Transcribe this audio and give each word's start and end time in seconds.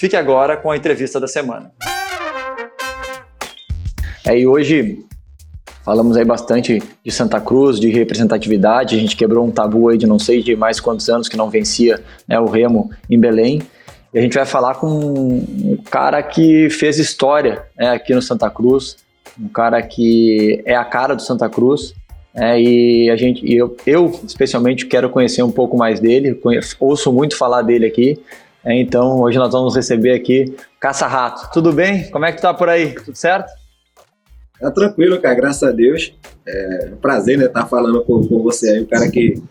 Fique 0.00 0.16
agora 0.16 0.56
com 0.56 0.70
a 0.70 0.76
entrevista 0.78 1.20
da 1.20 1.28
semana. 1.28 1.70
É, 4.26 4.38
e 4.38 4.46
hoje 4.46 5.04
falamos 5.84 6.16
aí 6.16 6.24
bastante 6.24 6.82
de 7.04 7.12
Santa 7.12 7.38
Cruz, 7.38 7.78
de 7.78 7.90
representatividade, 7.90 8.96
a 8.96 8.98
gente 8.98 9.14
quebrou 9.14 9.46
um 9.46 9.50
tabu 9.50 9.90
aí 9.90 9.98
de 9.98 10.06
não 10.06 10.18
sei 10.18 10.42
de 10.42 10.56
mais 10.56 10.80
quantos 10.80 11.10
anos 11.10 11.28
que 11.28 11.36
não 11.36 11.50
vencia 11.50 12.02
né, 12.26 12.40
o 12.40 12.46
Remo 12.46 12.90
em 13.10 13.20
Belém. 13.20 13.60
E 14.14 14.18
a 14.18 14.22
gente 14.22 14.32
vai 14.32 14.46
falar 14.46 14.76
com 14.76 14.88
um 14.88 15.76
cara 15.90 16.22
que 16.22 16.70
fez 16.70 16.98
história 16.98 17.62
né, 17.76 17.90
aqui 17.90 18.14
no 18.14 18.22
Santa 18.22 18.48
Cruz, 18.48 18.96
um 19.38 19.48
cara 19.48 19.82
que 19.82 20.62
é 20.64 20.74
a 20.74 20.84
cara 20.86 21.14
do 21.14 21.20
Santa 21.20 21.46
Cruz. 21.50 21.92
É, 22.34 22.58
e 22.58 23.10
a 23.10 23.16
gente, 23.16 23.42
eu, 23.54 23.76
eu 23.86 24.18
especialmente 24.26 24.86
quero 24.86 25.10
conhecer 25.10 25.42
um 25.42 25.52
pouco 25.52 25.76
mais 25.76 26.00
dele, 26.00 26.32
conheço, 26.32 26.74
ouço 26.80 27.12
muito 27.12 27.36
falar 27.36 27.60
dele 27.60 27.84
aqui. 27.84 28.18
É, 28.64 28.78
então 28.78 29.20
hoje 29.20 29.38
nós 29.38 29.52
vamos 29.52 29.74
receber 29.74 30.12
aqui 30.12 30.54
Caça 30.78 31.06
Rato. 31.06 31.50
Tudo 31.52 31.72
bem? 31.72 32.10
Como 32.10 32.24
é 32.24 32.32
que 32.32 32.42
tá 32.42 32.52
por 32.52 32.68
aí? 32.68 32.94
Tudo 32.94 33.16
certo? 33.16 33.50
Tá 34.60 34.70
tranquilo, 34.70 35.18
cara, 35.20 35.34
graças 35.34 35.62
a 35.62 35.72
Deus. 35.72 36.12
É 36.46 36.90
um 36.92 36.96
prazer, 36.96 37.38
né, 37.38 37.46
estar 37.46 37.62
tá 37.62 37.66
falando 37.66 38.02
com, 38.02 38.26
com 38.26 38.42
você 38.42 38.70
aí, 38.70 38.82
um 38.82 38.86
cara 38.86 39.10
que 39.10 39.42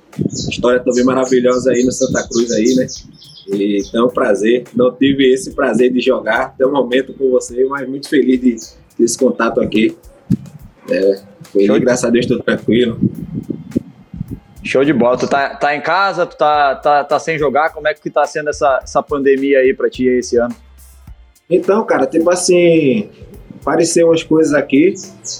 história 0.50 0.80
também 0.80 1.04
maravilhosa 1.04 1.72
aí 1.72 1.84
no 1.84 1.92
Santa 1.92 2.28
Cruz 2.28 2.52
aí, 2.52 2.76
né? 2.76 2.86
E, 3.48 3.82
então, 3.82 4.04
é 4.04 4.06
um 4.06 4.10
prazer. 4.10 4.66
Não 4.76 4.92
tive 4.92 5.34
esse 5.34 5.52
prazer 5.52 5.92
de 5.92 6.00
jogar 6.00 6.42
até 6.42 6.66
o 6.66 6.72
momento 6.72 7.14
com 7.14 7.30
você, 7.32 7.66
mas 7.66 7.88
muito 7.90 8.08
feliz 8.08 8.40
de 8.40 8.56
ter 8.96 9.04
esse 9.04 9.18
contato 9.18 9.60
aqui. 9.60 9.98
É, 10.90 11.22
feliz, 11.52 11.80
graças 11.80 12.06
a 12.06 12.10
Deus, 12.12 12.26
estou 12.26 12.44
tranquilo. 12.44 13.00
Show 14.70 14.86
de 14.86 14.94
bola. 14.94 15.18
Tu 15.18 15.28
tá, 15.28 15.56
tá 15.56 15.76
em 15.76 15.82
casa, 15.82 16.28
tu 16.28 16.38
tá, 16.38 16.76
tá, 16.76 17.04
tá 17.04 17.18
sem 17.18 17.40
jogar, 17.40 17.74
como 17.74 17.88
é 17.88 17.94
que 17.96 18.08
tá 18.08 18.24
sendo 18.28 18.52
essa, 18.52 18.80
essa 18.84 19.02
pandemia 19.02 19.58
aí 19.58 19.74
pra 19.74 19.90
ti 19.90 20.06
esse 20.06 20.38
ano? 20.38 20.56
Então, 21.50 21.84
cara, 21.88 22.06
tipo 22.06 22.30
assim, 22.30 23.10
apareceu 23.60 24.10
umas 24.10 24.22
coisas 24.22 24.54
aqui, 24.54 24.94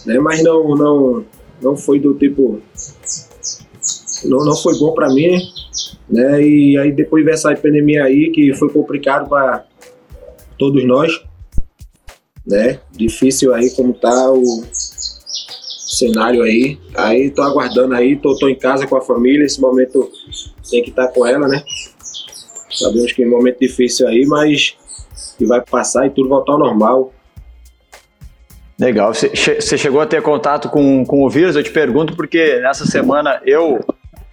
né? 0.08 0.18
Mas 0.18 0.42
não, 0.44 0.76
não, 0.76 1.26
não 1.62 1.78
foi 1.78 2.00
do 2.00 2.16
tipo. 2.16 2.60
Não, 4.26 4.40
não 4.44 4.56
foi 4.56 4.80
bom 4.80 4.96
para 4.96 5.10
mim, 5.10 5.40
né? 6.10 6.42
E 6.42 6.76
aí 6.80 6.92
depois 6.92 7.24
dessa 7.24 7.56
pandemia 7.56 8.06
aí, 8.06 8.32
que 8.32 8.52
foi 8.56 8.70
complicado 8.74 9.30
para 9.30 9.64
todos 10.58 10.84
nós, 10.88 11.24
né? 12.48 12.80
Difícil 12.92 13.54
aí 13.54 13.70
como 13.76 13.94
tá 13.94 14.32
o 14.32 14.64
cenário 16.00 16.42
aí. 16.42 16.80
Aí 16.96 17.30
tô 17.30 17.42
aguardando 17.42 17.94
aí, 17.94 18.16
tô, 18.16 18.36
tô 18.38 18.48
em 18.48 18.56
casa 18.56 18.88
com 18.88 18.96
a 18.96 19.02
família, 19.02 19.46
esse 19.46 19.60
momento 19.60 20.10
tem 20.70 20.84
que 20.84 20.90
estar 20.90 21.08
tá 21.08 21.14
com 21.14 21.26
ela, 21.26 21.48
né? 21.48 21.64
Sabemos 22.72 23.12
que 23.12 23.24
é 23.24 23.28
um 23.28 23.32
momento 23.32 23.60
difícil 23.60 24.08
aí, 24.08 24.26
mas 24.26 24.76
que 25.38 25.46
vai 25.46 25.62
passar 25.62 26.08
e 26.08 26.10
tudo 26.10 26.30
voltar 26.30 26.54
ao 26.54 26.60
normal. 26.60 27.14
Legal. 28.80 29.14
Você 29.14 29.78
chegou 29.78 30.00
a 30.00 30.06
ter 30.06 30.22
contato 30.22 30.70
com, 30.70 31.04
com 31.06 31.24
o 31.24 31.30
vírus? 31.30 31.56
Eu 31.56 31.64
te 31.64 31.72
pergunto 31.72 32.16
porque 32.16 32.60
nessa 32.62 32.86
semana 32.86 33.42
eu 33.46 33.80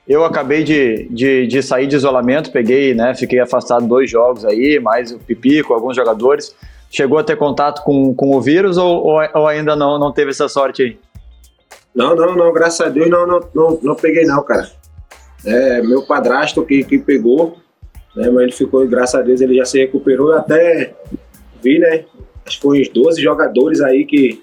eu 0.09 0.25
acabei 0.25 0.62
de, 0.62 1.09
de, 1.10 1.49
de, 1.49 1.62
sair 1.62 1.88
de 1.88 1.97
isolamento, 1.97 2.53
peguei, 2.53 2.94
né? 2.94 3.12
Fiquei 3.15 3.41
afastado 3.41 3.88
dois 3.88 4.09
jogos 4.09 4.44
aí, 4.44 4.78
mais 4.78 5.10
o 5.10 5.19
Pipi 5.19 5.65
com 5.65 5.75
alguns 5.75 5.97
jogadores. 5.97 6.55
Chegou 6.88 7.19
a 7.19 7.25
ter 7.25 7.37
contato 7.37 7.82
com, 7.82 8.15
com 8.15 8.37
o 8.37 8.41
vírus 8.41 8.76
ou, 8.76 9.05
ou, 9.34 9.47
ainda 9.49 9.75
não, 9.75 9.99
não 9.99 10.12
teve 10.12 10.31
essa 10.31 10.49
sorte 10.49 10.82
aí? 10.82 10.99
Não, 11.97 12.15
não, 12.15 12.37
não, 12.37 12.53
graças 12.53 12.87
a 12.87 12.91
Deus 12.91 13.09
não, 13.09 13.27
não, 13.27 13.41
não, 13.55 13.79
não 13.83 13.95
peguei 13.97 14.27
não, 14.27 14.43
cara. 14.43 14.71
É, 15.45 15.81
meu 15.81 16.07
padrasto 16.07 16.62
que, 16.62 16.84
que 16.84 16.99
pegou, 16.99 17.57
né? 18.15 18.29
Mas 18.29 18.43
ele 18.43 18.53
ficou, 18.53 18.87
graças 18.87 19.15
a 19.15 19.23
Deus, 19.23 19.41
ele 19.41 19.57
já 19.57 19.65
se 19.65 19.79
recuperou. 19.79 20.31
Eu 20.31 20.39
até 20.39 20.95
vi, 21.62 21.79
né? 21.79 22.05
acho 22.47 22.56
que 22.59 22.62
foi 22.62 22.81
uns 22.81 22.89
12 22.89 23.21
jogadores 23.21 23.81
aí 23.81 24.05
que, 24.05 24.43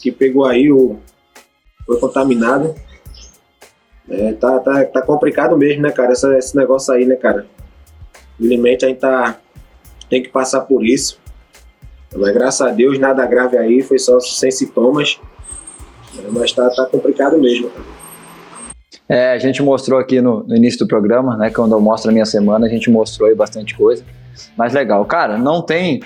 que 0.00 0.10
pegou 0.10 0.44
aí 0.44 0.72
o. 0.72 0.98
Foi 1.86 1.98
contaminado. 2.00 2.74
É, 4.08 4.32
tá, 4.32 4.58
tá, 4.58 4.84
tá 4.86 5.02
complicado 5.02 5.56
mesmo, 5.56 5.82
né, 5.82 5.90
cara? 5.90 6.12
Esse 6.12 6.56
negócio 6.56 6.92
aí, 6.92 7.04
né, 7.04 7.16
cara? 7.16 7.46
Infelizmente 8.38 8.84
a 8.84 8.88
gente 8.88 9.00
tá, 9.00 9.38
tem 10.08 10.22
que 10.22 10.28
passar 10.28 10.62
por 10.62 10.84
isso. 10.84 11.20
Mas 12.14 12.32
graças 12.32 12.66
a 12.66 12.70
Deus, 12.70 12.98
nada 12.98 13.26
grave 13.26 13.58
aí, 13.58 13.82
foi 13.82 13.98
só 13.98 14.18
sem 14.20 14.50
sintomas. 14.50 15.20
Mas 16.30 16.52
tá, 16.52 16.68
tá 16.70 16.86
complicado 16.86 17.38
mesmo. 17.38 17.70
É, 19.08 19.32
a 19.32 19.38
gente 19.38 19.62
mostrou 19.62 19.98
aqui 19.98 20.20
no, 20.20 20.42
no, 20.44 20.54
início 20.54 20.80
do 20.80 20.86
programa, 20.86 21.36
né? 21.36 21.50
Quando 21.50 21.72
eu 21.72 21.80
mostro 21.80 22.10
a 22.10 22.12
minha 22.12 22.26
semana, 22.26 22.66
a 22.66 22.68
gente 22.68 22.90
mostrou 22.90 23.28
aí 23.28 23.34
bastante 23.34 23.74
coisa. 23.74 24.04
Mas 24.56 24.74
legal. 24.74 25.04
Cara, 25.06 25.38
não 25.38 25.62
tem 25.62 26.02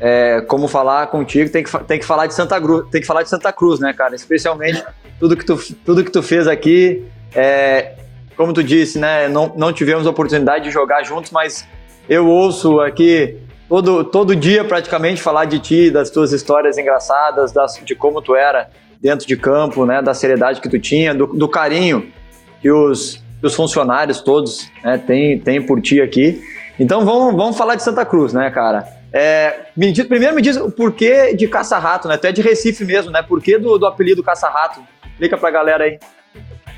é, 0.00 0.40
como 0.42 0.66
falar 0.66 1.06
contigo, 1.08 1.50
tem 1.50 1.62
que, 1.62 1.84
tem 1.84 1.98
que 1.98 2.04
falar 2.04 2.26
de 2.26 2.34
Santa 2.34 2.60
Cruz, 2.60 2.88
tem 2.90 3.00
que 3.00 3.06
falar 3.06 3.22
de 3.22 3.28
Santa 3.28 3.52
Cruz, 3.52 3.78
né, 3.78 3.92
cara? 3.92 4.14
Especialmente 4.14 4.82
tudo 5.18 5.36
que 5.36 5.44
tu, 5.44 5.58
tudo 5.84 6.02
que 6.02 6.10
tu 6.10 6.22
fez 6.22 6.46
aqui. 6.46 7.04
É, 7.34 7.94
como 8.36 8.52
tu 8.52 8.62
disse, 8.62 8.98
né? 8.98 9.28
Não, 9.28 9.52
não 9.56 9.72
tivemos 9.72 10.06
oportunidade 10.06 10.64
de 10.64 10.70
jogar 10.70 11.02
juntos, 11.02 11.30
mas 11.30 11.66
eu 12.08 12.26
ouço 12.26 12.80
aqui 12.80 13.38
todo, 13.68 14.04
todo 14.04 14.36
dia 14.36 14.64
praticamente 14.64 15.20
falar 15.20 15.44
de 15.44 15.58
ti, 15.58 15.90
das 15.90 16.10
tuas 16.10 16.32
histórias 16.32 16.78
engraçadas, 16.78 17.52
das, 17.52 17.80
de 17.84 17.94
como 17.94 18.22
tu 18.22 18.34
era 18.34 18.70
dentro 19.00 19.26
de 19.26 19.36
campo, 19.36 19.84
né? 19.86 20.02
Da 20.02 20.14
seriedade 20.14 20.60
que 20.60 20.68
tu 20.68 20.78
tinha, 20.78 21.14
do, 21.14 21.26
do 21.26 21.48
carinho 21.48 22.12
que 22.60 22.70
os, 22.70 23.22
os 23.42 23.54
funcionários 23.54 24.20
todos 24.20 24.70
né, 24.82 24.98
têm, 24.98 25.62
por 25.62 25.80
ti 25.80 26.00
aqui. 26.00 26.42
Então 26.78 27.04
vamos, 27.04 27.34
vamos 27.34 27.56
falar 27.56 27.74
de 27.74 27.82
Santa 27.82 28.04
Cruz, 28.04 28.32
né, 28.32 28.50
cara? 28.50 28.86
É, 29.12 29.66
me 29.76 29.92
diz, 29.92 30.04
primeiro 30.04 30.34
me 30.34 30.42
diz 30.42 30.56
o 30.56 30.70
porquê 30.70 31.34
de 31.34 31.48
caça-rato, 31.48 32.08
né? 32.08 32.16
Tu 32.16 32.26
é 32.26 32.32
de 32.32 32.42
Recife 32.42 32.84
mesmo, 32.84 33.10
né? 33.10 33.22
Por 33.22 33.40
que 33.40 33.56
do, 33.58 33.78
do 33.78 33.86
apelido 33.86 34.22
caça-rato? 34.22 34.80
Explica 35.12 35.38
pra 35.38 35.50
galera 35.50 35.84
aí. 35.84 35.98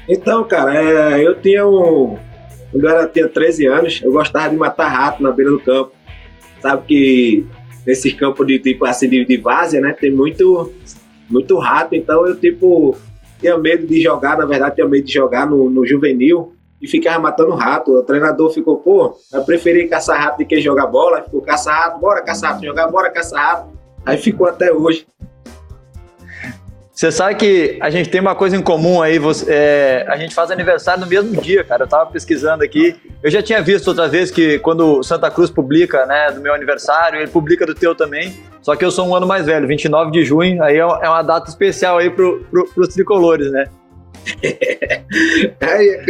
Então, 0.09 0.45
cara, 0.45 0.75
é, 0.75 1.27
eu 1.27 1.35
tinha 1.41 1.67
um. 1.67 2.17
Quando 2.71 2.87
eu 2.87 3.09
tinha 3.09 3.29
13 3.29 3.67
anos, 3.67 4.01
eu 4.03 4.13
gostava 4.13 4.51
de 4.51 4.57
matar 4.57 4.89
rato 4.89 5.23
na 5.23 5.33
beira 5.33 5.51
do 5.51 5.59
campo. 5.59 5.93
Sabe 6.61 6.83
que 6.87 7.47
nesses 7.87 8.13
campos 8.13 8.47
de 8.47 8.59
tipo 8.59 8.85
assim 8.85 9.09
de, 9.09 9.25
de 9.25 9.37
várzea, 9.37 9.81
né? 9.81 9.97
Tem 9.99 10.11
muito, 10.11 10.73
muito 11.29 11.59
rato, 11.59 11.95
então 11.95 12.27
eu 12.27 12.37
tipo 12.37 12.97
tinha 13.39 13.57
medo 13.57 13.87
de 13.87 14.01
jogar, 14.01 14.37
na 14.37 14.45
verdade, 14.45 14.77
tinha 14.77 14.89
medo 14.89 15.07
de 15.07 15.13
jogar 15.13 15.49
no, 15.49 15.71
no 15.71 15.87
juvenil 15.87 16.53
e 16.81 16.89
ficava 16.89 17.21
matando 17.21 17.55
rato. 17.55 17.93
O 17.93 18.03
treinador 18.03 18.51
ficou, 18.51 18.79
pô, 18.79 19.17
eu 19.33 19.45
preferi 19.45 19.89
caçar 19.89 20.21
rato 20.21 20.39
do 20.39 20.47
que 20.47 20.61
jogar 20.61 20.87
bola. 20.87 21.23
Ficou 21.23 21.41
caçar 21.41 21.75
rato, 21.75 22.01
bora 22.01 22.23
caçar 22.23 22.53
rato, 22.53 22.65
jogar, 22.65 22.89
bora 22.89 23.11
caçar 23.11 23.41
rato. 23.41 23.79
Aí 24.05 24.17
ficou 24.17 24.47
até 24.47 24.73
hoje. 24.73 25.07
Você 26.99 27.13
sabe 27.13 27.37
que 27.37 27.79
a 27.81 27.91
gente 27.91 28.11
tem 28.11 28.21
uma 28.21 28.35
coisa 28.35 28.57
em 28.57 28.61
comum 28.61 29.01
aí, 29.01 29.21
você, 29.21 29.47
é, 29.49 30.05
a 30.09 30.17
gente 30.17 30.35
faz 30.35 30.51
aniversário 30.51 31.01
no 31.01 31.07
mesmo 31.07 31.41
dia, 31.41 31.63
cara. 31.63 31.85
Eu 31.85 31.87
tava 31.87 32.11
pesquisando 32.11 32.65
aqui. 32.65 32.97
Eu 33.23 33.31
já 33.31 33.41
tinha 33.41 33.63
visto 33.63 33.87
outra 33.87 34.09
vez 34.09 34.33
que 34.33 34.59
quando 34.59 35.01
Santa 35.05 35.31
Cruz 35.31 35.49
publica, 35.49 36.05
né, 36.07 36.33
do 36.33 36.41
meu 36.41 36.53
aniversário, 36.53 37.21
ele 37.21 37.31
publica 37.31 37.65
do 37.65 37.73
teu 37.73 37.95
também. 37.95 38.37
Só 38.61 38.75
que 38.75 38.85
eu 38.85 38.91
sou 38.91 39.07
um 39.07 39.15
ano 39.15 39.29
mais 39.29 39.47
velho, 39.47 39.69
29 39.69 40.11
de 40.11 40.25
junho, 40.25 40.61
aí 40.61 40.75
é, 40.75 40.81
é 40.81 41.09
uma 41.09 41.23
data 41.23 41.49
especial 41.49 41.99
aí 41.99 42.11
pro, 42.11 42.45
pro, 42.51 42.69
pros 42.75 42.89
tricolores, 42.89 43.49
né? 43.53 43.69
é, 44.43 46.05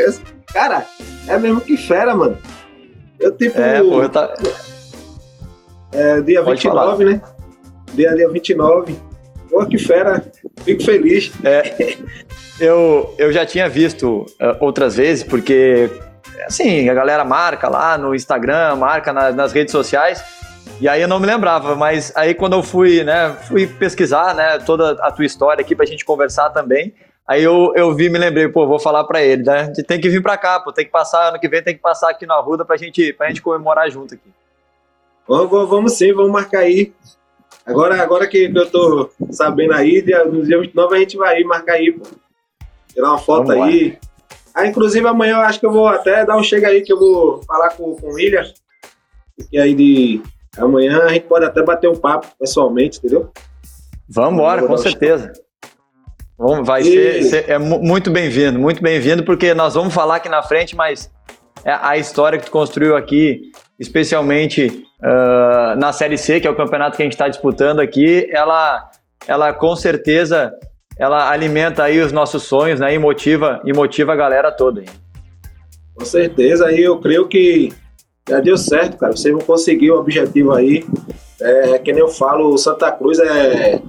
Cara, 0.54 0.86
é 1.26 1.36
mesmo 1.36 1.60
que 1.60 1.76
fera, 1.76 2.14
mano. 2.14 2.38
Eu 3.20 3.30
tipo. 3.32 3.60
É, 3.60 3.82
pô, 3.82 4.04
eu 4.04 4.08
tá... 4.08 4.32
É, 5.92 6.22
dia 6.22 6.42
Pode 6.42 6.62
29, 6.62 7.04
falar. 7.04 7.10
né? 7.10 7.20
Dia, 7.92 8.14
dia 8.14 8.30
29. 8.30 8.96
Pô, 9.50 9.66
que 9.66 9.76
fera. 9.76 10.24
Fico 10.64 10.82
feliz. 10.84 11.32
É, 11.44 11.96
eu, 12.60 13.14
eu 13.18 13.32
já 13.32 13.46
tinha 13.46 13.68
visto 13.68 14.26
uh, 14.40 14.56
outras 14.60 14.96
vezes, 14.96 15.24
porque, 15.24 15.90
assim, 16.46 16.88
a 16.88 16.94
galera 16.94 17.24
marca 17.24 17.68
lá 17.68 17.96
no 17.96 18.14
Instagram, 18.14 18.76
marca 18.76 19.12
na, 19.12 19.30
nas 19.32 19.52
redes 19.52 19.72
sociais. 19.72 20.22
E 20.80 20.88
aí 20.88 21.02
eu 21.02 21.08
não 21.08 21.18
me 21.18 21.26
lembrava, 21.26 21.74
mas 21.74 22.12
aí 22.14 22.34
quando 22.34 22.52
eu 22.52 22.62
fui, 22.62 23.02
né, 23.02 23.36
fui 23.48 23.66
pesquisar, 23.66 24.32
né, 24.34 24.58
toda 24.58 24.92
a 25.04 25.10
tua 25.10 25.24
história 25.24 25.60
aqui 25.60 25.74
pra 25.74 25.84
gente 25.84 26.04
conversar 26.04 26.50
também, 26.50 26.94
Aí 27.28 27.44
eu, 27.44 27.74
eu 27.76 27.94
vi 27.94 28.08
me 28.08 28.18
lembrei, 28.18 28.48
pô, 28.48 28.66
vou 28.66 28.78
falar 28.78 29.04
para 29.04 29.22
ele, 29.22 29.42
né? 29.42 29.70
Tem 29.86 30.00
que 30.00 30.08
vir 30.08 30.22
para 30.22 30.38
cá, 30.38 30.58
pô, 30.60 30.72
tem 30.72 30.86
que 30.86 30.90
passar, 30.90 31.28
ano 31.28 31.38
que 31.38 31.46
vem 31.46 31.62
tem 31.62 31.74
que 31.74 31.82
passar 31.82 32.08
aqui 32.08 32.24
na 32.24 32.34
Arruda 32.36 32.64
pra 32.64 32.78
gente, 32.78 33.12
pra 33.12 33.28
gente 33.28 33.42
comemorar 33.42 33.90
junto 33.90 34.14
aqui. 34.14 34.32
Vamos, 35.28 35.68
vamos 35.68 35.92
sim, 35.92 36.10
vamos 36.14 36.32
marcar 36.32 36.60
aí. 36.60 36.90
Agora, 37.68 38.02
agora 38.02 38.26
que 38.26 38.50
eu 38.52 38.70
tô 38.70 39.10
sabendo 39.30 39.74
aí, 39.74 40.02
no 40.32 40.42
dia 40.42 40.58
29 40.58 40.96
a 40.96 40.98
gente 40.98 41.18
vai 41.18 41.36
aí, 41.36 41.44
marcar 41.44 41.74
aí, 41.74 41.92
pô. 41.92 42.02
Tirar 42.94 43.10
uma 43.10 43.18
foto 43.18 43.48
Vamos 43.48 43.66
aí. 43.66 43.90
Lá. 43.90 44.08
Ah, 44.54 44.66
inclusive 44.66 45.06
amanhã 45.06 45.34
eu 45.34 45.40
acho 45.42 45.60
que 45.60 45.66
eu 45.66 45.70
vou 45.70 45.86
até 45.86 46.24
dar 46.24 46.38
um 46.38 46.42
chega 46.42 46.68
aí 46.68 46.80
que 46.80 46.90
eu 46.90 46.98
vou 46.98 47.42
falar 47.42 47.68
com, 47.76 47.94
com 47.94 48.08
o 48.08 48.14
William. 48.14 48.42
Porque 49.36 49.58
aí 49.58 49.74
de 49.74 50.22
amanhã 50.56 51.02
a 51.02 51.12
gente 51.12 51.26
pode 51.26 51.44
até 51.44 51.62
bater 51.62 51.90
um 51.90 51.94
papo 51.94 52.26
pessoalmente, 52.40 52.98
entendeu? 52.98 53.30
Vamos 54.08 54.32
embora, 54.32 54.66
com 54.66 54.76
certeza. 54.78 55.34
Vamos, 56.38 56.66
vai 56.66 56.82
ser, 56.82 57.22
ser, 57.24 57.50
é 57.50 57.58
muito 57.58 58.10
bem-vindo, 58.10 58.58
muito 58.58 58.82
bem-vindo, 58.82 59.24
porque 59.24 59.52
nós 59.52 59.74
vamos 59.74 59.92
falar 59.92 60.16
aqui 60.16 60.28
na 60.28 60.42
frente, 60.42 60.74
mas 60.74 61.10
é 61.64 61.72
a 61.72 61.98
história 61.98 62.38
que 62.38 62.46
tu 62.46 62.50
construiu 62.50 62.96
aqui, 62.96 63.52
especialmente 63.78 64.87
uh, 65.00 65.78
na 65.78 65.92
Série 65.92 66.18
C, 66.18 66.40
que 66.40 66.46
é 66.46 66.50
o 66.50 66.56
campeonato 66.56 66.96
que 66.96 67.02
a 67.02 67.06
gente 67.06 67.12
está 67.12 67.28
disputando 67.28 67.80
aqui, 67.80 68.28
ela, 68.30 68.90
ela 69.26 69.52
com 69.52 69.74
certeza 69.76 70.52
ela 70.98 71.30
alimenta 71.30 71.84
aí 71.84 72.00
os 72.00 72.10
nossos 72.10 72.42
sonhos, 72.42 72.80
né? 72.80 72.92
E 72.92 72.98
motiva, 72.98 73.60
e 73.64 73.72
motiva 73.72 74.12
a 74.12 74.16
galera 74.16 74.50
toda. 74.50 74.82
Com 75.94 76.04
certeza, 76.04 76.66
aí 76.66 76.82
eu 76.82 76.98
creio 76.98 77.28
que 77.28 77.72
já 78.28 78.40
deu 78.40 78.58
certo, 78.58 78.98
cara. 78.98 79.16
Vocês 79.16 79.32
vão 79.32 79.42
conseguir 79.42 79.92
o 79.92 79.98
objetivo 79.98 80.52
aí. 80.52 80.84
É, 81.40 81.78
que 81.78 81.92
nem 81.92 82.00
eu 82.00 82.08
falo, 82.08 82.52
o 82.52 82.58
Santa 82.58 82.90
Cruz 82.90 83.20
é, 83.20 83.80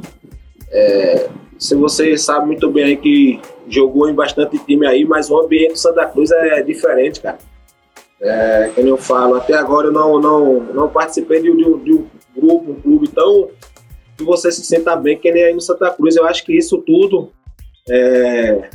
é. 0.71 1.29
se 1.57 1.73
você 1.73 2.15
sabe 2.15 2.45
muito 2.45 2.69
bem 2.69 2.83
aí 2.83 2.97
que 2.97 3.41
jogou 3.67 4.07
em 4.07 4.13
bastante 4.13 4.59
time 4.59 4.85
aí, 4.85 5.03
mas 5.03 5.31
o 5.31 5.39
ambiente 5.39 5.73
do 5.73 5.79
Santa 5.79 6.05
Cruz 6.05 6.29
é 6.31 6.61
diferente, 6.61 7.21
cara. 7.21 7.39
É, 8.21 8.71
nem 8.77 8.89
eu 8.89 8.97
falo, 8.97 9.35
até 9.35 9.53
agora 9.53 9.87
eu 9.87 9.91
não, 9.93 10.19
não, 10.19 10.59
não 10.73 10.89
participei 10.89 11.41
de, 11.41 11.55
de, 11.55 11.63
de 11.83 11.93
um 11.93 12.07
grupo, 12.35 12.71
um 12.71 12.81
clube 12.81 13.07
tão 13.07 13.49
que 14.17 14.23
você 14.23 14.51
se 14.51 14.63
sinta 14.63 14.95
bem, 14.95 15.17
que 15.17 15.31
nem 15.31 15.43
aí 15.43 15.53
no 15.53 15.61
Santa 15.61 15.89
Cruz. 15.91 16.15
Eu 16.15 16.25
acho 16.25 16.43
que 16.43 16.55
isso 16.55 16.79
tudo 16.79 17.31
é, 17.89 18.69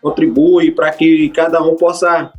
contribui 0.00 0.70
para 0.70 0.90
que 0.92 1.28
cada 1.30 1.60
um 1.62 1.74
possa 1.74 2.32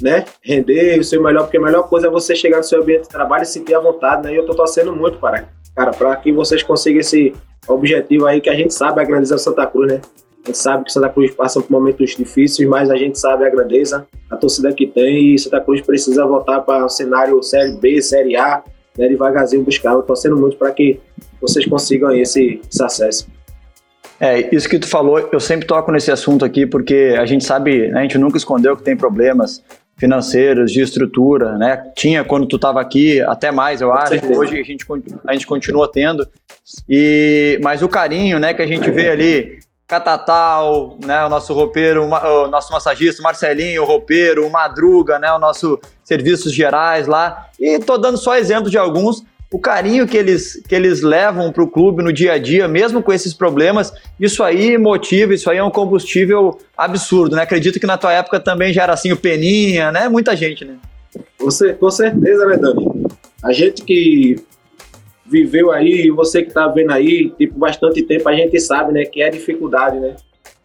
né, 0.00 0.24
render 0.42 0.98
o 0.98 1.04
seu 1.04 1.22
melhor, 1.22 1.44
porque 1.44 1.56
a 1.56 1.60
melhor 1.60 1.88
coisa 1.88 2.08
é 2.08 2.10
você 2.10 2.34
chegar 2.34 2.58
no 2.58 2.64
seu 2.64 2.82
ambiente 2.82 3.02
de 3.02 3.08
trabalho 3.08 3.42
e 3.42 3.46
sentir 3.46 3.74
à 3.74 3.80
vontade, 3.80 4.22
né? 4.22 4.32
E 4.32 4.36
eu 4.36 4.46
tô 4.46 4.54
torcendo 4.54 4.94
muito 4.94 5.18
para, 5.18 5.48
cara, 5.74 5.92
para 5.92 6.16
que 6.16 6.32
vocês 6.32 6.62
consigam 6.62 7.00
esse 7.00 7.34
objetivo 7.66 8.26
aí 8.26 8.40
que 8.40 8.50
a 8.50 8.54
gente 8.54 8.72
sabe 8.74 9.00
a 9.00 9.04
grandeza 9.04 9.34
do 9.34 9.40
Santa 9.40 9.66
Cruz, 9.66 9.92
né? 9.92 10.00
A 10.44 10.48
gente 10.48 10.58
sabe 10.58 10.84
que 10.84 10.92
Santa 10.92 11.08
Cruz 11.08 11.34
passa 11.34 11.60
por 11.60 11.70
momentos 11.70 12.16
difíceis, 12.16 12.68
mas 12.68 12.90
a 12.90 12.96
gente 12.96 13.18
sabe 13.18 13.44
a 13.44 13.50
grandeza, 13.50 14.06
a 14.30 14.36
torcida 14.36 14.72
que 14.72 14.86
tem 14.86 15.34
e 15.34 15.38
Santa 15.38 15.60
Cruz 15.60 15.80
precisa 15.80 16.24
voltar 16.26 16.60
para 16.60 16.84
o 16.84 16.88
cenário 16.88 17.42
Série 17.42 17.72
B, 17.72 18.00
Série 18.00 18.36
A, 18.36 18.62
né, 18.96 19.08
devagarzinho 19.08 19.62
buscar. 19.62 19.92
Eu 19.92 20.02
torcendo 20.02 20.36
muito 20.36 20.56
para 20.56 20.70
que 20.72 21.00
vocês 21.40 21.66
consigam 21.66 22.10
esse, 22.12 22.60
esse 22.70 22.82
acesso. 22.82 23.28
É, 24.20 24.52
isso 24.54 24.68
que 24.68 24.78
tu 24.78 24.88
falou, 24.88 25.28
eu 25.30 25.38
sempre 25.38 25.66
toco 25.66 25.92
nesse 25.92 26.10
assunto 26.10 26.44
aqui, 26.44 26.66
porque 26.66 27.14
a 27.18 27.24
gente 27.24 27.44
sabe, 27.44 27.88
né, 27.88 28.00
a 28.00 28.02
gente 28.02 28.18
nunca 28.18 28.36
escondeu 28.36 28.76
que 28.76 28.82
tem 28.82 28.96
problemas 28.96 29.62
financeiros, 29.98 30.72
de 30.72 30.80
estrutura, 30.80 31.58
né? 31.58 31.90
Tinha 31.96 32.24
quando 32.24 32.46
tu 32.46 32.56
estava 32.56 32.80
aqui, 32.80 33.20
até 33.20 33.50
mais, 33.50 33.80
eu 33.80 33.92
acho. 33.92 34.14
Hoje 34.32 34.60
a 34.60 34.62
gente, 34.62 34.86
a 35.26 35.32
gente 35.32 35.46
continua 35.46 35.90
tendo. 35.90 36.26
E, 36.88 37.58
mas 37.62 37.82
o 37.82 37.88
carinho, 37.88 38.38
né, 38.38 38.54
que 38.54 38.62
a 38.62 38.66
gente 38.66 38.88
vê 38.92 39.08
ali, 39.08 39.58
Catatal, 39.88 40.98
né, 41.02 41.24
o 41.24 41.30
nosso 41.30 41.54
roupeiro, 41.54 42.04
o 42.04 42.46
nosso 42.48 42.70
massagista, 42.70 43.22
Marcelinho, 43.22 43.82
o 43.82 43.86
roupeiro, 43.86 44.46
o 44.46 44.50
Madruga, 44.50 45.18
né, 45.18 45.32
o 45.32 45.38
nosso 45.38 45.80
serviços 46.04 46.52
gerais 46.52 47.06
lá. 47.06 47.48
E 47.58 47.78
tô 47.78 47.96
dando 47.96 48.18
só 48.18 48.36
exemplo 48.36 48.70
de 48.70 48.76
alguns, 48.76 49.24
o 49.50 49.58
carinho 49.58 50.06
que 50.06 50.14
eles, 50.14 50.62
que 50.68 50.74
eles 50.74 51.00
levam 51.00 51.50
para 51.50 51.62
o 51.62 51.66
clube 51.66 52.02
no 52.02 52.12
dia 52.12 52.34
a 52.34 52.38
dia, 52.38 52.68
mesmo 52.68 53.02
com 53.02 53.10
esses 53.14 53.32
problemas, 53.32 53.90
isso 54.20 54.44
aí 54.44 54.76
motiva, 54.76 55.32
isso 55.32 55.48
aí 55.48 55.56
é 55.56 55.64
um 55.64 55.70
combustível 55.70 56.58
absurdo, 56.76 57.34
né? 57.34 57.42
Acredito 57.42 57.80
que 57.80 57.86
na 57.86 57.96
tua 57.96 58.12
época 58.12 58.38
também 58.38 58.74
já 58.74 58.82
era 58.82 58.92
assim 58.92 59.10
o 59.10 59.16
Peninha, 59.16 59.90
né? 59.90 60.06
Muita 60.06 60.36
gente, 60.36 60.66
né? 60.66 60.74
Você, 61.38 61.72
com 61.72 61.90
certeza, 61.90 62.44
né, 62.44 62.58
Dani? 62.58 63.06
A 63.42 63.52
gente 63.52 63.82
que 63.82 64.36
viveu 65.28 65.70
aí, 65.70 66.10
você 66.10 66.42
que 66.42 66.52
tá 66.52 66.66
vendo 66.68 66.90
aí, 66.90 67.30
tipo, 67.38 67.58
bastante 67.58 68.02
tempo, 68.02 68.28
a 68.28 68.34
gente 68.34 68.58
sabe, 68.60 68.92
né, 68.92 69.04
que 69.04 69.22
é 69.22 69.28
dificuldade, 69.30 70.00
né? 70.00 70.16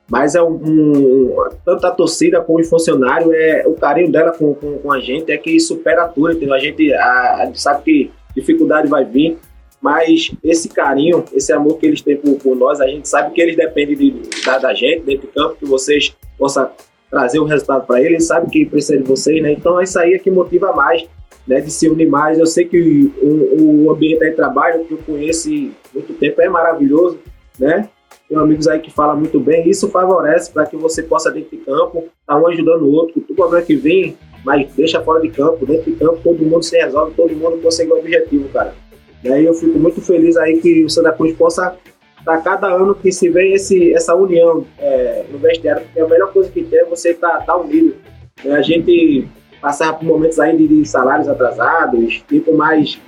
Mas 0.09 0.35
é 0.35 0.43
um, 0.43 0.55
um 0.55 1.35
tanto 1.65 1.87
a 1.87 1.91
torcida 1.91 2.41
como 2.41 2.59
o 2.59 2.63
funcionário, 2.63 3.33
é, 3.33 3.63
o 3.65 3.73
carinho 3.73 4.11
dela 4.11 4.31
com, 4.31 4.53
com, 4.53 4.77
com, 4.77 4.91
a 4.91 4.99
gente 4.99 5.31
é 5.31 5.37
que 5.37 5.59
supera 5.59 6.07
tudo, 6.07 6.31
entendeu? 6.31 6.53
A 6.53 6.59
gente, 6.59 6.93
a, 6.93 7.43
a 7.43 7.53
sabe 7.55 7.83
que 7.83 8.11
dificuldade 8.35 8.87
vai 8.87 9.05
vir, 9.05 9.37
mas 9.81 10.31
esse 10.43 10.69
carinho, 10.69 11.23
esse 11.33 11.51
amor 11.51 11.77
que 11.77 11.85
eles 11.85 12.01
têm 12.01 12.17
por, 12.17 12.35
por 12.35 12.55
nós, 12.55 12.79
a 12.81 12.87
gente 12.87 13.07
sabe 13.07 13.33
que 13.33 13.41
eles 13.41 13.55
dependem 13.55 13.95
de, 13.95 14.43
da, 14.45 14.57
da, 14.57 14.73
gente 14.73 15.03
dentro 15.03 15.27
do 15.27 15.33
campo, 15.33 15.55
que 15.55 15.65
vocês 15.65 16.15
possam 16.37 16.69
trazer 17.09 17.39
o 17.39 17.45
resultado 17.45 17.85
para 17.85 18.01
eles, 18.01 18.27
sabe 18.27 18.49
que 18.49 18.65
precisa 18.65 18.97
de 18.97 19.03
vocês, 19.03 19.41
né? 19.41 19.51
Então 19.51 19.81
isso 19.81 19.97
aí 19.99 20.13
é 20.13 20.19
que 20.19 20.29
motiva 20.29 20.73
mais, 20.73 21.05
né? 21.47 21.61
De 21.61 21.71
se 21.71 21.87
unir 21.89 22.09
mais. 22.09 22.39
Eu 22.39 22.45
sei 22.45 22.65
que 22.65 23.11
o, 23.21 23.85
o 23.85 23.91
ambiente 23.91 24.19
de 24.19 24.31
trabalho 24.31 24.85
que 24.85 24.93
eu 24.93 24.99
conheço 24.99 25.49
muito 25.93 26.13
tempo 26.19 26.41
é 26.41 26.49
maravilhoso, 26.49 27.19
né? 27.59 27.89
Tenho 28.27 28.41
amigos 28.41 28.67
aí 28.67 28.79
que 28.79 28.91
falam 28.91 29.17
muito 29.17 29.39
bem, 29.39 29.69
isso 29.69 29.89
favorece 29.89 30.51
para 30.51 30.65
que 30.65 30.77
você 30.77 31.03
possa 31.03 31.29
dentro 31.29 31.57
de 31.57 31.57
campo, 31.57 32.05
tá 32.25 32.35
um 32.37 32.47
ajudando 32.47 32.83
o 32.83 32.91
outro. 32.91 33.23
O 33.29 33.35
problema 33.35 33.63
que 33.63 33.75
vem 33.75 34.17
mas 34.43 34.69
deixa 34.75 35.01
fora 35.01 35.21
de 35.21 35.29
campo, 35.29 35.65
dentro 35.65 35.91
de 35.91 35.97
campo, 35.97 36.19
todo 36.21 36.43
mundo 36.43 36.63
se 36.63 36.77
resolve, 36.77 37.13
todo 37.15 37.33
mundo 37.33 37.61
consegue 37.61 37.91
o 37.91 37.97
objetivo, 37.97 38.49
cara. 38.49 38.75
E 39.23 39.31
aí 39.31 39.45
eu 39.45 39.53
fico 39.53 39.79
muito 39.79 40.01
feliz 40.01 40.35
aí 40.35 40.59
que 40.59 40.83
o 40.83 40.89
Santa 40.89 41.13
Cruz 41.13 41.33
possa 41.37 41.77
estar 42.19 42.37
cada 42.41 42.67
ano 42.67 42.93
que 42.93 43.11
se 43.11 43.29
vê 43.29 43.53
esse, 43.53 43.93
essa 43.93 44.13
união 44.13 44.65
é, 44.77 45.23
no 45.31 45.37
vestiário, 45.37 45.83
porque 45.83 45.99
a 45.99 46.07
melhor 46.07 46.33
coisa 46.33 46.49
que 46.49 46.61
tem 46.63 46.79
é 46.79 46.85
você 46.85 47.11
estar 47.11 47.39
tá, 47.39 47.41
tá 47.41 47.57
unido. 47.57 47.95
Né? 48.43 48.53
A 48.53 48.61
gente 48.61 49.27
passava 49.63 49.93
por 49.93 50.03
momentos 50.03 50.41
aí 50.41 50.57
de, 50.57 50.85
salários 50.85 51.29
atrasados, 51.29 52.21
tipo, 52.27 52.53
mas 52.53 52.99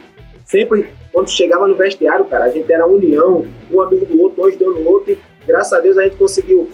sempre 0.45 0.87
quando 1.11 1.29
chegava 1.29 1.67
no 1.67 1.75
vestiário, 1.75 2.23
cara, 2.25 2.45
a 2.45 2.49
gente 2.49 2.71
era 2.71 2.87
união, 2.87 3.45
um 3.69 3.81
amigo 3.81 4.05
do 4.05 4.21
outro, 4.21 4.43
dois 4.43 4.57
dando 4.57 4.87
outro, 4.87 5.11
e 5.11 5.19
graças 5.45 5.73
a 5.73 5.81
Deus 5.81 5.97
a 5.97 6.03
gente 6.03 6.15
conseguiu 6.15 6.69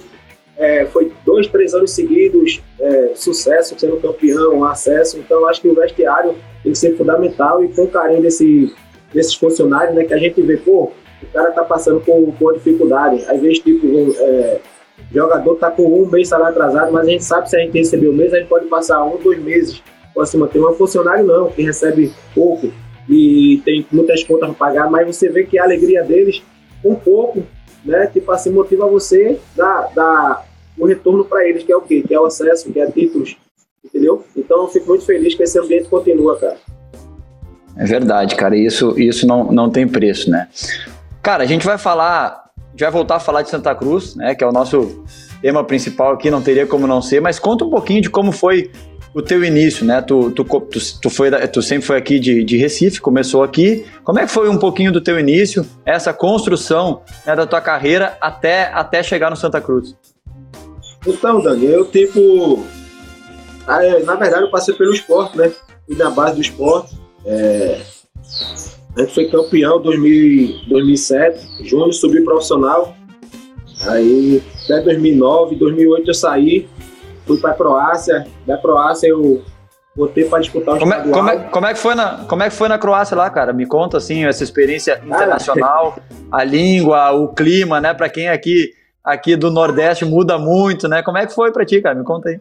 é, 0.56 0.86
foi 0.86 1.12
dois, 1.26 1.48
três 1.48 1.74
anos 1.74 1.92
seguidos, 1.92 2.62
é, 2.80 3.14
sucesso, 3.16 3.74
sendo 3.80 3.98
campeão, 3.98 4.64
acesso. 4.64 5.18
Então, 5.18 5.48
acho 5.48 5.60
que 5.60 5.68
o 5.68 5.74
vestiário 5.74 6.36
tem 6.62 6.72
que 6.72 6.78
ser 6.78 6.96
fundamental 6.96 7.64
e 7.64 7.70
com 7.70 7.88
carinho 7.88 8.22
desse, 8.22 8.72
desses 9.12 9.34
funcionários, 9.34 9.96
né, 9.96 10.04
que 10.04 10.14
a 10.14 10.18
gente 10.18 10.40
vê, 10.44 10.58
pô, 10.58 10.92
o 11.24 11.28
cara 11.34 11.50
tá 11.52 11.64
passando 11.64 12.02
por, 12.02 12.32
por 12.34 12.54
dificuldade. 12.54 13.26
Às 13.28 13.42
vezes, 13.42 13.60
tipo, 13.60 13.88
é, 14.20 14.60
jogador 15.14 15.56
tá 15.56 15.70
com 15.72 15.84
um 15.84 16.10
mês 16.10 16.30
salário 16.30 16.56
atrasado, 16.56 16.92
mas 16.92 17.08
a 17.08 17.10
gente 17.10 17.24
sabe 17.24 17.50
se 17.50 17.56
a 17.56 17.60
gente 17.60 17.78
receber 17.78 18.08
o 18.08 18.14
mês, 18.14 18.34
a 18.34 18.38
gente 18.40 18.48
pode 18.48 18.68
passar 18.68 19.04
um, 19.04 19.18
dois 19.18 19.42
meses 19.42 19.82
pode 20.14 20.30
se 20.30 20.38
manter. 20.38 20.60
Um 20.60 20.74
funcionário 20.74 21.26
não, 21.26 21.50
que 21.50 21.62
recebe 21.62 22.14
pouco 22.34 22.72
e 23.10 23.62
tem 23.66 23.86
muitas 23.92 24.24
contas 24.24 24.50
para 24.50 24.58
pagar, 24.58 24.90
mas 24.90 25.16
você 25.16 25.30
vê 25.30 25.44
que 25.44 25.58
a 25.58 25.64
alegria 25.64 26.04
deles, 26.04 26.42
um 26.84 26.96
pouco, 26.96 27.44
né, 27.84 28.08
tipo 28.08 28.32
assim, 28.32 28.52
motiva 28.52 28.88
você 28.88 29.40
da, 29.56 29.88
da 29.94 30.44
o 30.78 30.86
retorno 30.86 31.26
para 31.26 31.48
eles, 31.48 31.64
que 31.64 31.72
é 31.72 31.76
o 31.76 31.82
quê? 31.82 32.04
Que 32.08 32.14
é 32.14 32.20
o 32.20 32.26
acesso, 32.26 32.72
que 32.72 32.80
é 32.80 32.90
títulos, 32.90 33.38
entendeu? 33.84 34.26
Então 34.36 34.62
eu 34.62 34.68
fico 34.68 34.88
muito 34.88 35.06
feliz 35.06 35.36
que 35.36 35.44
esse 35.44 35.60
ambiente 35.60 35.90
continua, 35.90 36.38
cara. 36.38 36.58
É 37.78 37.86
verdade, 37.86 38.36
cara, 38.36 38.56
isso, 38.56 38.98
isso 39.00 39.26
não, 39.28 39.52
não 39.52 39.70
tem 39.70 39.88
preço, 39.88 40.30
né? 40.30 40.48
Cara, 41.22 41.44
a 41.44 41.48
gente 41.48 41.66
vai 41.66 41.78
falar, 41.78 42.51
vai 42.84 42.92
voltar 42.92 43.16
a 43.16 43.20
falar 43.20 43.42
de 43.42 43.50
Santa 43.50 43.74
Cruz, 43.74 44.16
né, 44.16 44.36
que 44.36 44.44
é 44.44 44.48
o 44.48 44.52
nosso 44.52 45.04
tema 45.42 45.64
principal 45.64 46.14
aqui, 46.14 46.30
não 46.30 46.42
teria 46.42 46.68
como 46.68 46.86
não 46.86 47.02
ser, 47.02 47.22
mas 47.22 47.40
conta 47.40 47.66
um 47.66 47.70
pouquinho 47.70 48.02
de 48.02 48.10
como 48.10 48.32
foi 48.32 48.72
o 49.14 49.22
teu 49.22 49.44
início, 49.44 49.86
né? 49.86 50.02
Tu, 50.02 50.32
tu, 50.32 50.44
tu, 50.44 50.80
tu, 51.02 51.10
foi, 51.10 51.30
tu 51.48 51.62
sempre 51.62 51.86
foi 51.86 51.98
aqui 51.98 52.20
de, 52.20 52.44
de 52.44 52.58
Recife, 52.58 53.02
começou 53.02 53.44
aqui. 53.44 53.86
Como 54.04 54.20
é 54.20 54.26
que 54.26 54.32
foi 54.32 54.48
um 54.50 54.58
pouquinho 54.58 54.92
do 54.92 55.02
teu 55.02 55.20
início, 55.20 55.66
essa 55.86 56.14
construção 56.14 57.02
né, 57.26 57.36
da 57.36 57.46
tua 57.46 57.60
carreira 57.60 58.18
até, 58.22 58.72
até 58.74 59.04
chegar 59.04 59.30
no 59.30 59.36
Santa 59.36 59.60
Cruz? 59.60 59.96
Então, 61.06 61.42
Dani, 61.42 61.66
eu 61.66 61.86
tipo. 61.86 62.66
Na 64.06 64.16
verdade, 64.16 64.44
eu 64.44 64.52
passei 64.52 64.74
pelo 64.74 64.94
esporte, 64.94 65.38
né? 65.38 65.52
Fui 65.86 65.96
na 65.96 66.10
base 66.10 66.36
do 66.36 66.42
esporte. 66.42 66.98
É... 67.26 67.82
A 68.96 69.02
gente 69.02 69.14
foi 69.14 69.30
campeão 69.30 69.82
em 69.86 70.68
2007, 70.68 71.66
junho 71.66 71.94
subi 71.94 72.22
profissional. 72.24 72.94
Aí, 73.88 74.44
até 74.66 74.82
2009, 74.82 75.56
2008 75.56 76.10
eu 76.10 76.14
saí, 76.14 76.70
fui 77.26 77.40
para 77.40 77.54
Croácia. 77.54 78.28
Da 78.46 78.58
Croácia 78.58 79.08
eu 79.08 79.42
botei 79.96 80.26
para 80.26 80.40
disputar 80.40 80.76
o 80.76 80.80
como 80.80 80.94
é, 80.94 81.02
como, 81.04 81.30
é, 81.30 81.38
como 81.38 81.66
é, 81.68 81.74
que 81.74 81.80
foi 81.80 81.96
na 81.96 82.26
Como 82.26 82.44
é 82.44 82.50
que 82.50 82.56
foi 82.56 82.68
na 82.68 82.78
Croácia 82.78 83.16
lá, 83.16 83.30
cara? 83.30 83.54
Me 83.54 83.66
conta 83.66 83.98
assim 83.98 84.26
essa 84.26 84.44
experiência 84.44 85.02
internacional, 85.06 85.98
a 86.32 86.44
língua, 86.44 87.12
o 87.12 87.30
clima, 87.30 87.80
né? 87.80 87.94
Para 87.94 88.10
quem 88.10 88.28
aqui 88.28 88.74
aqui 89.04 89.36
do 89.36 89.50
Nordeste 89.50 90.06
muda 90.06 90.38
muito, 90.38 90.88
né? 90.88 91.02
Como 91.02 91.18
é 91.18 91.26
que 91.26 91.34
foi 91.34 91.52
para 91.52 91.66
ti, 91.66 91.82
cara? 91.82 91.96
Me 91.96 92.04
conta 92.04 92.30
aí. 92.30 92.40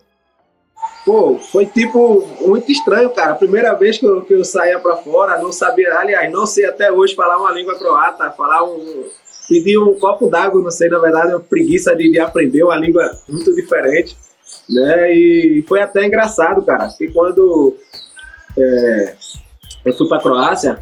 Pô, 1.05 1.39
foi 1.39 1.67
tipo 1.67 2.27
muito 2.41 2.71
estranho, 2.71 3.11
cara. 3.11 3.35
Primeira 3.35 3.75
vez 3.75 3.99
que 3.99 4.07
eu, 4.07 4.23
que 4.23 4.35
eu 4.35 4.45
saía 4.45 4.79
pra 4.79 4.97
fora, 4.97 5.41
não 5.41 5.51
sabia, 5.51 5.95
aliás, 5.99 6.31
não 6.31 6.47
sei 6.47 6.67
até 6.67 6.93
hoje 6.93 7.15
falar 7.15 7.39
uma 7.39 7.51
língua 7.53 7.79
croata, 7.79 8.31
falar 8.31 8.65
um. 8.65 9.05
Pedir 9.49 9.79
um 9.79 9.99
copo 9.99 10.29
d'água, 10.29 10.63
não 10.63 10.71
sei, 10.71 10.89
na 10.89 11.01
verdade, 11.01 11.33
uma 11.33 11.41
preguiça 11.41 11.97
de, 11.97 12.13
de 12.13 12.21
aprender 12.21 12.63
uma 12.63 12.77
língua 12.77 13.19
muito 13.29 13.53
diferente, 13.53 14.17
né? 14.69 15.13
E 15.13 15.65
foi 15.67 15.81
até 15.83 16.07
engraçado, 16.07 16.63
cara, 16.63 16.87
porque 16.87 17.09
quando 17.09 17.77
é, 18.57 19.17
eu 19.85 19.93
fui 19.93 20.07
pra 20.07 20.21
Croácia, 20.21 20.81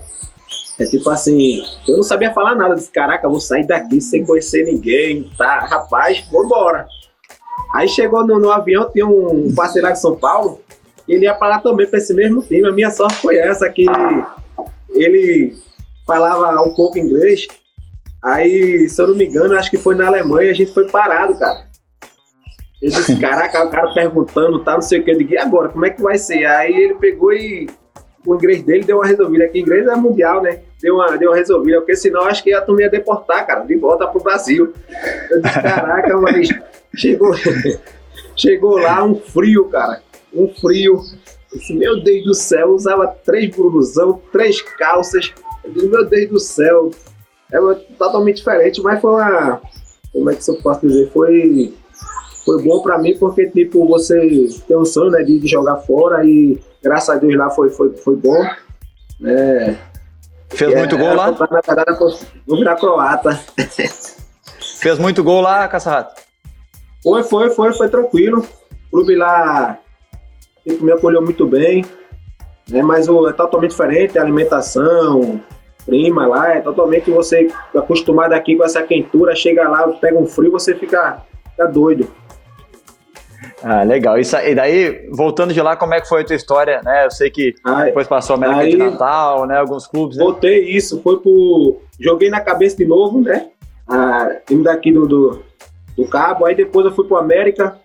é 0.79 0.85
tipo 0.85 1.09
assim, 1.11 1.63
eu 1.89 1.97
não 1.97 2.03
sabia 2.03 2.33
falar 2.33 2.55
nada. 2.55 2.75
Disse, 2.75 2.91
caraca, 2.91 3.29
vou 3.29 3.41
sair 3.41 3.67
daqui 3.67 4.01
sem 4.01 4.25
conhecer 4.25 4.65
ninguém, 4.65 5.31
tá? 5.37 5.61
Rapaz, 5.61 6.25
vou 6.31 6.45
embora. 6.45 6.87
Aí 7.75 7.89
chegou 7.89 8.27
no, 8.27 8.39
no 8.39 8.51
avião, 8.51 8.91
tinha 8.91 9.07
um 9.07 9.55
parceiro 9.55 9.87
lá 9.87 9.93
de 9.93 10.01
São 10.01 10.17
Paulo, 10.17 10.61
ele 11.09 11.25
ia 11.25 11.35
para 11.35 11.49
lá 11.49 11.59
também 11.61 11.87
para 11.87 11.99
esse 11.99 12.13
mesmo 12.15 12.43
time. 12.43 12.69
A 12.69 12.73
minha 12.73 12.91
sorte 12.91 13.17
foi 13.17 13.37
essa, 13.37 13.69
que 13.69 13.87
ele 14.91 15.57
falava 16.07 16.61
um 16.63 16.75
pouco 16.75 16.99
inglês. 16.99 17.47
Aí, 18.23 18.89
se 18.89 19.01
eu 19.01 19.09
não 19.09 19.15
me 19.15 19.27
engano, 19.27 19.57
acho 19.57 19.71
que 19.71 19.79
foi 19.79 19.95
na 19.95 20.07
Alemanha, 20.07 20.51
a 20.51 20.55
gente 20.55 20.73
foi 20.73 20.89
parado, 20.89 21.39
cara. 21.39 21.67
Ele 22.81 22.93
disse, 22.93 23.17
caraca, 23.19 23.65
o 23.65 23.71
cara 23.71 23.93
perguntando, 23.93 24.61
tá, 24.61 24.75
não 24.75 24.83
sei 24.83 25.01
o 25.01 25.05
que. 25.05 25.11
Eu 25.11 25.19
digo, 25.19 25.33
e 25.33 25.39
agora, 25.39 25.69
como 25.69 25.85
é 25.87 25.91
que 25.91 26.03
vai 26.03 26.19
ser? 26.19 26.45
Aí 26.47 26.75
ele 26.75 26.95
pegou 26.95 27.33
e 27.33 27.69
o 28.25 28.35
inglês 28.35 28.63
dele 28.63 28.85
deu 28.85 28.99
uma 28.99 29.07
resolvida. 29.07 29.45
Aqui, 29.45 29.61
inglês 29.61 29.87
é 29.87 29.97
mundial, 29.97 30.43
né? 30.43 30.61
Deu 30.81 30.95
uma, 30.95 31.17
deu 31.17 31.31
uma 31.31 31.37
resolvida, 31.37 31.79
porque 31.79 31.97
senão 31.97 32.23
acho 32.23 32.43
que 32.43 32.53
a 32.53 32.61
turma 32.61 32.83
ia 32.83 32.91
deportar, 32.91 33.47
cara, 33.47 33.65
de 33.65 33.75
volta 33.77 34.07
pro 34.07 34.23
Brasil. 34.23 34.73
Eu 35.31 35.43
disse, 35.43 35.61
caraca, 35.61 36.17
mas 36.19 36.49
chegou, 36.99 37.35
chegou 38.37 38.79
lá 38.79 39.05
um 39.05 39.15
frio, 39.15 39.67
cara. 39.67 40.03
Um 40.35 40.49
frio. 40.49 41.01
Disse, 41.53 41.75
meu 41.75 42.03
Deus 42.03 42.25
do 42.25 42.35
céu, 42.35 42.71
usava 42.71 43.07
três 43.25 43.55
blusão, 43.55 44.21
três 44.31 44.61
calças. 44.61 45.33
Eu 45.65 45.73
disse, 45.73 45.87
meu 45.87 46.05
Deus 46.05 46.29
do 46.29 46.39
céu. 46.39 46.91
É 47.51 47.59
totalmente 47.99 48.37
diferente, 48.37 48.83
mas 48.83 49.01
foi 49.01 49.11
uma. 49.13 49.63
Como 50.13 50.31
é 50.31 50.35
que 50.35 50.51
eu 50.51 50.57
posso 50.57 50.87
dizer? 50.87 51.11
Foi 51.13 51.73
foi 52.45 52.63
bom 52.63 52.81
para 52.81 52.99
mim 52.99 53.15
porque 53.19 53.47
tipo 53.51 53.87
você 53.87 54.49
tem 54.67 54.77
um 54.77 54.85
sonho 54.85 55.11
né, 55.11 55.23
de, 55.23 55.47
jogar 55.47 55.77
fora 55.79 56.25
e 56.25 56.59
graças 56.83 57.11
a 57.11 57.19
Deus 57.19 57.37
lá 57.37 57.51
foi, 57.51 57.69
foi, 57.71 57.95
foi 57.97 58.17
bom. 58.17 58.43
É, 59.25 59.77
Fez 60.51 60.75
muito 60.75 60.95
é, 60.95 60.99
gol 60.99 61.15
lá? 61.15 61.31
Vou 62.47 62.59
virar 62.59 62.77
croata. 62.77 63.39
Fez 64.81 64.99
muito 64.99 65.23
gol 65.23 65.43
lá, 65.43 65.69
Caçarrato? 65.69 66.28
Foi, 67.03 67.23
foi, 67.23 67.51
foi, 67.51 67.73
foi 67.73 67.89
tranquilo. 67.89 68.45
O 68.87 68.91
clube 68.91 69.15
lá 69.17 69.79
tipo, 70.67 70.85
me 70.85 70.93
acolheu 70.93 71.23
muito 71.23 71.47
bem. 71.47 71.85
Né, 72.69 72.83
mas 72.83 73.09
o, 73.09 73.29
é 73.29 73.33
totalmente 73.33 73.71
diferente, 73.71 74.19
a 74.19 74.23
alimentação, 74.23 75.41
prima 75.87 76.27
lá, 76.27 76.55
é 76.55 76.61
totalmente 76.61 77.11
você 77.11 77.49
acostumado 77.75 78.35
aqui 78.35 78.55
com 78.57 78.65
essa 78.65 78.83
quentura, 78.83 79.35
chega 79.35 79.67
lá, 79.67 79.89
pega 79.89 80.19
um 80.19 80.27
frio, 80.27 80.51
você 80.51 80.75
fica, 80.75 81.23
fica 81.51 81.67
doido. 81.67 82.07
Ah, 83.63 83.83
legal. 83.83 84.19
Isso, 84.19 84.37
e 84.37 84.55
daí, 84.55 85.09
voltando 85.11 85.55
de 85.55 85.61
lá, 85.63 85.77
como 85.77 85.95
é 85.95 86.01
que 86.01 86.09
foi 86.09 86.21
a 86.21 86.25
tua 86.25 86.37
história, 86.37 86.81
né? 86.83 87.07
Eu 87.07 87.11
sei 87.11 87.31
que 87.31 87.55
depois 87.87 88.07
passou 88.07 88.35
a 88.35 88.37
América 88.37 88.61
aí, 88.61 88.71
de 88.71 88.77
Natal, 88.77 89.47
né? 89.47 89.59
Alguns 89.59 89.87
clubes, 89.87 90.17
né? 90.17 90.23
Voltei 90.23 90.69
isso, 90.69 91.01
foi 91.03 91.19
pro... 91.19 91.81
Joguei 91.99 92.29
na 92.31 92.41
cabeça 92.41 92.77
de 92.77 92.85
novo, 92.85 93.21
né? 93.21 93.49
Ah, 93.89 94.37
time 94.47 94.63
daqui 94.63 94.93
do, 94.93 95.07
do, 95.07 95.43
do, 95.99 96.09
Cabo, 96.09 96.47
aí 96.47 96.55
depois 96.55 96.87
eu 96.87 96.93
fui 96.93 97.07
pro 97.07 97.17
América, 97.17 97.79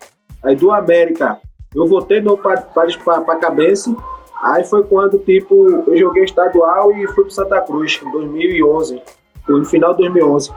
aí 0.43 0.55
do 0.55 0.72
América 0.72 1.39
eu 1.75 1.88
voltei 1.88 2.22
no 2.22 2.38
para 2.38 2.62
pra 2.62 3.36
cabeça, 3.38 3.96
aí 4.41 4.63
foi 4.63 4.84
quando, 4.84 5.17
tipo, 5.20 5.67
eu 5.88 5.98
joguei 5.98 6.24
estadual 6.24 6.91
e 6.91 7.08
fui 7.08 7.24
pro 7.24 7.32
Santa 7.32 7.60
Cruz, 7.62 8.00
em 8.05 8.12
2011, 8.12 9.01
foi 9.46 9.60
no 9.60 9.65
final 9.65 9.93
de 9.93 10.03
2011. 10.03 10.51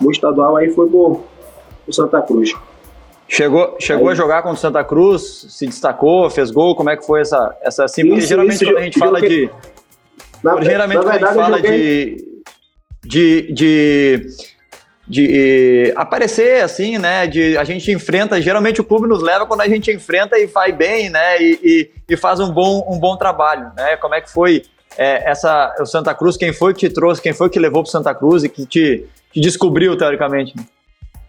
No 0.00 0.10
estadual 0.10 0.56
aí 0.56 0.70
foi 0.70 0.88
pro, 0.88 1.20
pro 1.84 1.92
Santa 1.92 2.22
Cruz. 2.22 2.54
Chegou, 3.28 3.76
chegou 3.78 4.08
Aí. 4.08 4.12
a 4.12 4.16
jogar 4.16 4.42
contra 4.42 4.56
o 4.56 4.60
Santa 4.60 4.82
Cruz, 4.82 5.46
se 5.50 5.64
destacou, 5.64 6.28
fez 6.28 6.50
gol, 6.50 6.74
como 6.74 6.90
é 6.90 6.96
que 6.96 7.06
foi 7.06 7.20
essa, 7.20 7.56
essa 7.62 7.84
assim? 7.84 8.02
Porque 8.02 8.18
isso, 8.18 8.28
geralmente 8.28 8.56
isso, 8.56 8.64
quando 8.64 8.78
a 8.78 8.82
gente 8.82 8.98
fala 8.98 9.20
de. 9.20 9.50
Na, 10.42 10.60
geralmente 10.60 11.04
na 11.04 11.12
verdade, 11.12 11.36
quando 11.36 11.54
a 11.54 11.58
gente 11.58 11.62
fala 11.62 11.62
de, 11.62 12.42
de, 13.04 13.52
de, 13.52 14.26
de 15.06 15.92
aparecer 15.96 16.62
assim, 16.62 16.98
né? 16.98 17.26
De, 17.26 17.56
a 17.56 17.64
gente 17.64 17.90
enfrenta, 17.90 18.40
geralmente 18.40 18.80
o 18.80 18.84
clube 18.84 19.08
nos 19.08 19.22
leva 19.22 19.46
quando 19.46 19.62
a 19.62 19.68
gente 19.68 19.90
enfrenta 19.90 20.38
e 20.38 20.46
vai 20.46 20.72
bem, 20.72 21.10
né? 21.10 21.42
E, 21.42 21.58
e, 21.62 21.90
e 22.08 22.16
faz 22.16 22.38
um 22.40 22.50
bom, 22.50 22.86
um 22.88 22.98
bom 22.98 23.16
trabalho, 23.16 23.72
né? 23.76 23.96
Como 23.96 24.14
é 24.14 24.20
que 24.20 24.30
foi 24.30 24.62
é, 24.96 25.30
essa, 25.30 25.74
o 25.80 25.86
Santa 25.86 26.14
Cruz? 26.14 26.36
Quem 26.36 26.52
foi 26.52 26.74
que 26.74 26.88
te 26.88 26.94
trouxe? 26.94 27.20
Quem 27.20 27.32
foi 27.32 27.50
que 27.50 27.58
levou 27.58 27.82
para 27.82 27.90
Santa 27.90 28.14
Cruz 28.14 28.44
e 28.44 28.48
que 28.48 28.66
te, 28.66 29.06
te 29.32 29.40
descobriu, 29.40 29.96
teoricamente? 29.96 30.54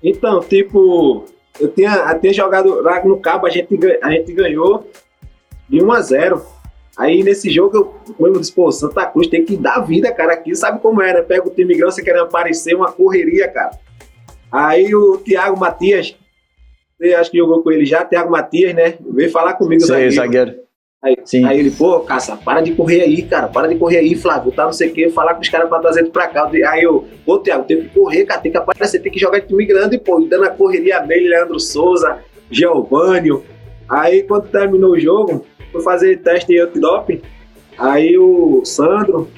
Então, 0.04 0.40
tipo, 0.42 1.26
eu 1.60 1.68
tinha 1.70 1.94
até 1.94 2.34
jogado 2.34 2.82
lá 2.82 3.04
no 3.04 3.20
Cabo, 3.20 3.48
a 3.48 3.50
gente, 3.50 3.78
a 4.02 4.12
gente 4.12 4.34
ganhou 4.34 4.90
de 5.70 5.84
1 5.84 5.92
a 5.92 6.02
0 6.02 6.46
Aí 6.98 7.24
nesse 7.24 7.50
jogo 7.50 8.04
eu, 8.20 8.28
eu 8.28 8.40
disse, 8.40 8.52
pô, 8.52 8.72
Santa 8.72 9.06
Cruz 9.06 9.28
tem 9.28 9.46
que 9.46 9.56
dar 9.56 9.80
vida, 9.80 10.12
cara, 10.12 10.34
aqui 10.34 10.54
sabe 10.56 10.80
como 10.82 11.02
é, 11.02 11.14
né? 11.14 11.22
Pega 11.22 11.48
o 11.48 11.52
time 11.52 11.76
grande, 11.76 11.96
você 11.96 12.04
querendo 12.04 12.24
aparecer, 12.24 12.76
uma 12.76 12.92
correria, 12.92 13.48
cara. 13.48 13.72
Aí 14.52 14.94
o 14.94 15.18
Thiago 15.18 15.58
Matias, 15.58 16.16
você 16.98 17.14
acho 17.14 17.32
que 17.32 17.38
jogou 17.38 17.64
com 17.64 17.72
ele 17.72 17.86
já, 17.86 18.04
Thiago 18.04 18.30
Matias, 18.30 18.76
né? 18.76 18.96
Veio 19.00 19.32
falar 19.32 19.54
comigo, 19.54 19.82
Sei, 19.82 20.12
zagueiro. 20.12 20.56
Aí, 21.04 21.16
Sim. 21.26 21.46
aí 21.46 21.60
ele, 21.60 21.72
pô, 21.72 22.02
caça, 22.02 22.38
para 22.38 22.62
de 22.62 22.76
correr 22.76 23.02
aí, 23.02 23.24
cara, 23.24 23.48
para 23.48 23.68
de 23.68 23.76
correr 23.76 23.98
aí, 23.98 24.14
Flávio, 24.14 24.52
tá 24.52 24.66
não 24.66 24.74
sei 24.74 24.90
o 24.90 24.94
que, 24.94 25.10
falar 25.10 25.34
com 25.34 25.42
os 25.42 25.50
caras 25.50 25.68
pra 25.68 25.80
trazer 25.80 26.04
tu 26.04 26.12
pra 26.12 26.28
cá. 26.28 26.48
Aí 26.70 26.84
eu, 26.84 27.08
pô, 27.26 27.40
Thiago, 27.40 27.64
tem 27.64 27.82
que 27.82 27.90
correr, 27.90 28.26
cara, 28.26 28.40
tem 28.40 28.52
que 28.52 28.58
aparecer, 28.58 29.00
tem 29.00 29.12
que 29.12 29.18
jogar 29.18 29.40
de 29.40 29.48
time 29.48 29.66
grande, 29.66 29.98
pô, 29.98 30.20
e 30.20 30.28
dando 30.28 30.44
a 30.44 30.50
correria 30.50 31.00
dele, 31.00 31.30
Leandro 31.30 31.60
Souza, 31.60 32.20
Giovanni. 32.52 33.32
Aí 33.90 34.22
quando 34.24 34.50
terminou 34.50 34.92
o 34.92 35.00
jogo, 35.00 35.44
fui 35.72 35.82
fazer 35.82 36.18
teste 36.18 36.54
em 36.54 36.60
antidoping, 36.60 37.22
aí 37.78 38.18
o 38.18 38.64
Sandro, 38.66 39.30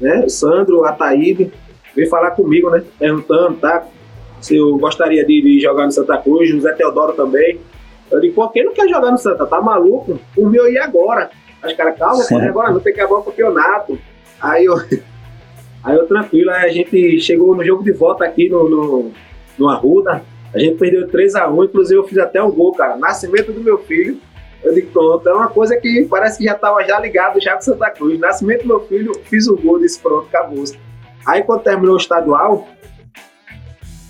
né, 0.00 0.24
o 0.24 0.28
Sandro, 0.28 0.84
Ataíde, 0.84 1.52
veio 1.94 2.08
falar 2.08 2.32
comigo, 2.32 2.70
né, 2.70 2.82
perguntando, 2.98 3.58
tá, 3.58 3.86
se 4.40 4.56
eu 4.56 4.76
gostaria 4.78 5.24
de, 5.24 5.42
de 5.42 5.60
jogar 5.60 5.84
no 5.84 5.92
Santa 5.92 6.16
Cruz, 6.18 6.48
José 6.48 6.72
Teodoro 6.72 7.12
também, 7.12 7.60
eu 8.10 8.20
digo, 8.20 8.34
por 8.34 8.52
que 8.52 8.62
não 8.62 8.72
quer 8.72 8.88
jogar 8.88 9.10
no 9.10 9.18
Santa? 9.18 9.46
Tá 9.46 9.60
maluco? 9.60 10.18
O 10.36 10.48
meu 10.48 10.70
ia 10.70 10.84
agora. 10.84 11.30
As 11.62 11.72
caras, 11.74 11.98
calma, 11.98 12.24
agora 12.48 12.70
não 12.70 12.80
tem 12.80 12.92
que 12.92 13.00
acabar 13.00 13.18
o 13.18 13.22
campeonato. 13.22 13.98
Aí 14.40 14.64
eu, 14.64 14.74
aí 15.84 15.96
eu 15.96 16.06
tranquilo, 16.06 16.50
aí 16.50 16.64
a 16.64 16.72
gente 16.72 17.20
chegou 17.20 17.54
no 17.54 17.64
jogo 17.64 17.82
de 17.82 17.92
volta 17.92 18.24
aqui 18.24 18.48
no, 18.48 18.68
no, 18.68 19.12
no 19.58 19.68
Arruda. 19.68 20.22
A 20.54 20.58
gente 20.58 20.78
perdeu 20.78 21.06
3x1, 21.08 21.64
inclusive 21.64 22.00
eu 22.00 22.04
fiz 22.04 22.16
até 22.16 22.42
um 22.42 22.50
gol, 22.50 22.72
cara. 22.72 22.96
Nascimento 22.96 23.52
do 23.52 23.60
meu 23.60 23.78
filho. 23.78 24.18
Eu 24.62 24.74
digo, 24.74 24.90
pronto, 24.90 25.28
é 25.28 25.32
uma 25.32 25.48
coisa 25.48 25.76
que 25.76 26.06
parece 26.10 26.38
que 26.38 26.44
já 26.44 26.54
estava 26.54 26.82
já 26.84 26.98
ligado 26.98 27.40
já 27.40 27.54
com 27.54 27.60
Santa 27.62 27.90
Cruz. 27.90 28.18
Nascimento 28.18 28.62
do 28.62 28.68
meu 28.68 28.80
filho, 28.80 29.12
fiz 29.24 29.46
o 29.46 29.56
gol 29.56 29.78
desse 29.78 30.00
pronto, 30.00 30.26
acabou. 30.28 30.64
Aí 31.26 31.42
quando 31.42 31.62
terminou 31.62 31.94
o 31.94 31.98
estadual, 31.98 32.66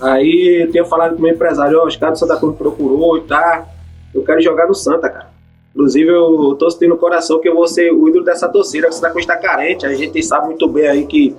aí 0.00 0.62
eu 0.62 0.70
tinha 0.70 0.84
falado 0.84 1.12
com 1.12 1.18
o 1.18 1.22
meu 1.22 1.34
empresário, 1.34 1.78
ó, 1.78 1.86
os 1.86 1.96
caras 1.96 2.18
do 2.18 2.26
Santa 2.26 2.38
Cruz 2.38 2.56
procurou 2.56 3.18
e 3.18 3.22
tá 3.22 3.66
eu 4.14 4.24
quero 4.24 4.40
jogar 4.40 4.66
no 4.66 4.74
Santa, 4.74 5.08
cara. 5.08 5.30
Inclusive, 5.74 6.10
eu 6.10 6.56
tô 6.58 6.70
sentindo 6.70 6.90
no 6.90 6.96
coração 6.96 7.40
que 7.40 7.48
eu 7.48 7.54
vou 7.54 7.68
ser 7.68 7.92
o 7.92 8.08
ídolo 8.08 8.24
dessa 8.24 8.48
torcida, 8.48 8.88
que 8.88 8.94
você 8.94 9.06
está 9.06 9.36
carente. 9.36 9.86
A 9.86 9.94
gente 9.94 10.22
sabe 10.22 10.46
muito 10.46 10.66
bem 10.68 10.88
aí 10.88 11.06
que 11.06 11.36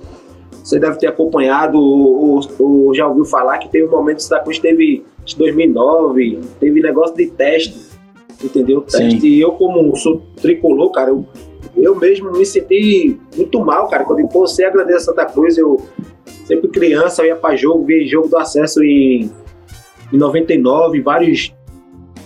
você 0.50 0.78
deve 0.78 0.98
ter 0.98 1.08
acompanhado 1.08 1.78
ou, 1.78 2.40
ou 2.58 2.94
já 2.94 3.06
ouviu 3.06 3.24
falar 3.24 3.58
que 3.58 3.68
teve 3.68 3.86
um 3.86 3.90
momento 3.90 4.18
que 4.18 4.22
o 4.22 4.26
Santa 4.26 4.42
Cruz 4.42 4.58
teve 4.58 5.04
em 5.26 5.38
2009, 5.38 6.40
teve 6.58 6.80
negócio 6.80 7.14
de 7.16 7.26
teste, 7.26 7.89
entendeu? 8.42 8.80
Teste. 8.82 9.26
E 9.26 9.40
eu, 9.40 9.52
como 9.52 9.94
sou 9.96 10.22
tricolor, 10.40 10.90
cara, 10.90 11.10
eu, 11.10 11.24
eu 11.76 11.94
mesmo 11.96 12.32
me 12.32 12.44
senti 12.44 13.18
muito 13.36 13.60
mal, 13.60 13.88
cara. 13.88 14.04
Quando 14.04 14.20
eu 14.20 14.26
digo, 14.26 14.32
pô, 14.32 14.46
você 14.46 14.64
agradece 14.64 14.98
a 14.98 15.00
Santa 15.00 15.26
Cruz, 15.26 15.56
eu 15.56 15.78
sempre 16.46 16.68
criança, 16.68 17.22
eu 17.22 17.26
ia 17.26 17.36
pra 17.36 17.56
jogo, 17.56 17.84
vi 17.84 18.06
jogo 18.06 18.28
do 18.28 18.36
acesso 18.36 18.82
em, 18.82 19.30
em 20.12 20.16
99, 20.16 21.00
vários 21.00 21.52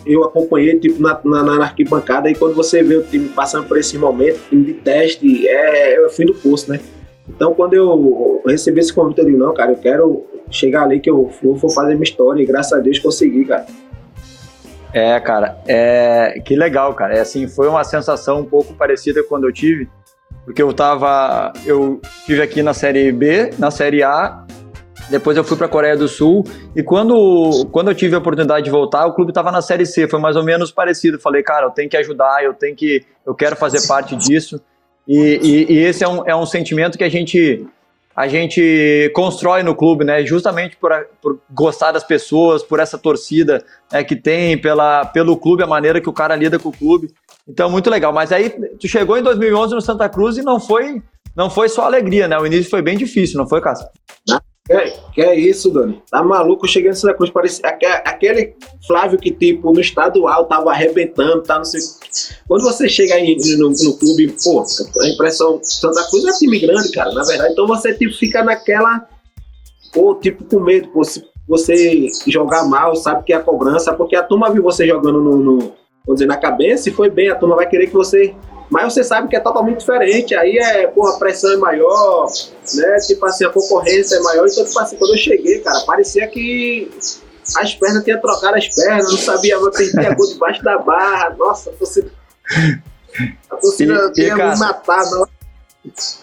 eu 0.06 0.22
acompanhei 0.22 0.78
tipo, 0.78 1.00
na, 1.00 1.18
na, 1.24 1.42
na, 1.42 1.62
arquibancada 1.62 2.30
e 2.30 2.34
quando 2.34 2.54
você 2.54 2.82
vê 2.82 2.96
o 2.96 3.02
time 3.02 3.28
passando 3.30 3.66
por 3.66 3.78
esse 3.78 3.96
momento, 3.96 4.38
time 4.50 4.64
de 4.64 4.74
teste, 4.74 5.48
é, 5.48 5.94
é 5.94 6.06
o 6.06 6.10
fim 6.10 6.26
do 6.26 6.34
curso, 6.34 6.70
né? 6.70 6.80
Então, 7.28 7.54
quando 7.54 7.72
eu 7.72 8.42
recebi 8.46 8.80
esse 8.80 8.92
convite, 8.92 9.20
eu 9.20 9.24
digo, 9.24 9.38
não, 9.38 9.54
cara, 9.54 9.72
eu 9.72 9.76
quero 9.76 10.24
chegar 10.50 10.82
ali 10.84 11.00
que 11.00 11.08
eu 11.08 11.30
vou, 11.42 11.54
vou 11.54 11.70
fazer 11.70 11.94
minha 11.94 12.04
história 12.04 12.42
e 12.42 12.46
graças 12.46 12.72
a 12.74 12.80
Deus 12.82 12.98
consegui, 12.98 13.46
cara. 13.46 13.66
É, 14.94 15.18
cara, 15.18 15.58
é 15.66 16.40
que 16.44 16.54
legal, 16.54 16.94
cara. 16.94 17.16
É 17.16 17.20
assim, 17.20 17.48
foi 17.48 17.68
uma 17.68 17.82
sensação 17.82 18.40
um 18.40 18.44
pouco 18.44 18.74
parecida 18.74 19.24
quando 19.24 19.42
eu 19.42 19.52
tive, 19.52 19.90
porque 20.44 20.62
eu 20.62 20.72
tava, 20.72 21.52
eu 21.66 22.00
tive 22.24 22.40
aqui 22.40 22.62
na 22.62 22.72
série 22.72 23.10
B, 23.10 23.50
na 23.58 23.72
série 23.72 24.04
A 24.04 24.46
Depois 25.10 25.36
eu 25.36 25.42
fui 25.42 25.56
para 25.56 25.66
a 25.66 25.68
Coreia 25.68 25.96
do 25.96 26.06
Sul 26.06 26.44
e 26.76 26.82
quando, 26.82 27.66
quando 27.72 27.90
eu 27.90 27.94
tive 27.94 28.14
a 28.14 28.18
oportunidade 28.18 28.64
de 28.64 28.70
voltar, 28.70 29.04
o 29.06 29.12
clube 29.12 29.32
estava 29.32 29.50
na 29.50 29.60
Série 29.60 29.84
C, 29.84 30.06
foi 30.08 30.20
mais 30.20 30.36
ou 30.36 30.44
menos 30.44 30.70
parecido. 30.70 31.18
Falei, 31.18 31.42
cara, 31.42 31.66
eu 31.66 31.70
tenho 31.70 31.90
que 31.90 31.96
ajudar, 31.96 32.44
eu 32.44 32.54
tenho 32.54 32.76
que, 32.76 33.04
eu 33.26 33.34
quero 33.34 33.56
fazer 33.56 33.86
parte 33.88 34.14
disso. 34.14 34.60
E, 35.08 35.40
e, 35.42 35.72
e 35.72 35.78
esse 35.80 36.04
é 36.04 36.08
um, 36.08 36.22
é 36.24 36.36
um 36.36 36.46
sentimento 36.46 36.96
que 36.96 37.04
a 37.04 37.08
gente 37.10 37.66
a 38.14 38.28
gente 38.28 39.10
constrói 39.14 39.62
no 39.62 39.74
clube, 39.74 40.04
né? 40.04 40.24
Justamente 40.24 40.76
por, 40.76 40.92
por 41.20 41.40
gostar 41.50 41.92
das 41.92 42.04
pessoas, 42.04 42.62
por 42.62 42.78
essa 42.78 42.96
torcida 42.96 43.64
né, 43.92 44.04
que 44.04 44.14
tem, 44.14 44.56
pela, 44.56 45.04
pelo 45.04 45.36
clube, 45.36 45.62
a 45.62 45.66
maneira 45.66 46.00
que 46.00 46.08
o 46.08 46.12
cara 46.12 46.36
lida 46.36 46.58
com 46.58 46.68
o 46.68 46.76
clube. 46.76 47.12
Então, 47.46 47.68
muito 47.68 47.90
legal. 47.90 48.12
Mas 48.12 48.30
aí, 48.30 48.50
tu 48.78 48.86
chegou 48.86 49.18
em 49.18 49.22
2011 49.22 49.74
no 49.74 49.80
Santa 49.80 50.08
Cruz 50.08 50.36
e 50.36 50.42
não 50.42 50.60
foi, 50.60 51.02
não 51.34 51.50
foi 51.50 51.68
só 51.68 51.84
alegria, 51.84 52.28
né? 52.28 52.38
O 52.38 52.46
início 52.46 52.70
foi 52.70 52.82
bem 52.82 52.96
difícil, 52.96 53.36
não 53.38 53.48
foi, 53.48 53.60
Cássio? 53.60 53.88
Que, 54.66 54.92
que 55.12 55.20
é 55.20 55.38
isso, 55.38 55.70
Dani? 55.70 56.02
Tá 56.10 56.22
maluco? 56.22 56.66
Cheguei 56.66 56.90
em 56.90 56.94
Santa 56.94 57.12
Cruz, 57.12 57.30
parecia 57.30 57.66
aquele 57.68 58.56
Flávio 58.86 59.18
que, 59.18 59.30
tipo, 59.30 59.70
no 59.70 59.78
estadual 59.78 60.46
tava 60.46 60.70
arrebentando, 60.70 61.42
tá, 61.42 61.58
não 61.58 61.64
sei. 61.64 61.80
Quando 62.48 62.62
você 62.62 62.88
chega 62.88 63.14
aí 63.14 63.36
no, 63.58 63.68
no 63.68 63.98
clube, 63.98 64.34
pô, 64.42 64.64
a 65.02 65.08
impressão, 65.08 65.60
Santa 65.62 66.08
Cruz 66.08 66.24
é 66.24 66.38
time 66.38 66.58
grande, 66.58 66.90
cara, 66.92 67.12
na 67.12 67.24
verdade. 67.24 67.52
Então 67.52 67.66
você, 67.66 67.92
tipo, 67.92 68.14
fica 68.14 68.42
naquela, 68.42 69.06
pô, 69.92 70.14
tipo, 70.14 70.44
com 70.44 70.60
medo, 70.60 70.88
pô, 70.88 71.04
se 71.04 71.22
você 71.46 72.06
jogar 72.26 72.64
mal, 72.64 72.96
sabe 72.96 73.22
que 73.24 73.34
é 73.34 73.36
a 73.36 73.42
cobrança, 73.42 73.92
porque 73.92 74.16
a 74.16 74.22
turma 74.22 74.50
viu 74.50 74.62
você 74.62 74.86
jogando 74.86 75.20
no, 75.20 75.36
no 75.36 75.58
vamos 76.06 76.20
dizer, 76.20 76.26
na 76.26 76.38
cabeça 76.38 76.88
e 76.88 76.92
foi 76.92 77.10
bem, 77.10 77.28
a 77.28 77.34
turma 77.34 77.56
vai 77.56 77.68
querer 77.68 77.88
que 77.88 77.94
você 77.94 78.34
mas 78.70 78.92
você 78.92 79.04
sabe 79.04 79.28
que 79.28 79.36
é 79.36 79.40
totalmente 79.40 79.78
diferente. 79.80 80.34
Aí 80.34 80.58
é, 80.58 80.86
pô, 80.86 81.06
a 81.06 81.18
pressão 81.18 81.52
é 81.52 81.56
maior, 81.56 82.26
né? 82.74 82.96
Tipo 83.06 83.26
assim, 83.26 83.44
a 83.44 83.50
concorrência 83.50 84.16
é 84.16 84.20
maior. 84.20 84.46
Então, 84.46 84.64
tipo 84.64 84.78
assim, 84.80 84.96
quando 84.96 85.12
eu 85.12 85.18
cheguei, 85.18 85.60
cara, 85.60 85.80
parecia 85.86 86.26
que 86.26 86.90
as 87.56 87.74
pernas 87.74 88.02
tinham 88.04 88.20
trocado 88.20 88.56
as 88.56 88.68
pernas, 88.68 89.10
não 89.10 89.18
sabia, 89.18 89.54
eu 89.54 89.70
tinha 89.70 90.14
gol 90.14 90.26
debaixo 90.26 90.62
da 90.62 90.78
barra. 90.78 91.34
Nossa, 91.38 91.70
a 91.70 91.72
torcida. 91.74 92.10
A 93.50 93.56
torcida 93.56 94.12
ia 94.16 94.34
me 94.34 94.58
matar, 94.58 95.04
não. 95.10 95.26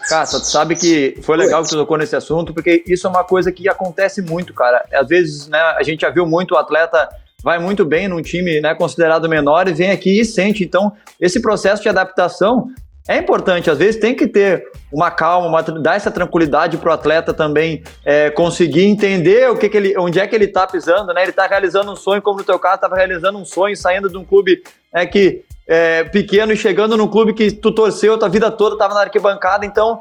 Cássio, 0.10 0.40
tu 0.40 0.48
sabe 0.48 0.76
que 0.76 1.20
foi 1.22 1.38
legal 1.38 1.62
que 1.62 1.70
tu 1.70 1.76
tocou 1.76 1.96
nesse 1.96 2.16
assunto, 2.16 2.52
porque 2.52 2.84
isso 2.88 3.06
é 3.06 3.10
uma 3.10 3.24
coisa 3.24 3.52
que 3.52 3.70
acontece 3.70 4.20
muito, 4.22 4.54
cara. 4.54 4.84
Às 4.92 5.08
vezes, 5.08 5.48
né, 5.48 5.60
a 5.60 5.84
gente 5.84 6.02
já 6.02 6.10
viu 6.10 6.26
muito 6.26 6.56
o 6.56 6.58
atleta 6.58 7.08
vai 7.44 7.60
muito 7.60 7.84
bem 7.84 8.08
num 8.08 8.22
time 8.22 8.62
né, 8.62 8.74
considerado 8.76 9.28
menor 9.28 9.68
e 9.68 9.74
vem 9.74 9.92
aqui 9.92 10.20
e 10.20 10.26
sente. 10.26 10.64
Então, 10.64 10.94
esse 11.20 11.42
processo 11.42 11.82
de 11.82 11.90
adaptação 11.90 12.68
é 13.08 13.18
importante. 13.18 13.70
Às 13.70 13.80
vezes 13.80 14.00
tem 14.00 14.16
que 14.16 14.28
ter 14.28 14.68
uma 14.92 15.10
calma, 15.10 15.48
uma, 15.48 15.62
dar 15.62 15.96
essa 15.96 16.12
tranquilidade 16.12 16.78
para 16.78 16.92
o 16.92 16.94
atleta 16.94 17.34
também 17.34 17.84
é, 18.06 18.30
conseguir 18.30 18.84
entender 18.84 19.50
o 19.50 19.58
que, 19.58 19.70
que 19.70 19.78
ele, 19.78 19.98
onde 19.98 20.20
é 20.20 20.28
que 20.28 20.36
ele 20.36 20.46
está 20.46 20.68
pisando. 20.68 21.14
Né? 21.14 21.22
Ele 21.24 21.32
está 21.32 21.48
realizando 21.48 21.92
um 21.92 21.96
sonho, 21.96 22.22
como 22.22 22.38
no 22.38 22.44
teu 22.44 22.60
caso, 22.60 22.76
estava 22.76 22.96
realizando 22.96 23.38
um 23.38 23.46
sonho, 23.46 23.76
saindo 23.76 24.10
de 24.10 24.18
um 24.18 24.24
clube 24.24 24.62
é, 24.94 25.06
que, 25.06 25.44
é, 25.68 26.04
pequeno 26.04 26.54
e 26.54 26.58
chegando 26.58 26.96
num 26.96 27.08
clube 27.08 27.34
que 27.34 27.52
tu 27.52 27.72
torceu 27.72 28.14
a 28.14 28.18
tua 28.18 28.30
vida 28.30 28.52
toda, 28.52 28.76
estava 28.76 28.94
na 28.94 29.02
arquibancada. 29.02 29.66
Então, 29.66 30.00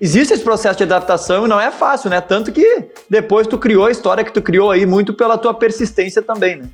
existe 0.00 0.34
esse 0.34 0.42
processo 0.42 0.78
de 0.78 0.84
adaptação 0.84 1.44
e 1.44 1.48
não 1.48 1.60
é 1.60 1.70
fácil, 1.70 2.10
né? 2.10 2.20
Tanto 2.20 2.52
que 2.52 2.84
depois 3.08 3.46
tu 3.46 3.58
criou 3.58 3.86
a 3.86 3.90
história 3.90 4.24
que 4.24 4.32
tu 4.32 4.42
criou 4.42 4.70
aí 4.70 4.86
muito 4.86 5.14
pela 5.14 5.38
tua 5.38 5.54
persistência 5.54 6.22
também, 6.22 6.56
né? 6.56 6.68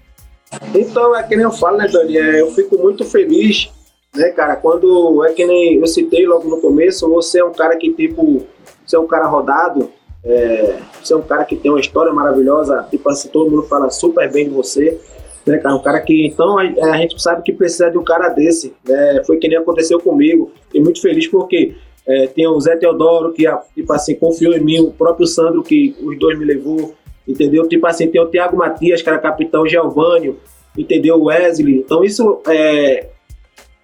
Então, 0.74 1.16
é 1.16 1.22
que 1.22 1.34
nem 1.34 1.44
eu 1.44 1.50
falo, 1.50 1.78
né, 1.78 1.88
Dani? 1.88 2.16
É, 2.18 2.40
eu 2.40 2.50
fico 2.50 2.76
muito 2.76 3.04
feliz, 3.04 3.70
né, 4.14 4.30
cara? 4.30 4.56
Quando 4.56 5.24
é 5.24 5.32
que 5.32 5.46
nem 5.46 5.78
eu 5.78 5.86
citei 5.86 6.26
logo 6.26 6.48
no 6.48 6.60
começo, 6.60 7.08
você 7.08 7.40
é 7.40 7.44
um 7.44 7.52
cara 7.52 7.76
que, 7.76 7.90
tipo, 7.92 8.46
você 8.84 8.96
é 8.96 8.98
um 8.98 9.06
cara 9.06 9.26
rodado, 9.26 9.90
é, 10.24 10.78
você 11.02 11.14
é 11.14 11.16
um 11.16 11.22
cara 11.22 11.44
que 11.44 11.56
tem 11.56 11.70
uma 11.70 11.80
história 11.80 12.12
maravilhosa, 12.12 12.86
tipo 12.90 13.08
assim, 13.08 13.28
todo 13.28 13.50
mundo 13.50 13.62
fala 13.62 13.88
super 13.90 14.30
bem 14.30 14.48
de 14.48 14.54
você, 14.54 15.00
né, 15.46 15.56
cara? 15.58 15.74
Um 15.74 15.82
cara 15.82 16.00
que, 16.00 16.26
então, 16.26 16.58
a, 16.58 16.62
a 16.62 16.96
gente 16.98 17.20
sabe 17.20 17.42
que 17.42 17.52
precisa 17.52 17.90
de 17.90 17.96
um 17.96 18.04
cara 18.04 18.28
desse, 18.28 18.74
né? 18.86 19.22
Foi 19.26 19.38
que 19.38 19.48
nem 19.48 19.56
aconteceu 19.56 19.98
comigo, 20.00 20.52
e 20.74 20.80
muito 20.80 21.00
feliz 21.00 21.26
porque 21.26 21.74
é, 22.06 22.26
tem 22.26 22.46
o 22.46 22.60
Zé 22.60 22.76
Teodoro, 22.76 23.32
que 23.32 23.44
tipo 23.74 23.92
assim, 23.92 24.14
confiou 24.14 24.54
em 24.54 24.60
mim, 24.60 24.80
o 24.80 24.90
próprio 24.90 25.26
Sandro, 25.26 25.62
que 25.62 25.94
os 26.02 26.18
dois 26.18 26.38
me 26.38 26.44
levou, 26.44 26.94
entendeu? 27.26 27.68
Tipo 27.68 27.86
assim, 27.86 28.08
tem 28.08 28.20
o 28.20 28.26
Thiago 28.26 28.56
Matias, 28.56 29.02
que 29.02 29.08
era 29.08 29.18
capitão, 29.18 29.66
Geovânio, 29.66 30.38
entendeu? 30.76 31.22
Wesley. 31.22 31.76
Então 31.76 32.04
isso 32.04 32.40
é, 32.46 33.08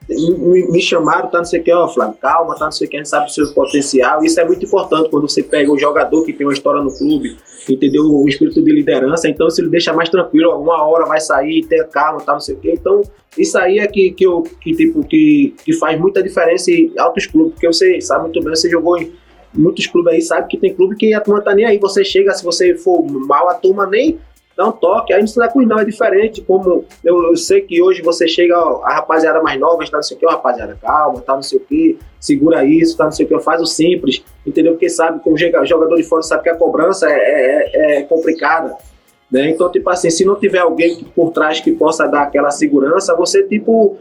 me, 0.08 0.70
me, 0.70 0.80
chamaram, 0.80 1.28
tá 1.28 1.38
não 1.38 1.44
sei 1.44 1.60
o 1.60 1.62
que, 1.62 1.72
ó, 1.72 1.86
Flávio, 1.86 2.16
calma, 2.20 2.54
tá 2.54 2.64
não 2.64 2.72
sei 2.72 2.86
o 2.86 2.90
que, 2.90 2.96
a 2.96 3.00
gente 3.00 3.08
sabe 3.08 3.26
o 3.26 3.28
seu 3.28 3.52
potencial. 3.52 4.24
Isso 4.24 4.40
é 4.40 4.44
muito 4.44 4.64
importante 4.64 5.10
quando 5.10 5.28
você 5.28 5.42
pega 5.42 5.70
um 5.70 5.78
jogador 5.78 6.24
que 6.24 6.32
tem 6.32 6.46
uma 6.46 6.52
história 6.52 6.82
no 6.82 6.90
clube, 6.96 7.36
entendeu? 7.68 8.04
O 8.04 8.26
espírito 8.26 8.62
de 8.62 8.72
liderança, 8.72 9.28
então 9.28 9.50
se 9.50 9.60
ele 9.60 9.68
deixa 9.68 9.92
mais 9.92 10.08
tranquilo, 10.08 10.50
alguma 10.50 10.82
hora 10.82 11.04
vai 11.04 11.20
sair, 11.20 11.66
ter 11.66 11.86
calma, 11.88 12.20
tá 12.20 12.32
não 12.32 12.40
sei 12.40 12.54
o 12.54 12.58
que. 12.58 12.70
Então, 12.70 13.02
isso 13.36 13.58
aí 13.58 13.78
é 13.78 13.86
que, 13.86 14.12
que, 14.12 14.24
eu, 14.24 14.42
que, 14.42 14.72
tipo, 14.74 15.06
que, 15.06 15.54
que 15.62 15.74
faz 15.74 16.00
muita 16.00 16.22
diferença 16.22 16.70
em 16.70 16.92
altos 16.98 17.26
clubes, 17.26 17.52
porque 17.52 17.66
você 17.66 18.00
sabe 18.00 18.22
muito 18.22 18.40
bem, 18.42 18.54
você 18.54 18.70
jogou 18.70 18.96
em 18.96 19.12
muitos 19.54 19.86
clubes 19.86 20.14
aí, 20.14 20.22
sabe 20.22 20.48
que 20.48 20.56
tem 20.56 20.74
clube 20.74 20.96
que 20.96 21.12
a 21.12 21.20
turma 21.20 21.42
tá 21.42 21.54
nem 21.54 21.66
aí. 21.66 21.78
Você 21.78 22.02
chega, 22.04 22.32
se 22.32 22.42
você 22.42 22.74
for 22.74 23.04
mal, 23.04 23.48
a 23.50 23.54
turma 23.54 23.86
nem 23.86 24.18
dá 24.58 24.66
um 24.66 24.72
toque. 24.72 25.12
Aí 25.12 25.22
no 25.22 25.48
Cruz 25.52 25.68
não 25.68 25.78
é 25.78 25.84
diferente. 25.84 26.42
Como 26.42 26.84
eu, 27.04 27.22
eu, 27.30 27.36
sei 27.36 27.60
que 27.60 27.80
hoje 27.80 28.02
você 28.02 28.26
chega, 28.26 28.58
ó, 28.58 28.82
a 28.82 28.96
rapaziada 28.96 29.40
mais 29.40 29.58
nova 29.58 29.84
está 29.84 29.98
não 29.98 30.02
sei 30.02 30.16
o 30.16 30.20
que, 30.20 30.26
ó, 30.26 30.30
rapaziada, 30.30 30.76
calma, 30.82 31.20
tá 31.20 31.34
não 31.34 31.42
sei 31.42 31.58
o 31.58 31.60
que, 31.60 31.96
segura 32.18 32.64
isso, 32.64 32.96
tá 32.96 33.04
não 33.04 33.12
sei 33.12 33.24
o 33.24 33.28
que, 33.28 33.38
faz 33.38 33.62
o 33.62 33.66
simples, 33.66 34.24
entendeu? 34.44 34.72
Porque 34.72 34.88
sabe, 34.88 35.20
como 35.20 35.38
jogador 35.38 35.94
de 35.94 36.02
fora 36.02 36.22
sabe 36.22 36.42
que 36.42 36.48
a 36.48 36.56
cobrança 36.56 37.08
é, 37.08 37.14
é, 37.14 37.98
é 37.98 38.02
complicada. 38.02 38.76
Né? 39.30 39.50
Então, 39.50 39.70
tipo 39.70 39.88
assim, 39.90 40.10
se 40.10 40.24
não 40.24 40.34
tiver 40.34 40.58
alguém 40.58 41.04
por 41.14 41.30
trás 41.30 41.60
que 41.60 41.70
possa 41.70 42.08
dar 42.08 42.22
aquela 42.22 42.50
segurança, 42.50 43.14
você, 43.14 43.44
tipo, 43.44 43.96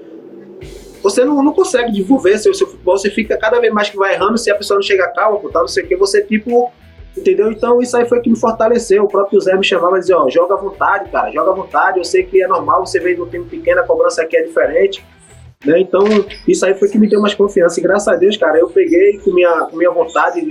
você 1.04 1.24
não, 1.24 1.43
não 1.43 1.54
consegue 1.54 1.91
desenvolver 1.91 2.39
seu, 2.39 2.54
seu 2.54 2.65
futebol, 2.65 2.98
você 2.98 3.12
fica 3.12 3.38
cada 3.38 3.60
vez 3.60 3.72
mais 3.72 3.89
que 3.89 3.98
vai 3.98 4.15
errando, 4.15 4.38
se 4.39 4.50
a 4.50 4.56
pessoa 4.56 4.78
não 4.78 4.82
chega 4.82 5.08
calma, 5.10 5.38
tá, 5.52 5.60
não 5.60 5.67
sei 5.67 5.84
o 5.84 5.88
que, 5.88 5.96
você, 5.96 6.24
tipo, 6.24 6.72
Entendeu? 7.17 7.51
Então 7.51 7.82
isso 7.82 7.97
aí 7.97 8.08
foi 8.08 8.21
que 8.21 8.30
me 8.30 8.38
fortaleceu. 8.38 9.03
O 9.03 9.08
próprio 9.08 9.39
Zé 9.41 9.56
me 9.56 9.63
chamava 9.63 9.97
e 9.97 10.01
dizia, 10.01 10.17
ó, 10.17 10.30
joga 10.30 10.53
à 10.53 10.58
vontade, 10.58 11.10
cara, 11.10 11.32
joga 11.32 11.51
à 11.51 11.53
vontade. 11.53 11.97
Eu 11.97 12.06
sei 12.06 12.23
que 12.23 12.41
é 12.41 12.47
normal, 12.47 12.86
você 12.86 12.99
veio 12.99 13.17
no 13.17 13.27
time 13.27 13.45
pequeno, 13.45 13.82
a 13.82 13.84
cobrança 13.84 14.21
aqui 14.21 14.38
é 14.38 14.43
diferente. 14.43 15.03
Né? 15.65 15.80
Então, 15.80 16.03
isso 16.47 16.65
aí 16.65 16.75
foi 16.75 16.88
que 16.88 16.99
me 16.99 17.10
deu 17.10 17.19
mais 17.19 17.34
confiança. 17.34 17.80
E 17.80 17.84
graças 17.84 18.08
a 18.08 18.15
Deus, 18.15 18.38
cara, 18.38 18.60
eu 18.60 18.69
peguei 18.69 19.17
com 19.19 19.34
minha, 19.34 19.62
com 19.65 19.75
minha 19.75 19.91
vontade, 19.91 20.41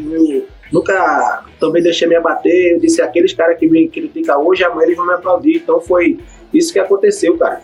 nunca 0.72 1.44
também 1.60 1.82
deixei 1.82 2.08
me 2.08 2.16
abater. 2.16 2.72
Eu 2.74 2.80
disse, 2.80 3.00
aqueles 3.00 3.32
caras 3.32 3.56
que 3.58 3.68
me 3.68 3.88
criticam 3.88 4.44
hoje, 4.44 4.64
amanhã 4.64 4.86
eles 4.86 4.96
vão 4.96 5.06
me 5.06 5.14
aplaudir. 5.14 5.58
Então 5.58 5.80
foi 5.80 6.18
isso 6.52 6.72
que 6.72 6.78
aconteceu, 6.78 7.36
cara. 7.38 7.60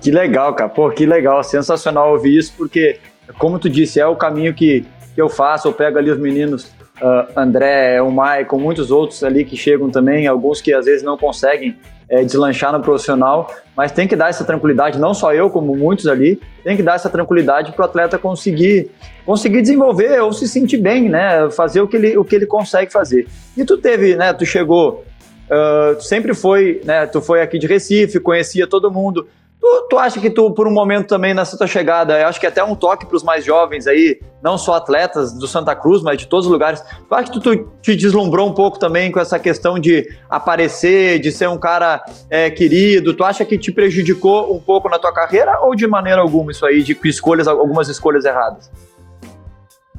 Que 0.00 0.10
legal, 0.10 0.54
cara. 0.54 0.68
Pô, 0.68 0.90
que 0.90 1.06
legal. 1.06 1.42
Sensacional 1.42 2.12
ouvir 2.12 2.36
isso, 2.36 2.52
porque, 2.58 2.98
como 3.38 3.58
tu 3.58 3.70
disse, 3.70 3.98
é 3.98 4.06
o 4.06 4.14
caminho 4.14 4.52
que, 4.52 4.84
que 5.14 5.22
eu 5.22 5.30
faço. 5.30 5.68
Eu 5.68 5.72
pego 5.72 5.96
ali 5.96 6.10
os 6.10 6.18
meninos 6.18 6.70
uh, 7.00 7.38
André, 7.38 8.00
o 8.00 8.10
Maicon, 8.10 8.58
muitos 8.58 8.90
outros 8.90 9.22
ali 9.24 9.44
que 9.44 9.56
chegam 9.56 9.90
também, 9.90 10.26
alguns 10.26 10.60
que 10.60 10.72
às 10.72 10.84
vezes 10.84 11.02
não 11.02 11.16
conseguem 11.16 11.76
é, 12.08 12.22
deslanchar 12.22 12.72
no 12.72 12.80
profissional, 12.80 13.52
mas 13.76 13.92
tem 13.92 14.06
que 14.06 14.14
dar 14.14 14.28
essa 14.28 14.44
tranquilidade, 14.44 14.98
não 14.98 15.14
só 15.14 15.32
eu, 15.32 15.50
como 15.50 15.74
muitos 15.74 16.06
ali, 16.06 16.40
tem 16.62 16.76
que 16.76 16.82
dar 16.82 16.94
essa 16.94 17.08
tranquilidade 17.08 17.72
para 17.72 17.82
o 17.82 17.84
atleta 17.84 18.18
conseguir, 18.18 18.90
conseguir 19.24 19.62
desenvolver 19.62 20.20
ou 20.20 20.32
se 20.32 20.46
sentir 20.46 20.78
bem, 20.78 21.08
né? 21.08 21.50
Fazer 21.50 21.80
o 21.80 21.88
que 21.88 21.96
ele, 21.96 22.16
o 22.16 22.24
que 22.24 22.36
ele 22.36 22.46
consegue 22.46 22.92
fazer. 22.92 23.26
E 23.56 23.64
tu 23.64 23.76
teve, 23.78 24.16
né? 24.16 24.32
Tu 24.32 24.46
chegou, 24.46 25.04
uh, 25.50 26.00
sempre 26.00 26.34
foi, 26.34 26.80
né? 26.84 27.06
Tu 27.06 27.20
foi 27.20 27.40
aqui 27.40 27.58
de 27.58 27.66
Recife, 27.66 28.20
conhecia 28.20 28.66
todo 28.66 28.90
mundo. 28.90 29.26
Tu, 29.64 29.86
tu 29.88 29.98
acha 29.98 30.20
que 30.20 30.28
tu, 30.28 30.50
por 30.50 30.68
um 30.68 30.70
momento 30.70 31.06
também 31.06 31.32
nessa 31.32 31.56
tua 31.56 31.66
chegada, 31.66 32.20
eu 32.20 32.26
acho 32.26 32.38
que 32.38 32.46
até 32.46 32.62
um 32.62 32.74
toque 32.74 33.06
para 33.06 33.16
os 33.16 33.22
mais 33.22 33.46
jovens 33.46 33.86
aí, 33.86 34.20
não 34.42 34.58
só 34.58 34.74
atletas 34.74 35.32
do 35.32 35.48
Santa 35.48 35.74
Cruz, 35.74 36.02
mas 36.02 36.18
de 36.18 36.26
todos 36.28 36.44
os 36.44 36.52
lugares, 36.52 36.84
tu 37.08 37.14
acha 37.14 37.32
que 37.32 37.40
tu, 37.40 37.40
tu 37.40 37.70
te 37.80 37.96
deslumbrou 37.96 38.46
um 38.46 38.52
pouco 38.52 38.78
também 38.78 39.10
com 39.10 39.18
essa 39.18 39.38
questão 39.38 39.78
de 39.78 40.06
aparecer, 40.28 41.18
de 41.18 41.32
ser 41.32 41.48
um 41.48 41.56
cara 41.56 42.04
é, 42.28 42.50
querido? 42.50 43.14
Tu 43.14 43.24
acha 43.24 43.42
que 43.42 43.56
te 43.56 43.72
prejudicou 43.72 44.54
um 44.54 44.60
pouco 44.60 44.86
na 44.86 44.98
tua 44.98 45.14
carreira 45.14 45.58
ou 45.62 45.74
de 45.74 45.86
maneira 45.86 46.20
alguma 46.20 46.52
isso 46.52 46.66
aí, 46.66 46.82
de 46.82 46.94
escolhas, 47.04 47.48
algumas 47.48 47.88
escolhas 47.88 48.26
erradas? 48.26 48.70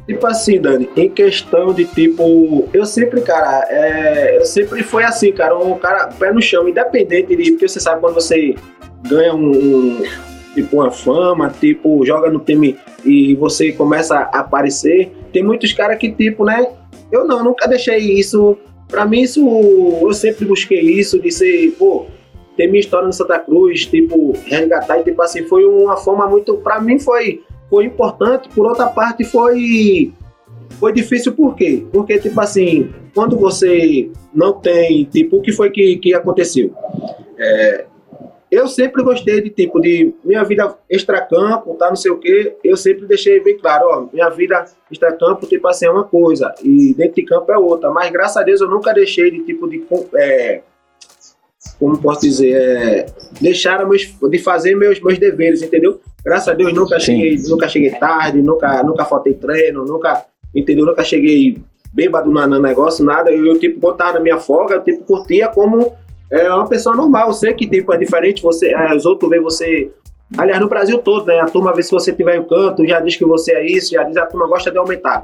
Tipo 0.07 0.27
assim, 0.27 0.61
Dani, 0.61 0.87
em 0.95 1.09
questão 1.09 1.73
de 1.73 1.83
tipo, 1.85 2.69
eu 2.71 2.85
sempre, 2.85 3.21
cara, 3.21 3.65
é, 3.69 4.37
eu 4.37 4.45
sempre 4.45 4.83
foi 4.83 5.03
assim, 5.03 5.31
cara, 5.31 5.57
um 5.57 5.79
cara 5.79 6.07
pé 6.09 6.31
no 6.31 6.41
chão, 6.41 6.69
independente 6.69 7.35
de, 7.35 7.51
porque 7.51 7.67
você 7.67 7.79
sabe 7.79 8.01
quando 8.01 8.13
você 8.13 8.53
ganha 9.07 9.33
um, 9.33 9.49
um, 9.49 10.03
tipo 10.53 10.77
uma 10.77 10.91
fama, 10.91 11.49
tipo 11.49 12.05
joga 12.05 12.29
no 12.29 12.39
time 12.39 12.77
e 13.03 13.33
você 13.35 13.71
começa 13.71 14.15
a 14.15 14.39
aparecer. 14.41 15.11
Tem 15.33 15.43
muitos 15.43 15.73
caras 15.73 15.97
que 15.97 16.11
tipo, 16.11 16.45
né? 16.45 16.67
Eu 17.11 17.25
não, 17.25 17.43
nunca 17.43 17.67
deixei 17.67 17.97
isso. 17.97 18.55
Para 18.87 19.05
mim 19.05 19.21
isso 19.21 19.41
eu 20.03 20.13
sempre 20.13 20.45
busquei 20.45 20.81
isso 20.81 21.19
de 21.19 21.31
ser, 21.31 21.71
pô, 21.79 22.05
ter 22.55 22.67
minha 22.67 22.79
história 22.79 23.07
no 23.07 23.13
Santa 23.13 23.39
Cruz, 23.39 23.87
tipo 23.87 24.33
resgatar 24.45 24.99
e 24.99 25.03
tipo 25.03 25.21
assim 25.23 25.43
foi 25.47 25.65
uma 25.65 25.97
forma 25.97 26.27
muito, 26.27 26.57
para 26.57 26.79
mim 26.79 26.99
foi 26.99 27.41
foi 27.69 27.85
importante. 27.85 28.49
Por 28.49 28.65
outra 28.65 28.87
parte 28.87 29.23
foi 29.23 30.13
foi 30.79 30.91
difícil 30.91 31.33
por 31.33 31.55
quê? 31.55 31.85
Porque, 31.91 32.17
tipo 32.19 32.39
assim, 32.41 32.91
quando 33.13 33.37
você 33.37 34.09
não 34.33 34.53
tem, 34.53 35.05
tipo, 35.05 35.37
o 35.37 35.41
que 35.41 35.51
foi 35.51 35.69
que, 35.69 35.97
que 35.97 36.13
aconteceu? 36.13 36.73
É, 37.37 37.85
eu 38.51 38.67
sempre 38.67 39.03
gostei 39.03 39.41
de, 39.41 39.49
tipo, 39.49 39.79
de 39.79 40.13
minha 40.23 40.43
vida 40.43 40.75
extracampo, 40.89 41.75
tá, 41.75 41.89
não 41.89 41.95
sei 41.95 42.11
o 42.11 42.17
quê, 42.17 42.55
eu 42.63 42.77
sempre 42.77 43.05
deixei 43.05 43.39
bem 43.41 43.57
claro, 43.57 43.85
ó, 43.87 44.07
minha 44.13 44.29
vida 44.29 44.65
extracampo, 44.91 45.47
tipo 45.47 45.67
assim, 45.67 45.85
é 45.85 45.91
uma 45.91 46.03
coisa, 46.03 46.53
e 46.63 46.93
dentro 46.93 47.15
de 47.15 47.23
campo 47.23 47.51
é 47.51 47.57
outra, 47.57 47.89
mas 47.89 48.11
graças 48.11 48.37
a 48.37 48.43
Deus 48.43 48.61
eu 48.61 48.69
nunca 48.69 48.93
deixei 48.93 49.31
de, 49.31 49.43
tipo, 49.43 49.67
de, 49.67 49.83
é, 50.15 50.61
como 51.79 51.97
posso 51.97 52.21
dizer, 52.21 52.53
é, 52.53 53.05
deixar 53.41 53.85
meus, 53.87 54.13
de 54.29 54.39
fazer 54.39 54.75
meus, 54.75 55.01
meus 55.01 55.17
deveres, 55.17 55.61
entendeu? 55.61 55.99
Graças 56.25 56.47
a 56.47 56.53
Deus 56.53 56.73
nunca 56.73 56.99
cheguei, 56.99 57.37
nunca 57.47 57.69
cheguei 57.69 57.91
tarde, 57.91 58.41
nunca, 58.41 58.81
nunca 58.81 59.05
faltei 59.05 59.35
treino, 59.35 59.85
nunca, 59.85 60.25
entendeu? 60.55 60.85
Nunca 60.85 61.03
cheguei 61.03 61.61
bêbado 61.93 62.31
no 62.31 62.59
negócio, 62.59 63.05
nada, 63.05 63.31
eu, 63.31 63.45
eu 63.45 63.59
tipo, 63.59 63.79
botava 63.79 64.13
na 64.13 64.19
minha 64.19 64.37
folga, 64.37 64.75
eu, 64.75 64.83
tipo, 64.83 65.03
curtia 65.05 65.47
como 65.47 65.93
é 66.31 66.49
uma 66.51 66.67
pessoa 66.67 66.95
normal. 66.95 67.27
Eu 67.27 67.33
sei 67.33 67.53
que 67.53 67.67
tipo, 67.67 67.93
é 67.93 67.97
diferente, 67.97 68.41
você, 68.41 68.73
é, 68.73 68.95
os 68.95 69.05
outros 69.05 69.29
veem 69.29 69.41
você. 69.41 69.91
Aliás, 70.37 70.59
no 70.59 70.67
Brasil 70.67 70.97
todo, 70.97 71.27
né? 71.27 71.39
A 71.39 71.45
turma 71.45 71.73
vê 71.73 71.83
se 71.83 71.91
você 71.91 72.11
tiver 72.11 72.37
em 72.37 72.43
canto, 72.43 72.85
já 72.85 72.99
diz 72.99 73.15
que 73.15 73.23
você 73.23 73.53
é 73.53 73.65
isso, 73.65 73.91
já 73.91 74.03
diz 74.03 74.17
a 74.17 74.25
turma 74.25 74.47
gosta 74.47 74.71
de 74.71 74.77
aumentar. 74.77 75.23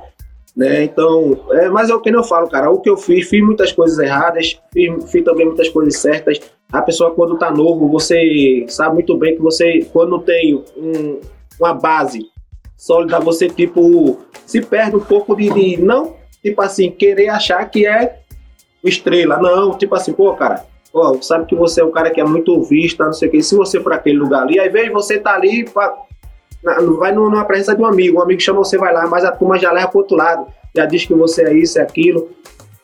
Né? 0.56 0.84
Então, 0.84 1.46
é, 1.52 1.70
mas 1.70 1.90
é 1.90 1.94
o 1.94 2.02
que 2.02 2.10
eu 2.10 2.24
falo, 2.24 2.50
cara. 2.50 2.70
O 2.70 2.80
que 2.80 2.90
eu 2.90 2.98
fiz, 2.98 3.28
fiz 3.28 3.44
muitas 3.44 3.72
coisas 3.72 3.98
erradas, 4.00 4.60
fiz, 4.74 5.12
fiz 5.12 5.24
também 5.24 5.46
muitas 5.46 5.70
coisas 5.70 5.98
certas. 5.98 6.40
A 6.72 6.82
pessoa, 6.82 7.12
quando 7.12 7.38
tá 7.38 7.52
novo, 7.52 7.90
você 7.90 8.66
sabe 8.68 8.96
muito 8.96 9.18
bem 9.18 9.36
que 9.36 9.42
você, 9.42 9.88
quando 9.92 10.20
tem 10.20 10.56
um, 10.56 11.20
uma 11.60 11.74
base 11.74 12.30
sólida, 12.78 13.20
você, 13.20 13.48
tipo, 13.48 14.20
se 14.46 14.62
perde 14.62 14.96
um 14.96 15.02
pouco 15.02 15.36
de, 15.36 15.50
de, 15.50 15.82
não, 15.82 16.16
tipo 16.42 16.62
assim, 16.62 16.90
querer 16.90 17.30
achar 17.30 17.64
que 17.70 17.86
é 17.86 18.20
estrela. 18.84 19.38
Não, 19.38 19.78
tipo 19.78 19.94
assim, 19.96 20.14
pô, 20.14 20.34
cara, 20.34 20.66
ó, 20.94 21.22
sabe 21.22 21.46
que 21.46 21.56
você 21.56 21.82
é 21.82 21.86
um 21.86 21.92
cara 21.92 22.10
que 22.10 22.20
é 22.20 22.26
muito 22.26 22.62
visto, 22.64 23.04
não 23.04 23.14
sei 23.14 23.28
o 23.28 23.32
que, 23.32 23.44
se 23.44 23.56
você 23.56 23.80
for 23.80 23.94
aquele 23.94 24.18
lugar 24.18 24.44
ali, 24.44 24.60
aí 24.60 24.70
vem 24.70 24.90
você 24.90 25.20
tá 25.20 25.36
ali, 25.36 25.66
pra, 25.70 25.96
vai 26.98 27.12
numa 27.12 27.46
presença 27.46 27.76
de 27.76 27.82
um 27.82 27.86
amigo, 27.86 28.20
um 28.20 28.22
amigo 28.22 28.42
chama 28.42 28.60
você, 28.60 28.78
vai 28.78 28.94
lá, 28.94 29.08
mas 29.08 29.24
a 29.26 29.32
turma 29.32 29.58
já 29.58 29.72
leva 29.72 29.88
pro 29.88 30.00
outro 30.00 30.16
lado, 30.16 30.48
já 30.76 30.86
diz 30.86 31.06
que 31.06 31.14
você 31.14 31.44
é 31.44 31.54
isso, 31.54 31.80
é 31.80 31.82
aquilo. 31.82 32.30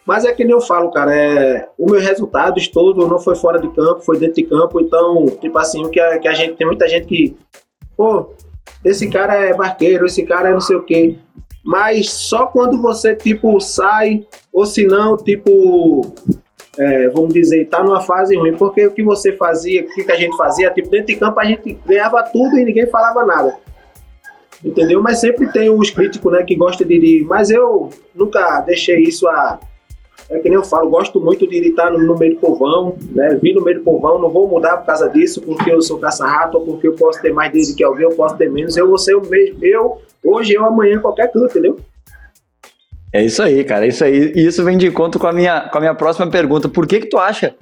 Mas 0.06 0.24
é 0.24 0.32
que 0.32 0.44
nem 0.46 0.54
eu 0.54 0.62
falo, 0.62 0.90
cara, 0.90 1.13
é, 1.13 1.68
o 1.78 1.90
meu 1.90 2.00
resultado 2.00 2.62
todo 2.72 3.06
não 3.08 3.20
foi 3.20 3.36
fora 3.36 3.60
de 3.60 3.68
campo, 3.70 4.02
foi 4.06 4.18
dentro 4.18 4.36
de 4.36 4.44
campo, 4.44 4.80
então, 4.80 5.26
tipo 5.42 5.58
assim, 5.58 5.86
o 5.86 5.90
que 5.90 6.00
a, 6.00 6.18
que 6.18 6.28
a 6.28 6.34
gente, 6.34 6.56
tem 6.56 6.66
muita 6.66 6.88
gente 6.88 7.06
que, 7.08 7.36
pô, 7.96 8.32
esse 8.86 9.10
cara 9.10 9.34
é 9.36 9.54
barqueiro, 9.54 10.06
esse 10.06 10.24
cara 10.24 10.50
é 10.50 10.54
não 10.54 10.62
sei 10.62 10.78
o 10.78 10.84
quê. 10.84 11.18
Mas 11.63 12.10
só 12.10 12.46
quando 12.46 12.82
você, 12.82 13.13
tipo, 13.16 13.60
sai, 13.60 14.26
ou 14.54 14.66
se 14.66 14.86
não, 14.86 15.18
tipo, 15.18 16.02
é, 16.78 17.10
vamos 17.10 17.34
dizer, 17.34 17.63
está 17.63 17.84
numa 17.84 18.00
fase 18.00 18.38
ruim, 18.38 18.56
porque 18.56 18.88
o 18.88 18.92
que 18.92 19.04
você 19.04 19.34
fazia, 19.34 19.84
o 19.84 19.88
que 19.94 20.10
a 20.10 20.16
gente 20.16 20.38
fazia, 20.38 20.72
tipo, 20.72 20.90
dentro 20.90 21.08
de 21.08 21.18
campo 21.18 21.38
a 21.40 21.46
gente 21.46 21.78
ganhava 21.86 22.24
tudo 22.24 22.58
e 22.58 22.63
ninguém 22.63 22.88
falava 22.88 23.26
nada. 23.26 23.58
Entendeu? 24.63 25.02
Mas 25.02 25.20
sempre 25.20 25.48
tem 25.52 25.70
os 25.70 25.89
críticos, 25.89 26.32
né, 26.32 26.43
que 26.43 26.56
gostam 26.56 26.88
de, 26.88 27.00
de. 27.00 27.26
Mas 27.26 27.50
eu 27.50 27.89
nunca 28.15 28.62
deixei 28.62 29.00
isso 29.04 29.28
a. 29.28 29.60
É 30.30 30.39
que 30.39 30.50
nem 30.50 30.58
eu 30.58 30.63
falo, 30.63 30.89
gosto 30.89 31.22
muito 31.22 31.48
de 31.48 31.58
estar 31.70 31.89
no, 31.89 32.00
no 32.00 32.17
meio 32.17 32.34
do 32.34 32.39
povão, 32.41 32.98
né? 33.12 33.39
Vim 33.41 33.54
no 33.54 33.63
meio 33.63 33.78
do 33.78 33.84
povão, 33.84 34.20
não 34.20 34.30
vou 34.30 34.46
mudar 34.46 34.76
por 34.78 34.88
causa 34.88 35.10
disso, 35.10 35.41
porque 35.41 35.72
eu 35.72 35.82
sou 35.82 36.00
caça-rato, 36.00 36.58
ou 36.58 36.65
porque 36.65 36.86
eu 36.86 36.93
posso 36.93 37.22
ter 37.22 37.32
mais 37.32 37.52
dele 37.54 37.74
que 37.74 37.84
alguém, 37.84 38.04
eu 38.04 38.15
posso 38.15 38.36
ter 38.36 38.52
menos. 38.52 38.76
Eu 38.76 38.89
vou 38.89 38.98
ser 38.98 39.15
o 39.15 39.22
mesmo, 39.22 39.63
eu, 39.63 40.02
hoje, 40.22 40.54
eu, 40.54 40.65
amanhã, 40.65 41.00
qualquer 41.00 41.32
canto, 41.32 41.46
entendeu? 41.46 41.80
É 43.13 43.24
isso 43.24 43.41
aí, 43.41 43.63
cara, 43.63 43.86
é 43.86 43.88
isso 43.88 44.04
aí. 44.04 44.34
E 44.36 44.46
isso 44.46 44.63
vem 44.65 44.78
de 44.78 44.88
encontro 44.88 45.17
com 45.17 45.28
a 45.28 45.32
minha, 45.32 45.62
com 45.70 45.78
a 45.78 45.82
minha 45.82 45.96
próxima 45.96 46.30
pergunta. 46.30 46.67
Por 46.67 46.86
que 46.86 47.00
que 47.00 47.08
tu 47.08 47.17
acha... 47.17 47.56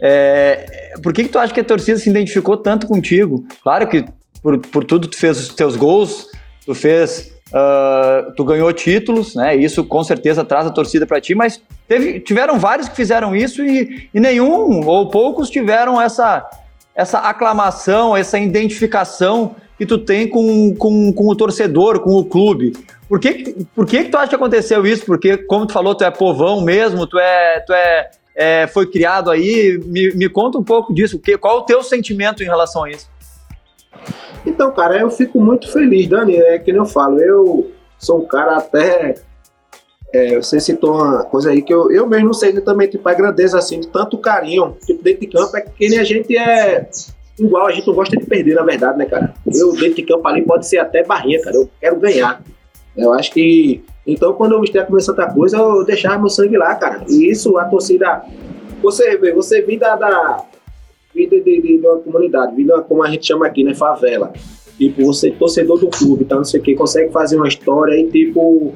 É, 0.00 0.94
por 1.02 1.12
que 1.12 1.24
que 1.24 1.28
tu 1.28 1.38
acha 1.38 1.52
que 1.52 1.60
a 1.60 1.64
torcida 1.64 1.98
se 1.98 2.08
identificou 2.08 2.56
tanto 2.56 2.86
contigo? 2.86 3.44
Claro 3.62 3.86
que 3.86 4.04
por, 4.42 4.58
por 4.58 4.84
tudo 4.84 5.08
tu 5.08 5.16
fez 5.16 5.38
os 5.38 5.48
teus 5.48 5.76
gols, 5.76 6.27
tu 6.68 6.74
fez... 6.74 7.32
Uh, 7.48 8.30
tu 8.36 8.44
ganhou 8.44 8.70
títulos, 8.74 9.34
né? 9.34 9.56
Isso 9.56 9.82
com 9.82 10.04
certeza 10.04 10.44
traz 10.44 10.66
a 10.66 10.70
torcida 10.70 11.06
para 11.06 11.18
ti, 11.18 11.34
mas 11.34 11.58
teve, 11.88 12.20
tiveram 12.20 12.58
vários 12.58 12.90
que 12.90 12.94
fizeram 12.94 13.34
isso 13.34 13.64
e, 13.64 14.10
e 14.12 14.20
nenhum 14.20 14.86
ou 14.86 15.08
poucos 15.08 15.48
tiveram 15.48 15.98
essa, 15.98 16.46
essa 16.94 17.20
aclamação, 17.20 18.14
essa 18.14 18.38
identificação 18.38 19.56
que 19.78 19.86
tu 19.86 19.96
tem 19.96 20.28
com, 20.28 20.74
com, 20.74 21.10
com 21.10 21.26
o 21.26 21.34
torcedor, 21.34 22.00
com 22.00 22.16
o 22.16 22.24
clube. 22.26 22.74
Por 23.08 23.18
que, 23.18 23.56
por 23.74 23.86
que, 23.86 24.04
que 24.04 24.10
tu 24.10 24.18
acha 24.18 24.28
que 24.28 24.34
aconteceu 24.34 24.86
isso? 24.86 25.06
Porque, 25.06 25.38
como 25.38 25.66
tu 25.66 25.72
falou, 25.72 25.94
tu 25.94 26.04
é 26.04 26.10
povão 26.10 26.60
mesmo, 26.60 27.06
tu 27.06 27.18
é, 27.18 27.60
tu 27.60 27.72
é, 27.72 28.10
é 28.36 28.66
foi 28.66 28.90
criado 28.90 29.30
aí. 29.30 29.80
Me, 29.86 30.12
me 30.14 30.28
conta 30.28 30.58
um 30.58 30.62
pouco 30.62 30.92
disso. 30.92 31.18
Que, 31.18 31.38
qual 31.38 31.60
o 31.60 31.62
teu 31.62 31.82
sentimento 31.82 32.42
em 32.42 32.46
relação 32.46 32.84
a 32.84 32.90
isso? 32.90 33.08
Então, 34.46 34.72
cara, 34.72 35.00
eu 35.00 35.10
fico 35.10 35.40
muito 35.40 35.70
feliz, 35.72 36.08
Dani. 36.08 36.36
É 36.36 36.58
que 36.58 36.72
nem 36.72 36.80
eu 36.80 36.86
falo, 36.86 37.20
eu 37.20 37.70
sou 37.98 38.18
um 38.18 38.26
cara 38.26 38.56
até. 38.56 39.14
É, 40.12 40.36
você 40.36 40.58
citou 40.58 40.94
uma 40.94 41.24
coisa 41.24 41.50
aí 41.50 41.60
que 41.60 41.72
eu, 41.72 41.90
eu 41.90 42.06
mesmo 42.06 42.26
não 42.26 42.32
sei 42.32 42.58
também, 42.60 42.88
tipo, 42.88 43.06
a 43.06 43.12
grandeza 43.12 43.58
assim, 43.58 43.80
de 43.80 43.88
tanto 43.88 44.16
carinho, 44.16 44.74
tipo, 44.86 45.02
dentro 45.02 45.20
de 45.20 45.26
campo, 45.26 45.54
é 45.54 45.60
que 45.60 45.86
nem 45.86 45.98
a 45.98 46.04
gente 46.04 46.34
é 46.34 46.88
igual, 47.38 47.66
a 47.66 47.72
gente 47.72 47.86
não 47.86 47.94
gosta 47.94 48.16
de 48.16 48.24
perder, 48.24 48.54
na 48.54 48.62
verdade, 48.62 48.98
né, 48.98 49.04
cara? 49.04 49.34
Eu, 49.46 49.72
dentro 49.72 49.96
de 49.96 50.02
campo 50.02 50.26
ali, 50.26 50.42
pode 50.42 50.66
ser 50.66 50.78
até 50.78 51.04
barrinha, 51.04 51.40
cara. 51.42 51.56
Eu 51.56 51.68
quero 51.80 51.96
ganhar. 51.96 52.42
Eu 52.96 53.12
acho 53.12 53.30
que. 53.32 53.84
Então, 54.06 54.32
quando 54.32 54.52
eu 54.52 54.64
estreia 54.64 54.86
com 54.86 54.98
Santa 54.98 55.30
Cruz, 55.30 55.52
eu 55.52 55.84
deixava 55.84 56.18
meu 56.18 56.28
sangue 56.28 56.56
lá, 56.56 56.74
cara. 56.74 57.04
E 57.08 57.30
isso, 57.30 57.56
a 57.58 57.64
torcida. 57.66 58.24
Você 58.82 59.16
vê, 59.16 59.32
você 59.32 59.60
vem 59.60 59.78
da, 59.78 59.94
da 59.96 60.44
vida 61.18 61.40
de, 61.40 61.60
de, 61.60 61.78
de, 61.78 61.86
uma 61.86 61.98
comunidade, 61.98 62.54
vida 62.54 62.80
como 62.82 63.02
a 63.02 63.10
gente 63.10 63.26
chama 63.26 63.46
aqui, 63.46 63.64
né? 63.64 63.74
Favela. 63.74 64.32
Tipo, 64.78 65.04
você 65.04 65.32
torcedor 65.32 65.80
do 65.80 65.88
clube, 65.88 66.24
tá? 66.24 66.36
Não 66.36 66.44
sei 66.44 66.60
o 66.60 66.62
que, 66.62 66.76
consegue 66.76 67.10
fazer 67.10 67.34
uma 67.36 67.48
história 67.48 67.98
e, 67.98 68.08
tipo. 68.08 68.72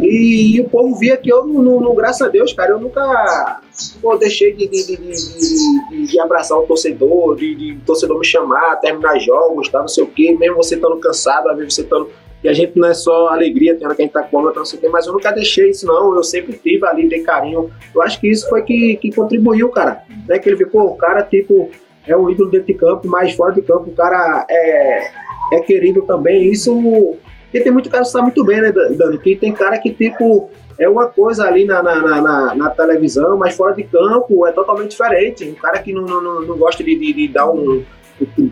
E, 0.00 0.56
e 0.56 0.60
o 0.60 0.68
povo 0.68 0.96
via 0.96 1.16
que 1.16 1.32
eu, 1.32 1.44
no, 1.44 1.80
no, 1.80 1.94
graças 1.94 2.22
a 2.22 2.28
Deus, 2.30 2.52
cara, 2.52 2.70
eu 2.70 2.80
nunca 2.80 3.60
pô, 4.00 4.16
deixei 4.16 4.52
de, 4.52 4.68
de, 4.68 4.96
de, 4.96 6.06
de, 6.06 6.20
abraçar 6.20 6.56
o 6.58 6.62
torcedor, 6.62 7.34
de, 7.36 7.54
de 7.56 7.76
torcedor 7.84 8.18
me 8.18 8.24
chamar, 8.24 8.76
terminar 8.76 9.18
jogos, 9.18 9.68
tá? 9.68 9.80
Não 9.80 9.88
sei 9.88 10.04
o 10.04 10.06
que, 10.06 10.32
mesmo 10.36 10.56
você 10.56 10.76
estando 10.76 10.96
cansado, 10.98 11.48
às 11.48 11.56
vezes 11.56 11.74
você 11.74 11.82
estando 11.82 12.08
e 12.42 12.48
a 12.48 12.52
gente 12.52 12.76
não 12.76 12.88
é 12.88 12.94
só 12.94 13.28
alegria, 13.28 13.76
tem 13.76 13.86
hora 13.86 13.94
que 13.94 14.02
a 14.02 14.04
gente 14.04 14.12
tá 14.12 14.22
com 14.22 14.30
fome, 14.30 14.52
não 14.54 14.64
sei 14.64 14.78
o 14.78 14.82
quê, 14.82 14.88
mas 14.88 15.06
eu 15.06 15.12
nunca 15.12 15.30
deixei 15.30 15.70
isso, 15.70 15.86
não. 15.86 16.16
Eu 16.16 16.24
sempre 16.24 16.54
tive 16.54 16.84
ali, 16.86 17.08
de 17.08 17.20
carinho. 17.20 17.70
Eu 17.94 18.02
acho 18.02 18.20
que 18.20 18.28
isso 18.28 18.48
foi 18.48 18.62
que, 18.62 18.96
que 18.96 19.14
contribuiu, 19.14 19.68
cara. 19.68 20.02
Né? 20.26 20.38
Que 20.38 20.48
ele 20.48 20.56
ficou, 20.56 20.86
o 20.86 20.96
cara, 20.96 21.22
tipo, 21.22 21.70
é 22.06 22.16
um 22.16 22.28
ídolo 22.28 22.50
dentro 22.50 22.66
de 22.66 22.74
campo, 22.74 23.06
mas 23.06 23.34
fora 23.34 23.52
de 23.52 23.62
campo, 23.62 23.90
o 23.90 23.94
cara 23.94 24.44
é, 24.50 25.10
é 25.52 25.60
querido 25.60 26.02
também. 26.02 26.50
Isso. 26.50 27.16
E 27.54 27.60
tem 27.60 27.70
muito 27.70 27.88
cara 27.88 28.02
que 28.02 28.10
sabe 28.10 28.24
muito 28.24 28.44
bem, 28.44 28.60
né, 28.60 28.72
Dani? 28.72 29.18
Que 29.18 29.36
tem 29.36 29.52
cara 29.52 29.78
que, 29.78 29.92
tipo, 29.92 30.50
é 30.78 30.88
uma 30.88 31.06
coisa 31.06 31.46
ali 31.46 31.64
na, 31.64 31.80
na, 31.80 32.20
na, 32.20 32.54
na, 32.56 32.70
televisão, 32.70 33.36
mas 33.36 33.54
fora 33.54 33.72
de 33.74 33.84
campo 33.84 34.46
é 34.46 34.52
totalmente 34.52 34.90
diferente. 34.90 35.48
Um 35.48 35.54
cara 35.54 35.78
que 35.78 35.92
não, 35.92 36.02
não, 36.02 36.42
não 36.42 36.58
gosta 36.58 36.82
de, 36.82 36.96
de, 36.96 37.12
de 37.12 37.28
dar 37.28 37.48
um 37.48 37.84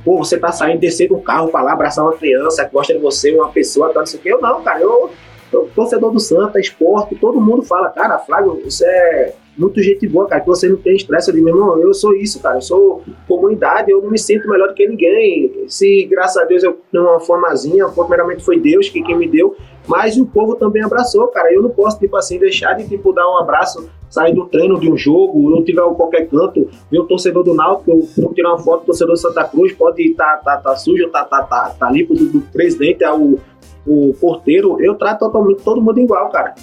pô, 0.04 0.18
você 0.18 0.38
tá 0.38 0.52
saindo, 0.52 0.80
descer 0.80 1.08
do 1.08 1.18
carro 1.18 1.48
pra 1.48 1.62
lá, 1.62 1.72
abraçar 1.72 2.04
uma 2.04 2.16
criança 2.16 2.64
que 2.64 2.72
gosta 2.72 2.94
de 2.94 3.00
você, 3.00 3.34
uma 3.34 3.50
pessoa, 3.50 3.92
tá, 3.92 4.00
não 4.00 4.06
sei 4.06 4.20
o 4.20 4.22
que. 4.22 4.28
Eu 4.28 4.40
não, 4.40 4.62
cara, 4.62 4.80
eu, 4.80 5.10
eu 5.52 5.70
torcedor 5.74 6.12
do 6.12 6.20
Santa, 6.20 6.60
esporte, 6.60 7.14
todo 7.16 7.40
mundo 7.40 7.62
fala, 7.62 7.88
cara, 7.90 8.18
Flávio, 8.18 8.60
você 8.64 8.84
é 8.84 9.34
muito 9.56 9.82
gente 9.82 10.06
boa, 10.08 10.26
cara, 10.26 10.40
que 10.40 10.46
você 10.46 10.68
não 10.68 10.76
tem 10.76 10.96
estresse. 10.96 11.28
Eu 11.28 11.34
digo, 11.34 11.44
meu 11.44 11.54
irmão, 11.54 11.78
eu 11.78 11.92
sou 11.92 12.14
isso, 12.14 12.40
cara, 12.40 12.56
eu 12.56 12.62
sou 12.62 13.02
comunidade, 13.28 13.90
eu 13.90 14.00
não 14.00 14.10
me 14.10 14.18
sinto 14.18 14.48
melhor 14.48 14.68
do 14.68 14.74
que 14.74 14.86
ninguém. 14.86 15.64
Se, 15.68 16.04
graças 16.10 16.42
a 16.42 16.46
Deus, 16.46 16.62
eu 16.62 16.80
tenho 16.90 17.04
uma 17.04 17.20
formazinha, 17.20 17.86
primeiramente 17.88 18.42
foi 18.42 18.58
Deus 18.58 18.88
que 18.88 19.02
quem 19.02 19.16
me 19.16 19.28
deu, 19.28 19.56
mas 19.86 20.16
o 20.16 20.24
povo 20.24 20.56
também 20.56 20.82
abraçou, 20.82 21.26
cara. 21.28 21.52
Eu 21.52 21.62
não 21.62 21.70
posso, 21.70 21.98
tipo 21.98 22.16
assim, 22.16 22.38
deixar 22.38 22.74
de, 22.74 22.88
tipo, 22.88 23.12
dar 23.12 23.28
um 23.28 23.38
abraço, 23.38 23.90
sair 24.10 24.34
do 24.34 24.44
treino 24.46 24.78
de 24.78 24.90
um 24.90 24.96
jogo, 24.96 25.48
não 25.48 25.64
tiver 25.64 25.82
qualquer 25.94 26.28
canto, 26.28 26.68
ver 26.90 27.02
torcedor 27.04 27.44
do 27.44 27.54
Náutico, 27.54 27.92
eu 27.92 28.00
vou 28.22 28.34
tirar 28.34 28.50
uma 28.50 28.58
foto 28.58 28.80
do 28.80 28.86
torcedor 28.86 29.14
do 29.14 29.18
Santa 29.18 29.44
Cruz, 29.44 29.72
pode 29.72 30.02
estar 30.02 30.38
tá, 30.38 30.56
tá, 30.56 30.70
tá 30.70 30.76
sujo, 30.76 31.08
tá, 31.08 31.24
tá, 31.24 31.42
tá, 31.44 31.74
tá 31.78 31.90
limpo 31.90 32.14
do, 32.14 32.26
do 32.26 32.40
presidente 32.40 33.04
ao 33.04 33.38
o 33.86 34.14
porteiro, 34.20 34.80
eu 34.80 34.94
trato 34.94 35.20
totalmente 35.20 35.62
todo 35.62 35.80
mundo 35.80 35.98
igual, 35.98 36.28
cara. 36.28 36.54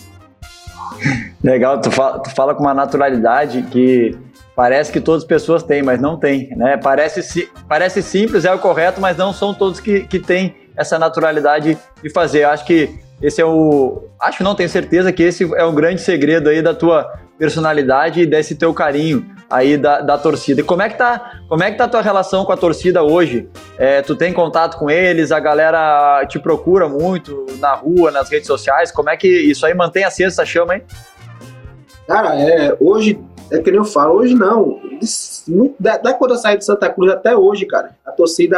Legal, 1.44 1.82
tu 1.82 1.92
fala, 1.92 2.20
tu 2.20 2.30
fala 2.34 2.56
com 2.56 2.64
uma 2.64 2.74
naturalidade 2.74 3.64
que 3.64 4.16
parece 4.56 4.92
que 4.92 5.02
todas 5.02 5.24
as 5.24 5.28
pessoas 5.28 5.64
têm, 5.64 5.84
mas 5.84 6.00
não 6.00 6.18
tem, 6.18 6.50
né? 6.56 6.78
Parece, 6.78 7.50
parece 7.68 8.02
simples, 8.02 8.46
é 8.46 8.54
o 8.54 8.60
correto, 8.60 9.02
mas 9.02 9.18
não 9.18 9.34
são 9.34 9.54
todos 9.54 9.80
que, 9.80 10.02
que 10.02 10.20
têm 10.20 10.56
essa 10.76 10.98
naturalidade 10.98 11.78
de 12.02 12.10
fazer. 12.10 12.44
Eu 12.44 12.50
acho 12.50 12.66
que 12.66 12.90
esse 13.21 13.41
é 13.41 13.45
o. 13.45 14.03
Acho 14.19 14.43
não, 14.43 14.56
tenho 14.56 14.69
certeza 14.69 15.12
que 15.12 15.23
esse 15.23 15.43
é 15.56 15.63
o 15.63 15.71
grande 15.71 16.01
segredo 16.01 16.49
aí 16.49 16.62
da 16.62 16.73
tua 16.73 17.12
personalidade 17.38 18.21
e 18.21 18.25
desse 18.25 18.56
teu 18.56 18.73
carinho 18.73 19.25
aí 19.49 19.77
da, 19.77 20.01
da 20.01 20.17
torcida. 20.17 20.62
E 20.62 20.63
como 20.63 20.82
é 20.82 20.89
que 20.89 20.97
tá, 20.97 21.39
como 21.47 21.63
é 21.63 21.71
que 21.71 21.77
tá 21.77 21.86
a 21.86 21.88
tua 21.88 22.01
relação 22.01 22.45
com 22.45 22.51
a 22.51 22.58
torcida 22.58 23.03
hoje? 23.03 23.49
É, 23.77 24.01
tu 24.01 24.15
tem 24.15 24.34
contato 24.34 24.77
com 24.77 24.89
eles? 24.89 25.32
A 25.32 25.39
galera 25.39 26.25
te 26.27 26.39
procura 26.39 26.89
muito 26.89 27.45
na 27.60 27.73
rua, 27.73 28.12
nas 28.12 28.30
redes 28.30 28.47
sociais? 28.47 28.91
Como 28.91 29.10
é 29.10 29.17
que 29.17 29.27
isso 29.27 29.65
aí 29.65 29.73
mantém 29.73 30.03
acesa 30.03 30.41
essa 30.41 30.45
chama, 30.45 30.75
hein? 30.75 30.84
Cara, 32.08 32.39
é, 32.39 32.75
hoje, 32.80 33.19
é 33.51 33.60
que 33.60 33.69
nem 33.69 33.80
eu 33.80 33.86
falo, 33.86 34.15
hoje 34.15 34.34
não. 34.34 34.80
Da, 35.80 35.97
da 35.97 36.13
quando 36.13 36.32
eu 36.32 36.38
saí 36.38 36.58
de 36.58 36.65
Santa 36.65 36.89
Cruz 36.89 37.12
até 37.12 37.36
hoje, 37.36 37.65
cara, 37.65 37.91
a 38.06 38.12
torcida, 38.12 38.58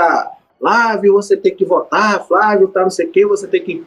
Flávio, 0.59 1.13
você 1.13 1.35
tem 1.35 1.55
que 1.55 1.65
votar, 1.65 2.25
Flávio, 2.27 2.67
tá 2.67 2.81
não 2.81 2.89
sei 2.89 3.07
o 3.07 3.11
quê, 3.11 3.25
você 3.25 3.47
tem 3.47 3.61
que, 3.61 3.83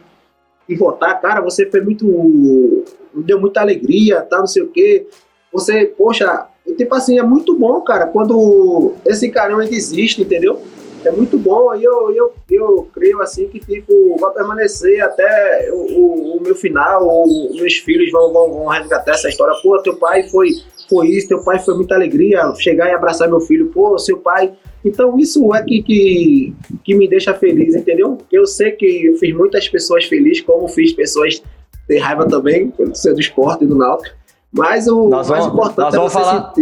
que 0.67 0.75
votar, 0.75 1.19
cara, 1.21 1.41
você 1.41 1.69
fez 1.69 1.83
muito. 1.83 2.83
deu 3.13 3.39
muita 3.39 3.61
alegria, 3.61 4.21
tá 4.21 4.39
não 4.39 4.47
sei 4.47 4.63
o 4.63 4.69
quê. 4.69 5.07
Você, 5.51 5.85
poxa, 5.85 6.47
tipo 6.77 6.95
assim, 6.95 7.19
é 7.19 7.23
muito 7.23 7.55
bom, 7.55 7.81
cara, 7.81 8.07
quando 8.07 8.93
esse 9.05 9.29
caramba 9.29 9.63
existe, 9.65 10.21
entendeu? 10.21 10.61
É 11.05 11.11
muito 11.11 11.37
bom, 11.37 11.75
e 11.75 11.83
eu, 11.83 12.15
eu, 12.15 12.33
eu 12.49 12.87
creio 12.93 13.21
assim 13.21 13.49
que 13.49 13.59
tipo, 13.59 14.17
vai 14.17 14.33
permanecer 14.33 15.03
até 15.03 15.69
o, 15.73 15.75
o, 15.75 16.37
o 16.37 16.41
meu 16.41 16.55
final, 16.55 17.05
os 17.25 17.59
meus 17.59 17.73
filhos 17.75 18.09
vão, 18.09 18.31
vão, 18.31 18.53
vão 18.53 18.67
resgatar 18.67 19.11
essa 19.11 19.27
história. 19.27 19.53
Pô, 19.61 19.77
teu 19.81 19.97
pai 19.97 20.23
foi, 20.29 20.47
foi 20.89 21.07
isso, 21.09 21.27
teu 21.27 21.43
pai 21.43 21.59
foi 21.59 21.75
muita 21.75 21.95
alegria, 21.95 22.53
chegar 22.55 22.89
e 22.89 22.93
abraçar 22.93 23.27
meu 23.27 23.41
filho, 23.41 23.67
pô, 23.67 23.97
seu 23.99 24.17
pai. 24.17 24.53
Então 24.83 25.17
isso 25.17 25.53
é 25.55 25.63
que, 25.63 25.81
que, 25.81 26.53
que 26.83 26.95
me 26.95 27.07
deixa 27.07 27.33
feliz, 27.33 27.75
entendeu? 27.75 28.17
Eu 28.31 28.45
sei 28.45 28.71
que 28.71 29.05
eu 29.05 29.17
fiz 29.17 29.35
muitas 29.35 29.69
pessoas 29.69 30.05
felizes, 30.05 30.41
como 30.41 30.67
fiz 30.67 30.91
pessoas 30.93 31.41
ter 31.87 31.99
raiva 31.99 32.27
também, 32.27 32.69
pelo 32.69 32.93
ser 32.95 33.13
do 33.13 33.19
esporte 33.19 33.63
e 33.63 33.67
do 33.67 33.75
náutico. 33.75 34.15
Mas 34.55 34.87
o 34.87 35.09
nós 35.09 35.27
mais 35.27 35.45
vamos, 35.45 35.53
importante 35.55 35.85
nós 35.85 35.93
é 35.95 35.97
vamos 35.97 36.13
falar, 36.13 36.53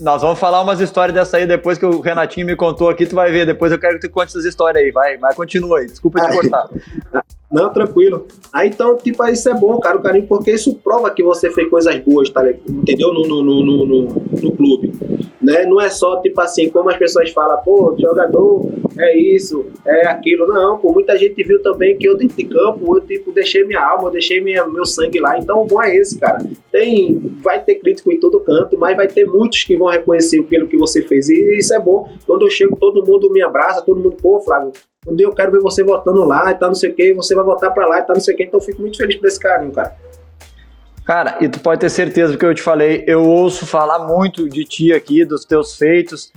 Nós 0.00 0.22
vamos 0.22 0.38
falar 0.38 0.62
umas 0.62 0.80
histórias 0.80 1.14
dessa 1.14 1.36
aí 1.36 1.46
depois 1.46 1.76
que 1.76 1.84
o 1.84 2.00
Renatinho 2.00 2.46
me 2.46 2.56
contou 2.56 2.88
aqui, 2.88 3.04
tu 3.04 3.14
vai 3.14 3.30
ver. 3.30 3.44
Depois 3.44 3.70
eu 3.70 3.78
quero 3.78 4.00
que 4.00 4.08
tu 4.08 4.10
conte 4.10 4.28
essas 4.28 4.46
histórias 4.46 4.82
aí. 4.82 4.90
Vai, 4.90 5.18
mas 5.18 5.36
continua 5.36 5.80
aí. 5.80 5.86
Desculpa 5.86 6.26
te 6.26 6.34
cortar. 6.34 6.70
Não, 7.50 7.72
tranquilo. 7.72 8.26
Aí 8.52 8.68
então, 8.68 8.96
tipo, 8.96 9.24
isso 9.26 9.48
é 9.48 9.54
bom, 9.54 9.78
cara, 9.78 9.96
o 9.96 10.02
carinho, 10.02 10.26
porque 10.26 10.50
isso 10.50 10.74
prova 10.74 11.10
que 11.10 11.22
você 11.22 11.50
fez 11.50 11.68
coisas 11.68 11.96
boas, 12.00 12.28
tá 12.28 12.42
Entendeu? 12.50 13.12
No, 13.12 13.26
no, 13.26 13.42
no, 13.42 13.64
no, 13.64 14.02
no 14.42 14.52
clube. 14.56 14.92
Né? 15.40 15.64
Não 15.64 15.80
é 15.80 15.88
só, 15.88 16.20
tipo 16.20 16.40
assim, 16.40 16.68
como 16.68 16.90
as 16.90 16.96
pessoas 16.96 17.30
falam, 17.30 17.56
pô, 17.62 17.94
jogador 17.98 18.68
é 18.98 19.16
isso, 19.16 19.66
é 19.86 20.06
aquilo. 20.08 20.46
Não, 20.48 20.78
pô, 20.78 20.92
muita 20.92 21.16
gente 21.16 21.40
viu 21.44 21.62
também 21.62 21.96
que 21.96 22.08
eu 22.08 22.16
dentro 22.16 22.36
de 22.36 22.44
campo, 22.44 22.96
eu, 22.96 23.00
tipo, 23.00 23.30
deixei 23.30 23.64
minha 23.64 23.80
alma, 23.80 24.08
eu 24.08 24.12
deixei 24.12 24.40
minha, 24.40 24.66
meu 24.66 24.84
sangue 24.84 25.20
lá. 25.20 25.38
Então, 25.38 25.62
o 25.62 25.66
bom 25.66 25.80
é 25.80 25.94
esse, 25.94 26.18
cara. 26.18 26.38
Tem, 26.72 27.16
vai 27.42 27.62
ter 27.62 27.76
crítico 27.76 28.10
em 28.10 28.18
todo 28.18 28.40
canto, 28.40 28.76
mas 28.76 28.96
vai 28.96 29.06
ter 29.06 29.24
muitos 29.24 29.62
que 29.62 29.76
vão 29.76 29.88
reconhecer 29.88 30.40
aquilo 30.40 30.66
que 30.66 30.76
você 30.76 31.02
fez. 31.02 31.28
E 31.28 31.58
isso 31.58 31.72
é 31.72 31.78
bom. 31.78 32.08
Quando 32.26 32.44
eu 32.44 32.50
chego, 32.50 32.76
todo 32.76 33.06
mundo 33.06 33.30
me 33.30 33.40
abraça, 33.40 33.82
todo 33.82 34.00
mundo, 34.00 34.16
pô, 34.20 34.40
Flávio, 34.40 34.72
um 35.06 35.14
dia 35.14 35.26
eu 35.26 35.32
quero 35.32 35.52
ver 35.52 35.60
você 35.60 35.82
votando 35.82 36.24
lá 36.24 36.50
e 36.50 36.54
tal, 36.54 36.68
não 36.68 36.74
sei 36.74 36.90
o 36.90 37.16
você 37.16 37.34
vai 37.34 37.44
votar 37.44 37.72
para 37.72 37.86
lá 37.86 37.98
e 38.00 38.02
tal, 38.02 38.16
não 38.16 38.20
sei 38.20 38.34
o 38.34 38.36
que, 38.36 38.44
então 38.44 38.60
eu 38.60 38.64
fico 38.64 38.80
muito 38.80 38.96
feliz 38.96 39.16
por 39.16 39.26
esse 39.26 39.38
carinho, 39.38 39.72
cara. 39.72 39.94
Cara, 41.04 41.38
e 41.40 41.48
tu 41.48 41.60
pode 41.60 41.80
ter 41.80 41.88
certeza 41.88 42.32
do 42.32 42.38
que 42.38 42.44
eu 42.44 42.54
te 42.54 42.62
falei, 42.62 43.04
eu 43.06 43.24
ouço 43.24 43.64
falar 43.64 44.00
muito 44.00 44.48
de 44.48 44.64
ti 44.64 44.92
aqui, 44.92 45.24
dos 45.24 45.44
teus 45.44 45.76
feitos, 45.76 46.32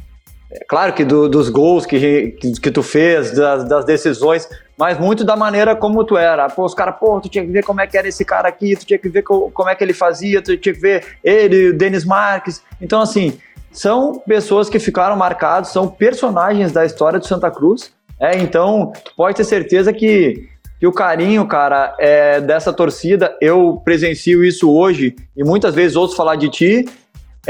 é, 0.51 0.63
claro 0.67 0.93
que 0.93 1.05
do, 1.05 1.29
dos 1.29 1.47
gols 1.49 1.85
que, 1.85 2.31
que, 2.31 2.71
tu 2.71 2.81
fez, 2.81 3.31
das, 3.31 3.67
das, 3.69 3.85
decisões, 3.85 4.49
mas 4.75 4.97
muito 4.97 5.23
da 5.23 5.35
maneira 5.35 5.75
como 5.75 6.03
tu 6.03 6.17
era. 6.17 6.49
Pô, 6.49 6.65
os 6.65 6.73
caras, 6.73 6.95
pô, 6.99 7.19
tu 7.21 7.29
tinha 7.29 7.45
que 7.45 7.51
ver 7.51 7.63
como 7.63 7.81
é 7.81 7.87
que 7.87 7.97
era 7.97 8.07
esse 8.07 8.25
cara 8.25 8.47
aqui, 8.47 8.75
tu 8.75 8.85
tinha 8.85 8.97
que 8.97 9.09
ver 9.09 9.21
co, 9.21 9.51
como 9.51 9.69
é 9.69 9.75
que 9.75 9.83
ele 9.83 9.93
fazia, 9.93 10.41
tu 10.41 10.57
tinha 10.57 10.73
que 10.73 10.79
ver 10.79 11.17
ele, 11.23 11.69
o 11.69 11.77
Denis 11.77 12.03
Marques. 12.03 12.63
Então, 12.81 12.99
assim, 13.01 13.39
são 13.71 14.19
pessoas 14.19 14.69
que 14.69 14.79
ficaram 14.79 15.15
marcados, 15.15 15.71
são 15.71 15.87
personagens 15.87 16.71
da 16.71 16.83
história 16.83 17.19
do 17.19 17.27
Santa 17.27 17.51
Cruz, 17.51 17.93
é, 18.19 18.37
então, 18.37 18.91
pode 19.15 19.37
ter 19.37 19.45
certeza 19.45 19.93
que, 19.93 20.47
que 20.79 20.85
o 20.85 20.91
carinho, 20.91 21.47
cara, 21.47 21.95
é, 21.97 22.41
dessa 22.41 22.73
torcida, 22.73 23.35
eu 23.39 23.81
presencio 23.83 24.43
isso 24.43 24.69
hoje 24.69 25.15
e 25.35 25.43
muitas 25.43 25.73
vezes 25.73 25.95
ouço 25.95 26.15
falar 26.15 26.35
de 26.35 26.49
ti. 26.49 26.85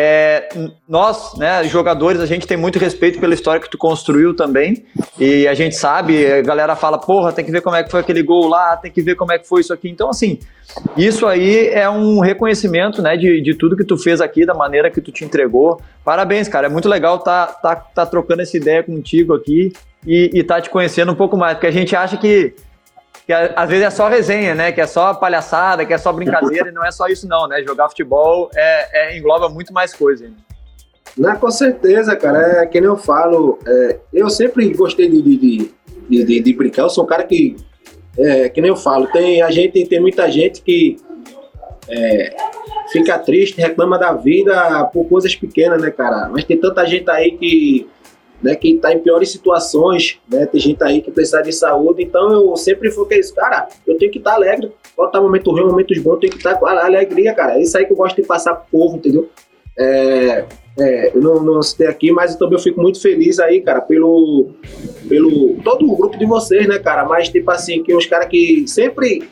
É, 0.02 0.48
nós, 0.88 1.38
né, 1.38 1.62
jogadores, 1.66 2.22
a 2.22 2.26
gente 2.26 2.48
tem 2.48 2.56
muito 2.56 2.80
respeito 2.80 3.20
pela 3.20 3.34
história 3.34 3.60
que 3.60 3.70
tu 3.70 3.78
construiu 3.78 4.34
também. 4.34 4.86
E 5.20 5.46
a 5.46 5.54
gente 5.54 5.76
sabe, 5.76 6.26
a 6.26 6.42
galera 6.42 6.74
fala, 6.74 6.98
porra, 6.98 7.34
tem 7.34 7.44
que 7.44 7.52
ver 7.52 7.60
como 7.60 7.76
é 7.76 7.84
que 7.84 7.92
foi 7.92 8.00
aquele 8.00 8.24
gol 8.24 8.48
lá, 8.48 8.78
tem 8.78 8.90
que 8.90 9.02
ver 9.02 9.16
como 9.16 9.34
é 9.34 9.38
que 9.38 9.46
foi 9.46 9.60
isso 9.60 9.74
aqui. 9.74 9.90
Então, 9.90 10.10
assim, 10.10 10.40
isso 10.96 11.28
aí 11.28 11.68
é 11.68 11.90
um 11.90 12.22
reconhecimento, 12.22 13.02
né, 13.02 13.18
de, 13.18 13.42
de 13.42 13.54
tudo 13.54 13.76
que 13.76 13.84
tu 13.84 13.98
fez 13.98 14.22
aqui, 14.22 14.46
da 14.46 14.54
maneira 14.54 14.90
que 14.90 15.02
tu 15.02 15.12
te 15.12 15.26
entregou. 15.26 15.82
Parabéns, 16.06 16.48
cara. 16.48 16.68
É 16.68 16.70
muito 16.70 16.88
legal 16.88 17.20
tá, 17.20 17.48
tá, 17.48 17.76
tá 17.76 18.06
trocando 18.06 18.42
essa 18.42 18.56
ideia 18.56 18.82
contigo 18.82 19.34
aqui 19.34 19.74
e, 20.08 20.30
e 20.34 20.44
tá 20.46 20.62
te 20.62 20.70
conhecendo 20.70 21.12
um 21.12 21.16
pouco 21.16 21.36
mais, 21.36 21.56
porque 21.56 21.68
a 21.68 21.72
gente 21.72 21.94
acha 21.94 22.16
que, 22.16 22.54
que 23.30 23.34
às 23.34 23.70
vezes 23.70 23.86
é 23.86 23.89
só 23.92 24.08
resenha, 24.08 24.56
né? 24.56 24.72
Que 24.72 24.82
é 24.82 24.88
só 24.88 25.13
palhaçada, 25.13 25.86
que 25.86 25.94
é 25.94 26.00
só 26.00 26.12
brincadeira, 26.12 26.70
e 26.70 26.72
não 26.72 26.84
é 26.84 26.89
só 26.89 27.06
isso 27.06 27.28
não, 27.28 27.48
né? 27.48 27.62
Jogar 27.62 27.88
futebol 27.88 28.50
é, 28.56 29.12
é 29.12 29.18
engloba 29.20 29.48
muito 29.48 29.72
mais 29.72 29.94
coisa. 29.94 30.26
Né? 30.26 30.34
Não, 31.15 31.36
com 31.36 31.52
certeza, 31.52 32.15
cara. 32.15 32.63
É 32.63 32.65
que 32.65 32.82
nem 32.82 32.89
eu 32.89 32.98
falo, 32.98 33.60
é, 33.68 34.00
eu 34.12 34.32
sempre 34.32 34.74
gostei 34.74 35.08
de, 35.08 35.22
de, 35.22 35.38
de, 36.10 36.24
de, 36.26 36.39
de 36.39 36.54
brincar. 36.54 36.82
Eu 36.82 36.89
sou 36.89 37.04
um 37.04 37.08
cara 37.08 37.24
que, 37.24 37.56
é, 38.18 38.50
que 38.50 38.62
nem 38.62 38.70
eu 38.72 38.76
falo, 38.76 39.06
tem 39.06 39.44
a 39.44 39.52
gente 39.52 39.86
tem 39.86 40.02
muita 40.02 40.28
gente 40.32 40.63
que 40.63 40.98
é, 41.88 42.36
fica 42.92 43.20
triste, 43.20 43.62
reclama 43.62 44.00
da 44.00 44.12
vida 44.12 44.86
por 44.86 45.08
coisas 45.08 45.36
pequenas, 45.36 45.80
né, 45.80 45.92
cara? 45.92 46.30
Mas 46.30 46.46
tem 46.46 46.60
tanta 46.60 46.84
gente 46.84 47.08
aí 47.12 47.38
que 47.38 47.88
né, 48.41 48.56
que 48.56 48.69
está 48.73 48.93
em 48.93 48.99
piores 48.99 49.32
situações, 49.32 50.19
né, 50.30 50.45
tem 50.45 50.60
gente 50.60 50.84
aí 50.84 51.02
que 51.02 51.12
precisa 51.12 51.41
de 51.41 51.52
saúde, 51.52 52.04
então 52.04 52.32
eu 52.32 52.56
sempre 52.56 52.89
foquei 52.91 53.19
isso, 53.19 53.34
cara, 53.36 53.67
eu 53.86 53.97
tenho 53.97 54.12
que 54.12 54.17
estar 54.17 54.32
tá 54.32 54.36
alegre, 54.38 54.71
pode 54.95 55.10
estar 55.10 55.19
tá 55.19 55.21
momento 55.21 55.52
ruim, 55.52 55.65
momentos 55.65 55.97
bons, 55.99 56.13
eu 56.13 56.19
tenho 56.19 56.32
que 56.32 56.39
estar 56.39 56.54
tá 56.54 56.60
com 56.60 56.65
alegria, 56.65 57.34
cara, 57.34 57.58
é 57.58 57.62
isso 57.62 57.78
aí 57.78 57.86
que 57.86 57.93
eu 57.93 57.97
gosto 57.97 58.15
de 58.15 58.28
passar 58.28 58.56
pro 58.56 58.80
povo, 58.80 58.97
entendeu? 58.97 59.30
É, 59.78 60.45
é, 60.78 61.15
eu 61.15 61.21
não, 61.21 61.41
não 61.41 61.62
citei 61.62 61.88
aqui, 61.88 62.12
mas 62.12 62.34
eu 62.34 62.39
também 62.39 62.56
eu 62.56 62.63
fico 62.63 62.82
muito 62.82 63.02
feliz 63.02 63.39
aí, 63.39 63.62
cara, 63.62 63.82
pelo, 63.82 64.49
pelo 65.08 65.56
todo 65.63 65.86
o 65.86 65.95
grupo 65.95 66.17
de 66.17 66.25
vocês, 66.25 66.67
né, 66.67 66.80
cara, 66.80 67.06
mas 67.06 67.30
tipo 67.30 67.49
assim, 67.52 67.84
que 67.84 67.93
os 67.93 68.06
caras 68.06 68.28
que 68.28 68.65
sempre 68.67 69.28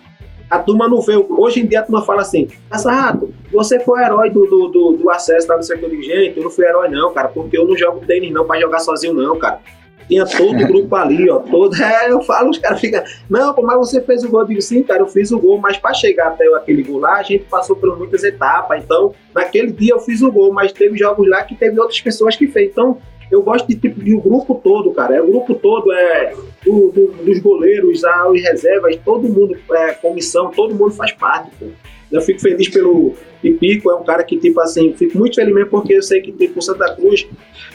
a 0.50 0.60
turma 0.60 0.88
não 0.88 1.02
vê. 1.02 1.18
Hoje 1.18 1.62
em 1.62 1.66
dia 1.66 1.82
a 1.82 1.84
turma 1.84 2.04
fala 2.04 2.22
assim: 2.22 2.48
rato, 2.72 3.34
você 3.52 3.80
foi 3.80 4.02
herói 4.04 4.30
do, 4.30 4.46
do, 4.46 4.68
do, 4.68 4.92
do 4.98 5.10
acesso, 5.10 5.48
tá? 5.48 5.56
Não 5.56 5.64
sei 5.64 5.78
o 5.78 5.90
que 5.90 6.02
gente. 6.02 6.38
Eu 6.38 6.44
não 6.44 6.50
fui 6.50 6.66
herói, 6.66 6.90
não, 6.90 7.14
cara, 7.14 7.28
porque 7.28 7.58
eu 7.58 7.68
não 7.68 7.78
jogo 7.78 8.06
tênis, 8.06 8.32
não, 8.32 8.46
pra 8.46 8.60
jogar 8.60 8.80
sozinho, 8.80 9.14
não, 9.14 9.38
cara. 9.38 9.60
Tinha 10.08 10.26
todo 10.26 10.56
o 10.56 10.68
grupo 10.68 10.96
ali, 10.96 11.30
ó. 11.30 11.40
Todo, 11.40 11.76
é, 11.84 12.12
eu 12.12 12.22
falo, 12.22 12.50
os 12.50 12.58
caras 12.58 12.80
ficam, 12.80 13.04
não, 13.30 13.54
mas 13.62 13.78
você 13.78 14.02
fez 14.02 14.24
o 14.24 14.30
gol. 14.30 14.42
Eu 14.42 14.48
digo, 14.48 14.62
sim, 14.62 14.84
cara, 14.84 15.02
eu 15.02 15.08
fiz 15.08 15.32
o 15.32 15.40
gol, 15.40 15.58
mas 15.58 15.78
para 15.78 15.94
chegar 15.94 16.28
até 16.28 16.46
aquele 16.56 16.84
gol 16.84 17.00
lá, 17.00 17.16
a 17.16 17.24
gente 17.24 17.44
passou 17.46 17.76
por 17.76 17.98
muitas 17.98 18.24
etapas. 18.24 18.82
Então, 18.82 19.14
naquele 19.36 19.72
dia 19.72 19.94
eu 19.94 20.00
fiz 20.00 20.22
o 20.22 20.32
gol, 20.32 20.54
mas 20.54 20.72
teve 20.72 20.98
jogos 20.98 21.28
lá 21.28 21.44
que 21.44 21.56
teve 21.56 21.80
outras 21.80 22.00
pessoas 22.00 22.36
que 22.36 22.48
fez. 22.48 22.72
Então, 22.72 22.98
eu 23.32 23.42
gosto 23.42 23.68
de 23.68 23.76
tipo 23.76 24.02
de 24.02 24.16
o 24.16 24.22
grupo 24.22 24.56
todo, 24.63 24.92
cara. 24.92 25.16
É 25.16 25.22
o 25.22 25.28
grupo 25.28 25.56
todo 25.56 25.92
é 25.92 26.34
do, 26.63 26.92
do, 26.92 27.08
dos 27.24 27.40
goleiros 27.40 28.04
aos 28.04 28.42
reservas, 28.42 28.96
todo 29.04 29.28
mundo 29.28 29.58
é 29.72 29.94
comissão, 29.94 30.52
todo 30.52 30.74
mundo 30.74 30.92
faz 30.92 31.12
parte. 31.12 31.52
Pô. 31.60 31.66
Eu 32.12 32.22
fico 32.22 32.40
feliz 32.40 32.70
pelo 32.70 33.13
Pipico, 33.42 33.92
é 33.92 33.96
um 33.96 34.04
cara 34.04 34.24
que 34.24 34.38
tipo 34.38 34.60
assim, 34.62 34.94
fico 34.94 35.18
muito 35.18 35.36
feliz 35.36 35.54
mesmo 35.54 35.70
porque 35.70 35.94
eu 35.94 36.02
sei 36.02 36.22
que 36.22 36.32
tipo 36.32 36.62
Santa 36.62 36.96
Cruz 36.96 37.28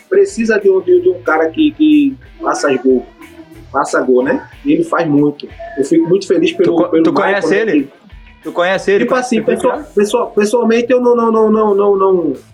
precisa 0.08 0.58
de 0.58 0.70
um, 0.70 0.80
de, 0.80 1.00
de 1.00 1.08
um 1.08 1.20
cara 1.22 1.48
que, 1.50 1.70
que 1.72 2.16
faça 2.40 2.72
gol, 2.78 3.04
faça 3.70 4.00
gol, 4.00 4.22
né? 4.22 4.48
E 4.64 4.72
ele 4.72 4.84
faz 4.84 5.06
muito. 5.06 5.46
Eu 5.76 5.84
fico 5.84 6.08
muito 6.08 6.26
feliz 6.26 6.52
pelo. 6.52 6.82
Tu, 6.82 6.90
pelo 6.90 7.02
tu 7.02 7.12
conhece 7.12 7.54
ele? 7.54 7.82
Que, 7.82 8.42
tu 8.44 8.52
conhece 8.52 8.90
ele? 8.90 9.04
Tipo 9.04 9.14
assim, 9.16 9.42
pessoal, 9.42 9.84
pessoal, 9.94 10.30
pessoalmente 10.30 10.90
eu 10.90 11.00
não, 11.00 11.14
não, 11.14 11.30
não, 11.30 11.50
não, 11.50 11.74
não, 11.74 11.96
não 11.96 12.51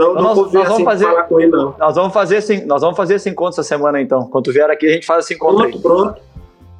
não, 0.00 0.14
não 0.14 0.22
nós, 0.22 0.36
nós 0.36 0.52
vamos 0.52 0.70
assim 0.70 0.84
fazer, 0.84 1.04
falar 1.04 1.22
com 1.24 1.40
ele, 1.40 1.50
não. 1.50 1.74
Nós 1.78 1.94
vamos 1.94 2.12
fazer 2.14 2.36
esse, 2.36 2.64
nós 2.64 2.80
vamos 2.80 2.96
fazer 2.96 3.14
esse 3.16 3.28
encontro 3.28 3.60
essa 3.60 3.62
semana, 3.62 4.00
então. 4.00 4.26
Quando 4.28 4.46
tu 4.46 4.52
vier 4.52 4.68
aqui, 4.70 4.86
a 4.86 4.92
gente 4.92 5.04
faz 5.04 5.24
esse 5.24 5.34
encontro 5.34 5.58
pronto, 5.58 5.76
aí. 5.76 5.82
Pronto, 5.82 6.20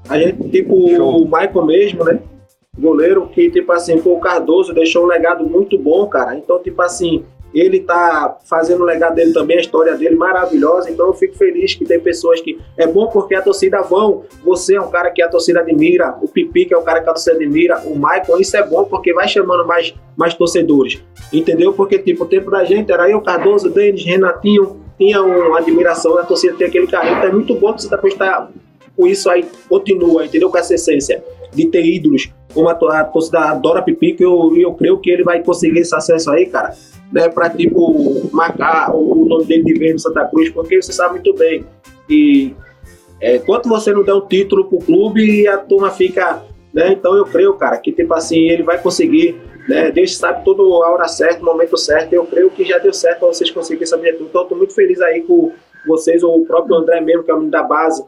A 0.09 0.18
gente, 0.18 0.48
tipo, 0.48 0.88
Show. 0.88 1.22
o 1.22 1.24
Michael 1.24 1.66
mesmo, 1.66 2.04
né? 2.04 2.20
Goleiro 2.78 3.26
que, 3.26 3.50
tipo 3.50 3.70
assim, 3.72 3.98
foi 3.98 4.12
o 4.12 4.20
Cardoso, 4.20 4.72
deixou 4.72 5.04
um 5.04 5.06
legado 5.06 5.44
muito 5.44 5.78
bom, 5.78 6.06
cara. 6.06 6.35
Então, 6.35 6.59
tipo 6.62 6.80
assim, 6.80 7.24
ele 7.55 7.81
tá 7.81 8.39
fazendo 8.45 8.83
o 8.83 8.85
legado 8.85 9.15
dele 9.15 9.33
também, 9.33 9.59
a 9.59 9.61
história 9.61 9.97
dele 9.97 10.15
maravilhosa. 10.15 10.91
Então 10.91 11.07
eu 11.07 11.13
fico 11.13 11.37
feliz 11.37 11.75
que 11.75 11.85
tem 11.85 12.01
pessoas 12.01 12.41
que. 12.41 12.59
É 12.77 12.87
bom 12.87 13.09
porque 13.09 13.35
a 13.35 13.43
torcida 13.43 13.83
vão. 13.83 14.25
Você 14.45 14.77
é 14.77 14.81
um 14.81 14.91
cara 14.91 15.11
que 15.11 15.23
a 15.23 15.29
torcida 15.29 15.61
admira, 15.61 16.17
o 16.21 16.29
Pipi, 16.29 16.67
que 16.67 16.75
é 16.75 16.79
um 16.79 16.85
cara 16.85 17.01
que 17.01 17.09
a 17.09 17.13
torcida 17.13 17.37
admira, 17.37 17.81
o 17.85 17.95
Michael, 17.95 18.41
isso 18.41 18.57
é 18.57 18.63
bom 18.63 18.85
porque 18.85 19.13
vai 19.13 19.29
chamando 19.29 19.67
mais, 19.67 19.95
mais 20.17 20.35
torcedores. 20.35 21.03
Entendeu? 21.33 21.73
Porque, 21.73 21.99
tipo, 21.99 22.25
o 22.25 22.27
tempo 22.27 22.51
da 22.51 22.65
gente 22.65 22.91
era 22.93 23.09
eu, 23.11 23.21
Cardoso, 23.21 23.71
Denis, 23.71 24.05
Renatinho, 24.05 24.81
tinha 24.99 25.23
uma 25.23 25.59
admiração, 25.59 26.19
a 26.19 26.25
torcida 26.25 26.55
tem 26.55 26.67
aquele 26.67 26.87
carinho. 26.87 27.17
Então 27.17 27.31
é 27.31 27.33
muito 27.33 27.55
bom 27.55 27.73
que 27.73 27.83
você 27.83 27.89
depois 27.89 28.15
tá 28.15 28.49
com 29.01 29.07
isso 29.07 29.31
aí, 29.31 29.45
continua, 29.69 30.27
entendeu? 30.27 30.51
Com 30.51 30.59
essa 30.59 30.75
essência 30.75 31.25
de 31.53 31.67
ter 31.69 31.85
ídolos, 31.85 32.31
como 32.53 32.69
a, 32.69 33.05
torcida 33.05 33.41
adora 33.41 33.83
Pipi, 33.83 34.13
que 34.13 34.25
eu, 34.25 34.55
eu 34.57 34.75
creio 34.75 34.99
que 34.99 35.11
ele 35.11 35.25
vai 35.25 35.43
conseguir 35.43 35.81
esse 35.81 35.95
acesso 35.95 36.31
aí, 36.31 36.47
cara 36.47 36.75
né, 37.13 37.29
para 37.29 37.51
tipo 37.51 38.31
marcar 38.33 38.95
o 38.95 39.25
nome 39.27 39.45
dele 39.45 39.65
de 39.65 39.75
verde 39.75 39.95
no 39.95 39.99
Santa 39.99 40.25
Cruz, 40.27 40.51
porque 40.51 40.81
você 40.81 40.93
sabe 40.93 41.15
muito 41.15 41.35
bem 41.35 41.65
que 42.07 42.55
é, 43.21 43.39
quanto 43.39 43.69
você 43.69 43.93
não 43.93 44.03
der 44.03 44.15
um 44.15 44.27
título 44.27 44.65
pro 44.65 44.79
clube, 44.79 45.47
a 45.47 45.59
turma 45.59 45.91
fica, 45.91 46.43
né? 46.73 46.93
Então 46.93 47.15
eu 47.17 47.25
creio, 47.25 47.53
cara, 47.55 47.77
que 47.77 47.93
tipo 47.93 48.15
assim, 48.15 48.49
ele 48.49 48.63
vai 48.63 48.81
conseguir, 48.81 49.37
né? 49.69 49.91
Deus 49.91 50.17
sabe 50.17 50.45
toda 50.45 50.63
a 50.63 50.91
hora 50.91 51.07
certa, 51.07 51.43
o 51.43 51.45
momento 51.45 51.77
certo. 51.77 52.13
Eu 52.15 52.25
creio 52.25 52.51
que 52.51 52.65
já 52.65 52.79
deu 52.79 52.93
certo 52.93 53.19
para 53.19 53.29
vocês 53.29 53.51
conseguirem 53.51 53.85
esse 53.85 53.95
objetivo. 53.95 54.25
Então 54.25 54.47
tô 54.47 54.55
muito 54.55 54.75
feliz 54.75 55.01
aí 55.03 55.21
com 55.23 55.53
vocês, 55.87 56.23
ou 56.23 56.41
o 56.41 56.47
próprio 56.47 56.77
André 56.77 57.01
mesmo, 57.01 57.23
que 57.23 57.31
é 57.31 57.35
o 57.35 57.37
menino 57.37 57.53
da 57.53 57.63
base, 57.63 58.03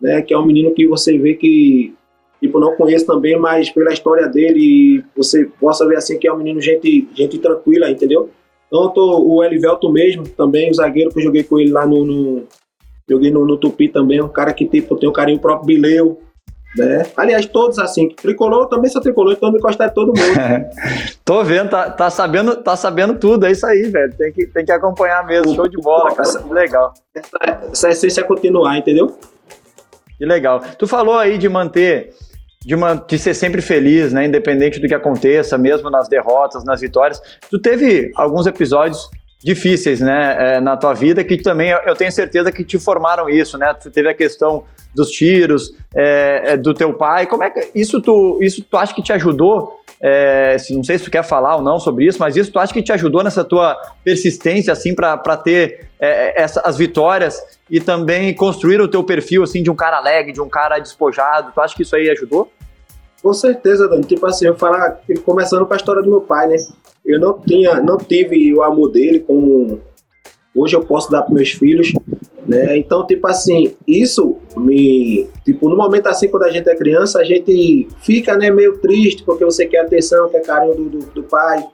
né? 0.00 0.22
Que 0.22 0.34
é 0.34 0.38
um 0.38 0.46
menino 0.46 0.72
que 0.72 0.86
você 0.86 1.16
vê 1.18 1.34
que 1.34 1.94
tipo, 2.40 2.60
não 2.60 2.76
conheço 2.76 3.04
também, 3.04 3.36
mas 3.38 3.70
pela 3.70 3.92
história 3.92 4.28
dele, 4.28 5.04
você 5.16 5.44
possa 5.60 5.86
ver 5.86 5.96
assim 5.96 6.18
que 6.18 6.28
é 6.28 6.32
um 6.32 6.38
menino 6.38 6.60
gente, 6.60 7.08
gente 7.14 7.38
tranquila, 7.38 7.90
entendeu? 7.90 8.30
Então 8.66 8.92
o 8.96 9.42
Elivelto 9.42 9.90
mesmo, 9.90 10.28
também, 10.28 10.70
o 10.70 10.74
zagueiro 10.74 11.10
que 11.10 11.18
eu 11.18 11.24
joguei 11.24 11.42
com 11.42 11.58
ele 11.58 11.72
lá 11.72 11.86
no, 11.86 12.04
no 12.04 12.44
joguei 13.08 13.30
no, 13.30 13.46
no, 13.46 13.56
Tupi 13.56 13.88
também, 13.88 14.20
um 14.20 14.28
cara 14.28 14.52
que 14.52 14.66
tipo, 14.66 14.96
tem 14.96 15.08
um 15.08 15.12
carinho 15.12 15.38
próprio 15.38 15.66
Bileu, 15.66 16.20
né? 16.76 17.06
Aliás, 17.16 17.46
todos 17.46 17.78
assim, 17.78 18.10
tricolor 18.10 18.66
também 18.66 18.90
sou 18.90 19.00
tricolor, 19.00 19.32
então 19.32 19.50
me 19.50 19.58
gostar 19.58 19.88
de 19.88 19.94
todo 19.94 20.08
mundo. 20.08 20.68
Tô 21.24 21.42
vendo, 21.42 21.70
tá, 21.70 21.90
tá, 21.90 22.10
sabendo, 22.10 22.56
tá 22.56 22.76
sabendo 22.76 23.14
tudo, 23.18 23.46
é 23.46 23.50
isso 23.50 23.66
aí, 23.66 23.84
velho. 23.84 24.14
Tem 24.16 24.32
que, 24.32 24.46
tem 24.46 24.64
que 24.64 24.72
acompanhar 24.72 25.26
mesmo, 25.26 25.54
show 25.54 25.66
de 25.66 25.78
bola, 25.78 26.10
cara. 26.10 26.28
Essa, 26.28 26.46
legal. 26.46 26.92
Essa, 27.14 27.38
essa 27.72 27.88
essência 27.88 28.20
é 28.20 28.24
continuar, 28.24 28.76
entendeu? 28.76 29.16
Que 30.18 30.26
legal. 30.26 30.60
Tu 30.78 30.86
falou 30.86 31.16
aí 31.16 31.38
de 31.38 31.48
manter 31.48 32.12
de, 32.60 32.74
de 33.06 33.18
ser 33.18 33.34
sempre 33.34 33.62
feliz, 33.62 34.12
né? 34.12 34.26
Independente 34.26 34.80
do 34.80 34.88
que 34.88 34.94
aconteça, 34.94 35.56
mesmo 35.56 35.88
nas 35.88 36.08
derrotas, 36.08 36.64
nas 36.64 36.80
vitórias. 36.80 37.20
Tu 37.50 37.58
teve 37.58 38.10
alguns 38.16 38.46
episódios 38.46 39.08
difíceis, 39.42 40.00
né, 40.00 40.56
é, 40.56 40.60
na 40.60 40.76
tua 40.76 40.92
vida 40.92 41.22
que 41.22 41.36
também 41.36 41.70
eu 41.70 41.94
tenho 41.94 42.10
certeza 42.10 42.50
que 42.50 42.64
te 42.64 42.76
formaram 42.76 43.30
isso, 43.30 43.56
né? 43.56 43.72
Tu 43.72 43.88
teve 43.88 44.08
a 44.08 44.14
questão 44.14 44.64
dos 44.92 45.10
tiros 45.10 45.72
é, 45.94 46.42
é, 46.44 46.56
do 46.56 46.74
teu 46.74 46.92
pai. 46.92 47.26
Como 47.26 47.44
é 47.44 47.50
que 47.50 47.70
isso 47.72 48.00
tu 48.00 48.38
isso 48.42 48.64
tu 48.68 48.76
acha 48.76 48.92
que 48.92 49.02
te 49.02 49.12
ajudou? 49.12 49.78
É, 50.00 50.56
não 50.70 50.84
sei 50.84 50.96
se 50.96 51.04
tu 51.04 51.10
quer 51.10 51.24
falar 51.24 51.56
ou 51.56 51.62
não 51.62 51.80
sobre 51.80 52.06
isso, 52.06 52.18
mas 52.20 52.36
isso 52.36 52.52
tu 52.52 52.58
acha 52.58 52.72
que 52.72 52.82
te 52.82 52.92
ajudou 52.92 53.24
nessa 53.24 53.42
tua 53.42 53.76
persistência 54.04 54.72
assim 54.72 54.94
para 54.94 55.36
ter 55.36 55.88
é, 55.98 56.40
essa, 56.40 56.60
as 56.60 56.76
vitórias 56.76 57.42
e 57.68 57.80
também 57.80 58.32
construir 58.32 58.80
o 58.80 58.86
teu 58.86 59.02
perfil 59.02 59.42
assim 59.42 59.62
de 59.62 59.70
um 59.70 59.74
cara 59.74 59.96
alegre, 59.96 60.32
de 60.32 60.40
um 60.40 60.48
cara 60.48 60.78
despojado. 60.78 61.52
Tu 61.52 61.60
acha 61.60 61.74
que 61.74 61.82
isso 61.82 61.96
aí 61.96 62.08
ajudou? 62.10 62.50
Com 63.22 63.32
certeza, 63.32 63.88
Dani. 63.88 64.04
Tipo 64.04 64.26
assim, 64.26 64.46
eu 64.46 64.56
falar, 64.56 65.00
começando 65.24 65.66
com 65.66 65.74
a 65.74 65.76
história 65.76 66.02
do 66.02 66.08
meu 66.08 66.20
pai, 66.20 66.46
né? 66.46 66.56
Eu 67.04 67.18
não 67.18 67.38
tinha, 67.40 67.80
não 67.80 67.96
tive 67.96 68.54
o 68.54 68.62
amor 68.62 68.90
dele 68.90 69.20
como 69.20 69.80
hoje 70.58 70.76
eu 70.76 70.84
posso 70.84 71.10
dar 71.10 71.22
para 71.22 71.34
meus 71.34 71.50
filhos, 71.50 71.92
né? 72.46 72.76
Então, 72.78 73.06
tipo 73.06 73.26
assim, 73.26 73.74
isso 73.86 74.36
me, 74.56 75.28
tipo, 75.44 75.68
no 75.68 75.76
momento 75.76 76.06
assim 76.06 76.28
quando 76.28 76.44
a 76.44 76.50
gente 76.50 76.68
é 76.68 76.74
criança, 76.74 77.20
a 77.20 77.24
gente 77.24 77.88
fica, 78.00 78.36
né, 78.36 78.50
meio 78.50 78.78
triste 78.78 79.22
porque 79.22 79.44
você 79.44 79.66
quer 79.66 79.80
atenção, 79.80 80.28
quer 80.28 80.40
carinho 80.40 80.74
do, 80.74 80.88
do, 80.88 80.98
do 81.06 81.22
pai. 81.24 81.64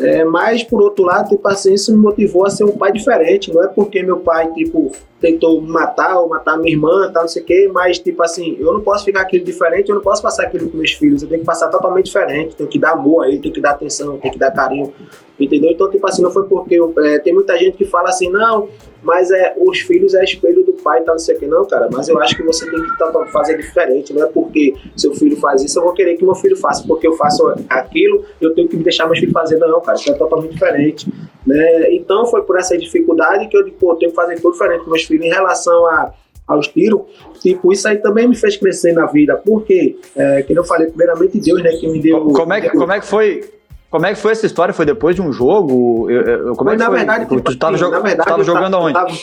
É, 0.00 0.24
mas, 0.24 0.62
por 0.62 0.80
outro 0.80 1.04
lado, 1.04 1.28
tipo 1.28 1.46
assim, 1.48 1.74
isso 1.74 1.90
me 1.92 1.98
motivou 1.98 2.46
a 2.46 2.50
ser 2.50 2.64
um 2.64 2.76
pai 2.76 2.92
diferente. 2.92 3.52
Não 3.52 3.64
é 3.64 3.68
porque 3.68 4.02
meu 4.02 4.18
pai, 4.18 4.52
tipo, 4.52 4.92
tentou 5.20 5.60
matar 5.60 6.20
ou 6.20 6.28
matar 6.28 6.56
minha 6.56 6.72
irmã, 6.72 7.10
tal, 7.12 7.22
não 7.22 7.28
sei 7.28 7.42
o 7.42 7.44
quê, 7.44 7.70
mas, 7.72 7.98
tipo 7.98 8.22
assim, 8.22 8.56
eu 8.58 8.72
não 8.72 8.80
posso 8.80 9.04
ficar 9.04 9.22
aquilo 9.22 9.44
diferente, 9.44 9.88
eu 9.88 9.96
não 9.96 10.02
posso 10.02 10.22
passar 10.22 10.44
aquilo 10.44 10.70
com 10.70 10.76
meus 10.76 10.92
filhos. 10.92 11.22
Eu 11.22 11.28
tenho 11.28 11.40
que 11.40 11.46
passar 11.46 11.68
totalmente 11.68 12.06
diferente. 12.06 12.54
Tenho 12.54 12.68
que 12.68 12.78
dar 12.78 12.92
amor 12.92 13.24
a 13.24 13.28
ele, 13.28 13.38
tenho 13.38 13.52
que 13.52 13.60
dar 13.60 13.70
atenção, 13.70 14.16
tenho 14.18 14.32
que 14.32 14.38
dar 14.38 14.50
carinho. 14.52 14.92
Entendeu? 15.38 15.70
Então, 15.70 15.88
tipo 15.88 16.06
assim, 16.06 16.22
não 16.22 16.30
foi 16.30 16.44
porque. 16.46 16.74
Eu, 16.74 16.92
é, 16.98 17.18
tem 17.20 17.32
muita 17.32 17.56
gente 17.56 17.76
que 17.76 17.84
fala 17.84 18.08
assim, 18.08 18.28
não, 18.28 18.68
mas 19.02 19.30
é, 19.30 19.54
os 19.56 19.78
filhos 19.80 20.14
é 20.14 20.24
espelho 20.24 20.64
do 20.64 20.72
pai, 20.72 21.00
tal, 21.02 21.14
não 21.14 21.18
sei 21.18 21.36
o 21.36 21.38
que, 21.38 21.46
não, 21.46 21.64
cara. 21.64 21.88
Mas 21.92 22.08
eu 22.08 22.18
acho 22.20 22.36
que 22.36 22.42
você 22.42 22.68
tem 22.68 22.82
que 22.82 23.30
fazer 23.32 23.56
diferente. 23.56 24.12
Não 24.12 24.24
é 24.24 24.26
porque 24.26 24.74
seu 24.96 25.14
filho 25.14 25.36
faz 25.36 25.62
isso, 25.62 25.78
eu 25.78 25.84
vou 25.84 25.92
querer 25.92 26.16
que 26.16 26.24
meu 26.24 26.34
filho 26.34 26.56
faça. 26.56 26.84
Porque 26.86 27.06
eu 27.06 27.12
faço 27.14 27.46
aquilo, 27.68 28.24
eu 28.40 28.52
tenho 28.54 28.68
que 28.68 28.76
deixar 28.78 29.06
meus 29.06 29.18
filhos 29.20 29.32
fazer. 29.32 29.58
Não, 29.58 29.80
cara, 29.80 29.96
isso 29.96 30.10
é 30.10 30.14
totalmente 30.14 30.52
diferente. 30.52 31.08
Né? 31.46 31.94
Então, 31.94 32.26
foi 32.26 32.42
por 32.42 32.58
essa 32.58 32.76
dificuldade 32.76 33.46
que 33.48 33.56
eu 33.56 33.64
digo, 33.64 33.76
pô, 33.78 33.94
tenho 33.94 34.10
que 34.10 34.16
fazer 34.16 34.40
tudo 34.40 34.52
diferente 34.52 34.84
com 34.84 34.90
meus 34.90 35.04
filhos 35.08 35.26
em 35.26 35.30
relação 35.30 35.86
a 35.86 36.12
aos 36.46 36.66
tiros, 36.66 37.02
tipo, 37.42 37.70
isso 37.70 37.86
aí 37.86 37.98
também 37.98 38.26
me 38.26 38.34
fez 38.34 38.56
crescer 38.56 38.94
na 38.94 39.04
vida, 39.04 39.36
porque, 39.44 39.98
é, 40.16 40.40
que 40.40 40.58
eu 40.58 40.64
falei, 40.64 40.86
primeiramente 40.86 41.38
Deus, 41.38 41.62
né, 41.62 41.72
que 41.72 41.86
me 41.86 42.00
deu... 42.00 42.20
Como 42.32 42.52
é 42.54 42.62
que, 42.62 42.70
como 42.70 42.90
é 42.90 43.00
que 43.00 43.06
foi, 43.06 43.50
como 43.90 44.04
é 44.04 44.14
que 44.14 44.20
foi 44.20 44.32
essa 44.32 44.46
história? 44.46 44.74
Foi 44.74 44.84
depois 44.84 45.14
de 45.14 45.22
um 45.22 45.32
jogo? 45.32 46.10
Eu, 46.10 46.22
eu, 46.22 46.56
como 46.56 46.70
é 46.70 46.72
que 46.74 46.78
na 46.78 46.86
foi? 46.86 46.96
Verdade, 46.96 47.26
tipo, 47.26 47.40
tu 47.40 47.52
estava 47.52 47.74
assim, 47.74 47.84
jo 47.84 48.44
jogando 48.44 48.74
aonde? 48.74 48.98
Eu 48.98 49.04
tava, 49.04 49.18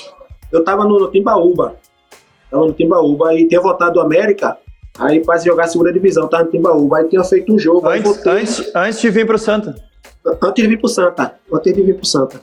eu 0.51 0.63
tava 0.63 0.83
no, 0.85 0.99
no 0.99 1.11
Timbaúba. 1.11 1.75
Tava 2.49 2.65
no 2.65 2.73
Timbaúba 2.73 3.33
e 3.35 3.47
tinha 3.47 3.61
voltado 3.61 3.93
do 3.93 4.01
América. 4.01 4.57
Aí 4.97 5.19
para 5.23 5.37
jogar 5.39 5.65
a 5.65 5.67
segunda 5.67 5.93
divisão, 5.93 6.27
tava 6.27 6.45
no 6.45 6.51
Timbaúba. 6.51 6.97
Aí 6.97 7.07
tinha 7.07 7.23
feito 7.23 7.53
um 7.53 7.59
jogo. 7.59 7.87
Antes, 7.87 8.03
voltei, 8.03 8.31
antes, 8.31 8.71
antes 8.75 9.01
de 9.01 9.09
vir 9.11 9.27
pro 9.27 9.37
Santa. 9.37 9.75
Antes 10.41 10.63
de 10.63 10.67
vir 10.67 10.79
pro 10.79 10.89
Santa. 10.89 11.35
Antes 11.51 11.73
de 11.73 11.81
vir 11.83 11.95
pro 11.95 12.05
Santa. 12.05 12.41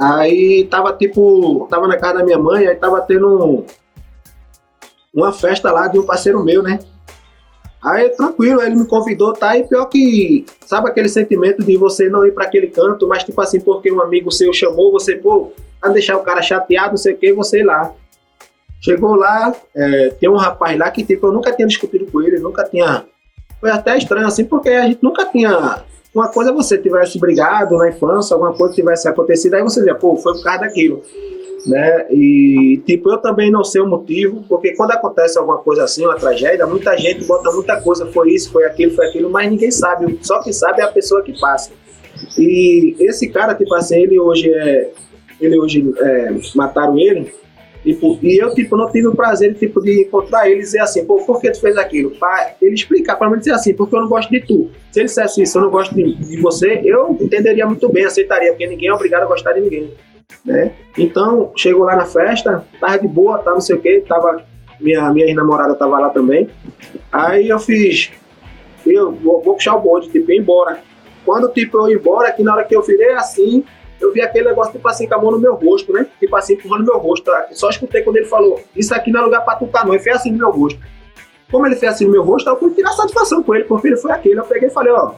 Aí 0.00 0.66
tava 0.70 0.94
tipo. 0.94 1.66
Tava 1.68 1.86
na 1.86 1.98
casa 1.98 2.18
da 2.18 2.24
minha 2.24 2.38
mãe, 2.38 2.66
aí 2.66 2.74
tava 2.74 3.02
tendo 3.02 3.28
um, 3.28 3.66
uma 5.12 5.30
festa 5.30 5.70
lá 5.70 5.88
de 5.88 5.98
um 5.98 6.06
parceiro 6.06 6.42
meu, 6.42 6.62
né? 6.62 6.78
Aí, 7.82 8.10
tranquilo, 8.10 8.60
ele 8.62 8.76
me 8.76 8.86
convidou, 8.86 9.32
tá? 9.32 9.56
E 9.56 9.64
pior 9.64 9.86
que, 9.86 10.44
sabe 10.66 10.88
aquele 10.88 11.08
sentimento 11.08 11.64
de 11.64 11.76
você 11.78 12.10
não 12.10 12.26
ir 12.26 12.32
para 12.32 12.44
aquele 12.44 12.66
canto, 12.66 13.08
mas 13.08 13.24
tipo 13.24 13.40
assim, 13.40 13.58
porque 13.58 13.90
um 13.90 14.02
amigo 14.02 14.30
seu 14.30 14.52
chamou, 14.52 14.92
você, 14.92 15.16
pô, 15.16 15.52
a 15.80 15.88
deixar 15.88 16.18
o 16.18 16.22
cara 16.22 16.42
chateado, 16.42 16.90
não 16.90 16.96
sei 16.98 17.14
o 17.14 17.16
que, 17.16 17.32
você 17.32 17.60
ir 17.60 17.64
lá. 17.64 17.94
Chegou 18.82 19.14
lá, 19.14 19.54
é, 19.74 20.10
tem 20.20 20.28
um 20.28 20.36
rapaz 20.36 20.78
lá 20.78 20.90
que, 20.90 21.04
tipo, 21.04 21.26
eu 21.26 21.32
nunca 21.32 21.52
tinha 21.52 21.66
discutido 21.66 22.06
com 22.06 22.22
ele, 22.22 22.38
nunca 22.38 22.64
tinha. 22.64 23.04
Foi 23.58 23.70
até 23.70 23.96
estranho, 23.96 24.26
assim, 24.26 24.44
porque 24.44 24.68
a 24.70 24.86
gente 24.86 25.02
nunca 25.02 25.24
tinha. 25.26 25.82
Uma 26.14 26.28
coisa 26.28 26.50
é 26.50 26.54
você 26.54 26.76
tivesse 26.76 27.18
brigado 27.18 27.76
na 27.76 27.88
infância, 27.88 28.34
alguma 28.34 28.52
coisa 28.52 28.74
tivesse 28.74 29.08
acontecido, 29.08 29.54
aí 29.54 29.62
você 29.62 29.80
dizia, 29.80 29.94
pô, 29.94 30.16
foi 30.16 30.34
por 30.34 30.42
causa 30.42 30.60
daquilo 30.62 31.02
né? 31.66 32.06
E 32.10 32.80
tipo, 32.86 33.10
eu 33.10 33.18
também 33.18 33.50
não 33.50 33.64
sei 33.64 33.80
o 33.80 33.86
motivo, 33.86 34.44
porque 34.48 34.74
quando 34.74 34.92
acontece 34.92 35.38
alguma 35.38 35.58
coisa 35.58 35.84
assim, 35.84 36.04
uma 36.04 36.16
tragédia, 36.16 36.66
muita 36.66 36.96
gente 36.96 37.24
bota 37.24 37.50
muita 37.52 37.80
coisa, 37.80 38.06
foi 38.06 38.32
isso, 38.32 38.50
foi 38.50 38.64
aquilo, 38.64 38.94
foi 38.94 39.06
aquilo, 39.06 39.30
mas 39.30 39.50
ninguém 39.50 39.70
sabe, 39.70 40.18
só 40.22 40.42
que 40.42 40.52
sabe 40.52 40.80
é 40.80 40.84
a 40.84 40.88
pessoa 40.88 41.22
que 41.22 41.38
passa. 41.38 41.70
E 42.38 42.96
esse 43.00 43.28
cara, 43.28 43.54
tipo 43.54 43.74
assim, 43.74 43.96
ele 44.02 44.18
hoje 44.18 44.52
é, 44.52 44.90
ele 45.40 45.58
hoje 45.58 45.92
é, 45.98 46.34
mataram 46.54 46.98
ele, 46.98 47.32
tipo, 47.82 48.18
e 48.22 48.42
eu 48.42 48.54
tipo 48.54 48.76
não 48.76 48.90
tive 48.90 49.08
o 49.08 49.14
prazer 49.14 49.54
tipo 49.54 49.80
de 49.80 50.02
encontrar 50.02 50.48
ele 50.48 50.60
e 50.60 50.64
dizer 50.64 50.80
assim, 50.80 51.04
pô, 51.04 51.16
por 51.24 51.40
que 51.40 51.50
tu 51.50 51.60
fez 51.60 51.76
aquilo? 51.76 52.10
Pra 52.10 52.54
ele 52.60 52.74
explicar 52.74 53.16
para 53.16 53.30
mim 53.30 53.38
dizer 53.38 53.52
assim, 53.52 53.74
porque 53.74 53.94
eu 53.94 54.00
não 54.00 54.08
gosto 54.08 54.30
de 54.30 54.40
tu. 54.40 54.70
Se 54.92 55.00
ele 55.00 55.06
dissesse 55.06 55.42
isso, 55.42 55.58
eu 55.58 55.62
não 55.62 55.70
gosto 55.70 55.94
de, 55.94 56.14
de 56.14 56.36
você, 56.40 56.80
eu 56.84 57.16
entenderia 57.20 57.66
muito 57.66 57.88
bem, 57.90 58.04
aceitaria, 58.04 58.50
porque 58.50 58.66
ninguém 58.66 58.88
é 58.88 58.92
obrigado 58.92 59.22
a 59.22 59.26
gostar 59.26 59.52
de 59.52 59.60
ninguém 59.60 59.90
né? 60.44 60.72
Então, 60.96 61.52
chegou 61.56 61.84
lá 61.84 61.96
na 61.96 62.06
festa, 62.06 62.64
tava 62.80 62.98
de 62.98 63.08
boa, 63.08 63.38
tá, 63.38 63.52
não 63.52 63.60
sei 63.60 63.76
o 63.76 63.80
que, 63.80 64.00
tava, 64.00 64.42
minha, 64.80 65.10
minha 65.12 65.34
namorada 65.34 65.74
tava 65.74 65.98
lá 65.98 66.10
também. 66.10 66.48
Aí 67.12 67.48
eu 67.48 67.58
fiz, 67.58 68.10
eu 68.86 69.12
vou, 69.12 69.42
vou 69.42 69.54
puxar 69.54 69.76
o 69.76 69.80
bonde, 69.80 70.08
tipo, 70.10 70.30
ir 70.30 70.38
embora. 70.38 70.80
Quando, 71.24 71.48
tipo, 71.48 71.78
eu 71.78 71.90
ia 71.90 71.96
embora, 71.96 72.32
que 72.32 72.42
na 72.42 72.54
hora 72.54 72.64
que 72.64 72.74
eu 72.74 72.82
virei 72.82 73.12
assim, 73.14 73.64
eu 74.00 74.12
vi 74.12 74.22
aquele 74.22 74.48
negócio, 74.48 74.72
tipo 74.72 74.88
assim, 74.88 75.06
com 75.06 75.14
a 75.14 75.18
mão 75.18 75.32
no 75.32 75.38
meu 75.38 75.54
rosto, 75.54 75.92
né? 75.92 76.06
Tipo 76.18 76.34
assim, 76.36 76.54
empurrando 76.54 76.84
meu 76.84 76.98
rosto. 76.98 77.30
Só 77.52 77.68
escutei 77.68 78.02
quando 78.02 78.16
ele 78.16 78.26
falou, 78.26 78.60
isso 78.74 78.94
aqui 78.94 79.10
não 79.10 79.20
é 79.20 79.24
lugar 79.24 79.44
pra 79.44 79.56
tu 79.56 79.66
tá, 79.66 79.84
não. 79.84 79.92
Ele 79.92 80.02
fez 80.02 80.16
assim 80.16 80.32
no 80.32 80.38
meu 80.38 80.50
rosto. 80.50 80.80
Como 81.50 81.66
ele 81.66 81.76
fez 81.76 81.92
assim 81.92 82.06
no 82.06 82.12
meu 82.12 82.22
rosto, 82.22 82.48
eu 82.48 82.56
fui 82.56 82.70
tirar 82.70 82.92
satisfação 82.92 83.42
com 83.42 83.54
ele, 83.54 83.64
porque 83.64 83.88
ele 83.88 83.96
foi 83.96 84.12
aquele. 84.12 84.38
Eu 84.38 84.44
peguei 84.44 84.68
e 84.68 84.72
falei, 84.72 84.92
ó, 84.92 85.12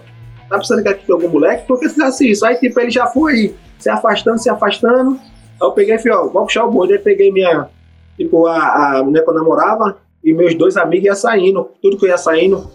tá 0.48 0.56
precisando 0.56 0.82
que 0.82 0.88
aqui 0.88 1.06
tem 1.06 1.14
algum 1.14 1.28
moleque? 1.28 1.66
Porque 1.66 1.88
se 1.88 1.94
fizesse 1.94 2.30
isso. 2.30 2.44
Aí, 2.44 2.56
tipo, 2.56 2.78
ele 2.80 2.90
já 2.90 3.06
foi 3.06 3.54
se 3.78 3.88
afastando, 3.88 4.38
se 4.38 4.50
afastando. 4.50 5.12
Aí 5.12 5.68
eu 5.68 5.72
peguei 5.72 5.94
e 5.94 5.98
falei, 5.98 6.18
ó, 6.18 6.28
vou 6.28 6.42
puxar 6.44 6.64
o 6.64 6.70
bonde. 6.70 6.94
Aí 6.94 6.98
peguei 6.98 7.30
minha, 7.30 7.68
tipo, 8.16 8.46
a, 8.46 8.98
a 8.98 9.02
mulher 9.02 9.22
que 9.22 9.30
eu 9.30 9.34
namorava 9.34 9.98
e 10.24 10.32
meus 10.32 10.54
dois 10.54 10.76
amigos 10.76 11.06
iam 11.06 11.14
saindo, 11.14 11.70
tudo 11.80 11.96
que 11.96 12.04
eu 12.04 12.08
ia 12.08 12.18
saindo. 12.18 12.70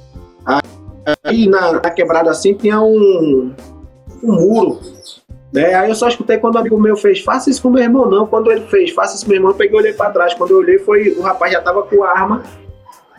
Aí 1.24 1.48
na, 1.48 1.74
na 1.74 1.90
quebrada 1.90 2.30
assim 2.30 2.54
tinha 2.54 2.82
um, 2.82 3.54
um 4.24 4.34
muro. 4.34 4.80
Né? 5.58 5.74
Aí 5.74 5.90
eu 5.90 5.96
só 5.96 6.08
escutei 6.08 6.38
quando 6.38 6.56
o 6.56 6.58
amigo 6.60 6.80
meu 6.80 6.96
fez, 6.96 7.22
faça 7.22 7.50
isso 7.50 7.62
com 7.62 7.70
meu 7.72 7.82
irmão, 7.82 8.08
não. 8.10 8.28
Quando 8.28 8.52
ele 8.52 8.62
fez, 8.68 8.92
faça 8.92 9.16
isso 9.16 9.26
com 9.26 9.32
meu 9.32 9.40
irmão, 9.40 9.52
eu 9.52 9.58
peguei 9.58 9.76
e 9.76 9.80
olhei 9.80 9.94
pra 9.94 10.12
trás. 10.12 10.34
Quando 10.36 10.52
eu 10.52 10.58
olhei, 10.58 10.78
foi 10.78 11.10
o 11.18 11.22
rapaz 11.22 11.52
já 11.52 11.62
tava 11.62 11.82
com 11.82 12.04
a 12.04 12.12
arma 12.12 12.44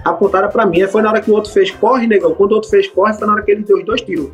apontada 0.05 0.49
pra 0.49 0.65
mim. 0.65 0.81
Aí 0.81 0.89
foi 0.89 1.03
na 1.03 1.11
hora 1.11 1.21
que 1.21 1.31
o 1.31 1.35
outro 1.35 1.51
fez, 1.51 1.73
corre, 1.73 2.07
negão. 2.07 2.33
Quando 2.35 2.53
o 2.53 2.55
outro 2.55 2.71
fez, 2.71 2.87
corre, 2.87 3.15
foi 3.15 3.27
na 3.27 3.33
hora 3.33 3.43
que 3.43 3.51
ele 3.51 3.65
deu 3.65 3.79
os 3.79 3.85
dois 3.85 4.01
tiros. 4.03 4.31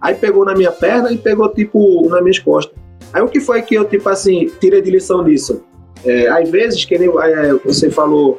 Aí 0.00 0.14
pegou 0.14 0.44
na 0.44 0.54
minha 0.54 0.72
perna 0.72 1.12
e 1.12 1.18
pegou, 1.18 1.48
tipo, 1.48 2.08
nas 2.08 2.20
minhas 2.20 2.38
costas. 2.38 2.76
Aí 3.12 3.22
o 3.22 3.28
que 3.28 3.38
foi 3.38 3.62
que 3.62 3.76
eu, 3.76 3.84
tipo 3.84 4.08
assim, 4.08 4.50
tirei 4.60 4.82
de 4.82 4.90
lição 4.90 5.22
disso? 5.22 5.62
É, 6.04 6.28
às 6.28 6.48
vezes, 6.48 6.84
que 6.84 6.98
nem 6.98 7.08
é, 7.08 7.52
você 7.64 7.90
falou 7.90 8.38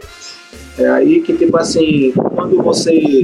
é, 0.77 0.89
aí, 0.89 1.21
que 1.21 1.37
tipo 1.37 1.55
assim, 1.57 2.11
quando 2.35 2.61
você 2.61 3.23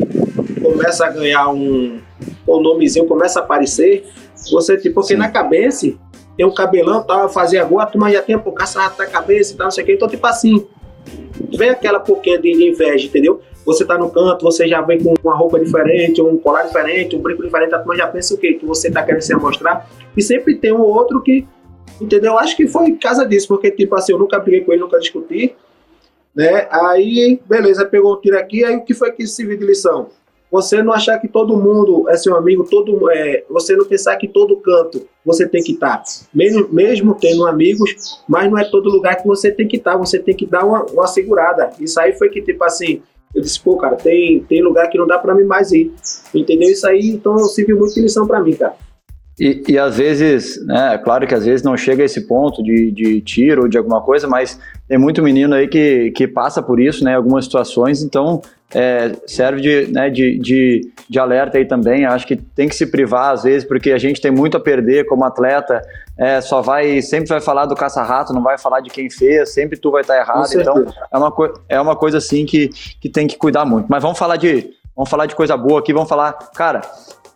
começa 0.62 1.06
a 1.06 1.10
ganhar 1.10 1.50
um, 1.50 2.00
o 2.46 2.60
nomezinho 2.60 3.06
começa 3.06 3.40
a 3.40 3.44
aparecer, 3.44 4.06
você, 4.52 4.78
tipo, 4.78 4.96
porque 4.96 5.14
Sim. 5.14 5.20
na 5.20 5.30
cabeça 5.30 5.94
tem 6.36 6.46
um 6.46 6.54
cabelão, 6.54 7.04
tal, 7.04 7.28
fazia 7.30 7.64
gol, 7.64 7.80
a 7.80 7.86
turma 7.86 8.12
já 8.12 8.22
tem, 8.22 8.38
pô, 8.38 8.52
caça 8.52 8.80
na 8.80 9.06
cabeça 9.08 9.54
e 9.54 9.58
tal, 9.58 9.66
não 9.66 9.72
sei 9.72 9.84
o 9.84 9.88
que. 9.88 9.94
Então, 9.94 10.08
tipo 10.08 10.26
assim, 10.28 10.68
vem 11.58 11.70
aquela 11.70 12.00
pouquinha 12.00 12.40
de 12.40 12.52
inveja, 12.52 13.08
entendeu? 13.08 13.42
Você 13.66 13.84
tá 13.84 13.98
no 13.98 14.10
canto, 14.10 14.44
você 14.44 14.68
já 14.68 14.82
vem 14.82 15.02
com 15.02 15.14
uma 15.22 15.36
roupa 15.36 15.60
diferente, 15.60 16.22
um 16.22 16.38
colar 16.38 16.64
diferente, 16.64 17.16
um 17.16 17.20
brinco 17.20 17.44
diferente, 17.44 17.74
a 17.74 17.80
turma 17.80 17.98
já 17.98 18.08
pensa 18.08 18.34
o 18.34 18.38
quê? 18.38 18.54
Que 18.54 18.66
você 18.66 18.90
tá 18.90 19.04
querendo 19.04 19.22
se 19.22 19.36
mostrar. 19.36 19.90
E 20.16 20.22
sempre 20.22 20.56
tem 20.56 20.72
um 20.72 20.82
outro 20.82 21.22
que, 21.22 21.46
entendeu? 22.00 22.38
Acho 22.38 22.56
que 22.56 22.68
foi 22.68 22.94
casa 22.94 23.26
disso, 23.26 23.48
porque, 23.48 23.72
tipo 23.72 23.94
assim, 23.96 24.14
eu 24.14 24.20
nunca 24.20 24.40
briguei 24.40 24.62
com 24.62 24.72
ele, 24.72 24.82
nunca 24.82 25.00
discuti, 25.00 25.54
né? 26.34 26.68
Aí, 26.72 27.42
beleza, 27.46 27.84
pegou 27.84 28.14
o 28.14 28.22
tiro 28.22 28.38
aqui, 28.38 28.64
aí 28.64 28.78
o 28.78 28.86
que 28.86 28.94
foi 28.94 29.12
que 29.12 29.26
serviu 29.26 29.58
de 29.58 29.66
lição? 29.66 30.10
Você 30.52 30.82
não 30.82 30.94
achar 30.94 31.20
que 31.20 31.28
todo 31.28 31.58
mundo 31.58 32.10
é 32.10 32.16
seu 32.16 32.36
amigo, 32.36 32.64
todo 32.64 33.12
é, 33.12 33.44
você 33.50 33.76
não 33.76 33.86
pensar 33.86 34.16
que 34.16 34.28
todo 34.28 34.56
canto 34.58 35.06
você 35.26 35.48
tem 35.48 35.62
que 35.62 35.74
estar. 35.74 36.02
Mesmo, 36.34 36.70
mesmo 36.72 37.16
tendo 37.20 37.46
amigos, 37.46 38.22
mas 38.28 38.50
não 38.50 38.58
é 38.58 38.64
todo 38.64 38.90
lugar 38.90 39.18
que 39.18 39.28
você 39.28 39.52
tem 39.52 39.68
que 39.68 39.76
estar, 39.76 39.98
você 39.98 40.18
tem 40.18 40.36
que 40.36 40.46
dar 40.46 40.66
uma, 40.66 40.86
uma 40.86 41.08
segurada. 41.08 41.72
Isso 41.80 42.00
aí 42.00 42.14
foi 42.14 42.30
que, 42.30 42.42
tipo 42.42 42.64
assim, 42.64 43.02
eu 43.36 43.42
disse, 43.42 43.60
pô, 43.60 43.76
cara, 43.76 43.98
tem, 43.98 44.40
tem 44.40 44.64
lugar 44.64 44.90
que 44.90 44.98
não 44.98 45.06
dá 45.06 45.20
para 45.20 45.36
mim 45.36 45.44
mais 45.44 45.72
ir. 45.74 45.92
Entendeu? 46.34 46.70
Isso 46.70 46.88
aí, 46.88 47.10
então, 47.10 47.38
serviu 47.40 47.78
muito 47.78 47.94
de 47.96 48.02
lição 48.02 48.26
para 48.26 48.42
mim, 48.42 48.54
cara. 48.54 48.76
E, 49.40 49.64
e 49.68 49.78
às 49.78 49.98
vezes, 49.98 50.66
né, 50.66 50.98
claro 50.98 51.28
que 51.28 51.36
às 51.36 51.46
vezes 51.46 51.62
não 51.62 51.78
chega 51.78 52.02
a 52.02 52.06
esse 52.06 52.22
ponto 52.22 52.64
de, 52.64 52.90
de 52.92 53.22
tiro 53.22 53.64
ou 53.64 53.68
de 53.68 53.78
alguma 53.78 54.02
coisa, 54.02 54.28
mas 54.28 54.60
tem 54.88 54.98
muito 54.98 55.22
menino 55.22 55.54
aí 55.54 55.68
que, 55.68 56.10
que 56.12 56.28
passa 56.28 56.64
por 56.64 56.80
isso, 56.80 57.04
né, 57.04 57.16
algumas 57.16 57.46
situações, 57.46 58.02
então 58.02 58.42
é, 58.74 59.12
serve 59.26 59.62
de, 59.62 59.92
né, 59.92 60.10
de, 60.10 60.38
de, 60.40 60.92
de, 61.10 61.20
alerta 61.20 61.58
aí 61.58 61.66
também. 61.66 62.06
Acho 62.06 62.28
que 62.28 62.36
tem 62.36 62.68
que 62.68 62.76
se 62.76 62.86
privar 62.86 63.32
às 63.32 63.44
vezes, 63.44 63.68
porque 63.68 63.92
a 63.92 63.98
gente 63.98 64.20
tem 64.20 64.32
muito 64.32 64.58
a 64.58 64.60
perder 64.60 65.06
como 65.06 65.24
atleta. 65.24 65.82
É, 66.18 66.42
só 66.42 66.62
vai, 66.62 67.02
sempre 67.02 67.30
vai 67.30 67.40
falar 67.40 67.66
do 67.66 67.76
caça-rato, 67.76 68.34
não 68.34 68.42
vai 68.42 68.58
falar 68.58 68.82
de 68.82 68.90
quem 68.90 69.10
fez, 69.10 69.54
sempre 69.54 69.78
tu 69.78 69.92
vai 69.92 70.02
estar 70.02 70.18
errado. 70.18 70.50
Então 70.54 70.86
é 71.12 71.18
uma, 71.18 71.34
é 71.70 71.82
uma 71.82 71.96
coisa 71.96 72.18
assim 72.18 72.46
que, 72.46 72.70
que 73.00 73.10
tem 73.10 73.28
que 73.28 73.38
cuidar 73.38 73.66
muito. 73.66 73.88
Mas 73.88 74.02
vamos 74.02 74.18
falar 74.18 74.36
de, 74.36 74.70
vamos 74.96 75.10
falar 75.10 75.28
de 75.28 75.36
coisa 75.36 75.56
boa 75.56 75.80
aqui, 75.80 75.94
vamos 75.94 76.10
falar, 76.10 76.34
cara. 76.56 76.82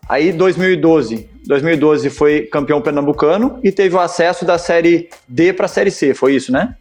Aí 0.10 0.34
2012, 0.34 1.30
2012 1.48 2.10
foi 2.10 2.42
campeão 2.42 2.82
pernambucano 2.82 3.60
e 3.64 3.72
teve 3.72 3.96
o 3.96 4.00
acesso 4.00 4.44
da 4.44 4.58
série 4.58 5.10
D 5.28 5.54
para 5.54 5.68
a 5.68 5.70
série 5.70 5.92
C, 5.92 6.14
foi 6.14 6.36
isso, 6.36 6.52
né? 6.52 6.76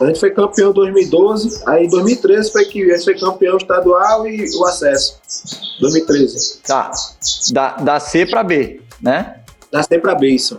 A 0.00 0.06
gente 0.06 0.18
foi 0.18 0.30
campeão 0.30 0.70
em 0.70 0.74
2012, 0.74 1.62
aí 1.66 1.84
em 1.84 1.88
2013 1.88 2.50
foi 2.50 2.64
que 2.64 2.82
a 2.90 2.96
gente 2.96 3.04
foi 3.04 3.18
campeão 3.18 3.56
estadual 3.56 4.26
e 4.26 4.44
o 4.56 4.64
acesso. 4.64 5.20
2013. 5.80 6.60
Tá. 6.62 6.90
Da, 7.52 7.76
da 7.76 8.00
C 8.00 8.26
para 8.26 8.42
B, 8.42 8.80
né? 9.00 9.40
Da 9.70 9.82
C 9.82 9.98
para 9.98 10.14
B, 10.16 10.28
isso. 10.28 10.58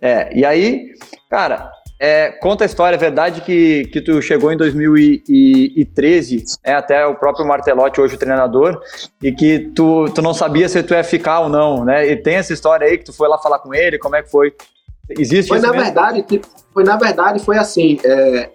É, 0.00 0.34
e 0.34 0.44
aí, 0.44 0.94
cara, 1.28 1.70
é, 2.00 2.30
conta 2.30 2.64
a 2.64 2.66
história, 2.66 2.94
é 2.94 2.98
verdade 2.98 3.40
que, 3.40 3.86
que 3.86 4.00
tu 4.00 4.22
chegou 4.22 4.52
em 4.52 4.56
2013, 4.56 6.44
é 6.62 6.72
até 6.72 7.04
o 7.04 7.16
próprio 7.16 7.44
Martelotti, 7.46 8.00
hoje 8.00 8.14
o 8.14 8.18
treinador, 8.18 8.80
e 9.20 9.32
que 9.32 9.70
tu, 9.74 10.06
tu 10.14 10.22
não 10.22 10.32
sabia 10.32 10.68
se 10.68 10.82
tu 10.82 10.94
ia 10.94 11.02
ficar 11.02 11.40
ou 11.40 11.48
não, 11.48 11.84
né? 11.84 12.06
E 12.06 12.16
tem 12.16 12.36
essa 12.36 12.52
história 12.52 12.86
aí 12.86 12.96
que 12.96 13.04
tu 13.04 13.12
foi 13.12 13.28
lá 13.28 13.36
falar 13.36 13.58
com 13.58 13.74
ele, 13.74 13.98
como 13.98 14.14
é 14.14 14.22
que 14.22 14.30
foi? 14.30 14.54
Existe 15.10 15.48
foi 15.48 15.58
na 15.60 15.68
mesmo? 15.68 15.84
verdade, 15.84 16.22
tipo, 16.22 16.46
foi 16.72 16.84
na 16.84 16.96
verdade 16.96 17.38
foi 17.38 17.56
assim, 17.56 17.98
é, 18.04 18.50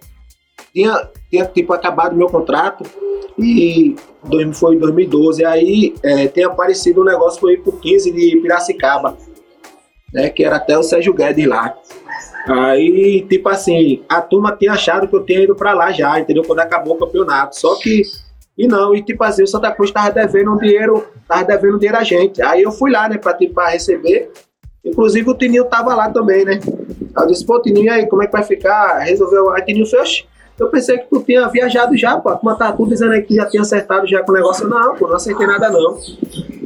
tinha, 0.72 1.08
tinha 1.30 1.44
tipo 1.46 1.72
acabado 1.72 2.16
meu 2.16 2.28
contrato 2.28 2.84
e 3.38 3.96
foi 4.54 4.76
em 4.76 4.78
2012, 4.78 5.44
aí 5.44 5.94
é, 6.02 6.28
tem 6.28 6.44
aparecido 6.44 7.00
um 7.00 7.04
negócio 7.04 7.40
foi 7.40 7.56
pro 7.56 7.72
15 7.72 8.12
de 8.12 8.36
Piracicaba, 8.40 9.16
né, 10.12 10.30
que 10.30 10.44
era 10.44 10.56
até 10.56 10.78
o 10.78 10.82
Sérgio 10.82 11.12
Guedes 11.12 11.46
lá. 11.46 11.74
Aí, 12.46 13.26
tipo 13.28 13.48
assim, 13.48 14.02
a 14.08 14.20
turma 14.20 14.54
tinha 14.54 14.72
achado 14.72 15.08
que 15.08 15.16
eu 15.16 15.24
tinha 15.24 15.40
ido 15.40 15.54
para 15.56 15.72
lá 15.72 15.90
já, 15.90 16.20
entendeu? 16.20 16.44
Quando 16.44 16.60
acabou 16.60 16.94
o 16.94 16.98
campeonato. 16.98 17.58
Só 17.58 17.74
que, 17.76 18.02
e 18.56 18.68
não, 18.68 18.94
e 18.94 19.02
tipo 19.02 19.24
assim, 19.24 19.42
o 19.42 19.46
Santa 19.46 19.72
Cruz 19.72 19.90
tava 19.90 20.10
devendo 20.10 20.52
um 20.52 20.58
dinheiro, 20.58 21.06
tava 21.26 21.44
devendo 21.44 21.78
dinheiro 21.78 21.98
a 21.98 22.04
gente. 22.04 22.42
Aí 22.42 22.62
eu 22.62 22.70
fui 22.70 22.90
lá, 22.90 23.08
né, 23.08 23.16
pra, 23.16 23.32
tipo, 23.32 23.54
pra 23.54 23.70
receber. 23.70 24.30
Inclusive 24.84 25.30
o 25.30 25.34
Tininho 25.34 25.64
tava 25.64 25.94
lá 25.94 26.10
também, 26.10 26.44
né? 26.44 26.60
Aí 27.16 27.24
eu 27.24 27.26
disse, 27.26 27.44
pô, 27.44 27.60
Tininho, 27.60 27.92
aí, 27.92 28.06
como 28.06 28.22
é 28.22 28.26
que 28.26 28.32
vai 28.32 28.42
ficar? 28.42 28.98
Resolveu. 28.98 29.50
Aí 29.50 29.62
Tininho 29.62 29.86
fez, 29.86 30.26
eu 30.58 30.68
pensei 30.68 30.98
que 30.98 31.06
tu 31.08 31.20
tinha 31.22 31.48
viajado 31.48 31.96
já, 31.96 32.16
pô. 32.16 32.36
Como 32.36 32.54
tá 32.54 32.70
tudo 32.72 32.90
dizendo 32.90 33.12
aí 33.12 33.22
que 33.22 33.34
já 33.34 33.46
tinha 33.46 33.62
acertado 33.62 34.06
já 34.06 34.22
com 34.22 34.30
o 34.30 34.34
negócio. 34.34 34.68
Não, 34.68 34.94
pô, 34.94 35.08
não 35.08 35.16
acertei 35.16 35.46
nada 35.46 35.68
não. 35.70 35.98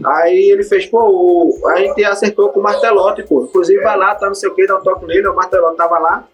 Aí 0.04 0.50
ele 0.50 0.62
fez, 0.62 0.86
pô, 0.86 1.58
a 1.66 1.76
gente 1.76 2.04
acertou 2.04 2.50
com 2.50 2.60
o 2.60 2.62
Martelote, 2.62 3.22
pô. 3.22 3.44
Inclusive 3.44 3.82
vai 3.82 3.96
lá, 3.96 4.14
tá 4.14 4.26
não 4.26 4.34
sei 4.34 4.48
o 4.48 4.54
que, 4.54 4.66
dá 4.66 4.76
um 4.76 4.82
toque 4.82 5.06
nele, 5.06 5.28
o 5.28 5.34
Martelote 5.34 5.76
tava 5.76 5.98
lá. 5.98 6.24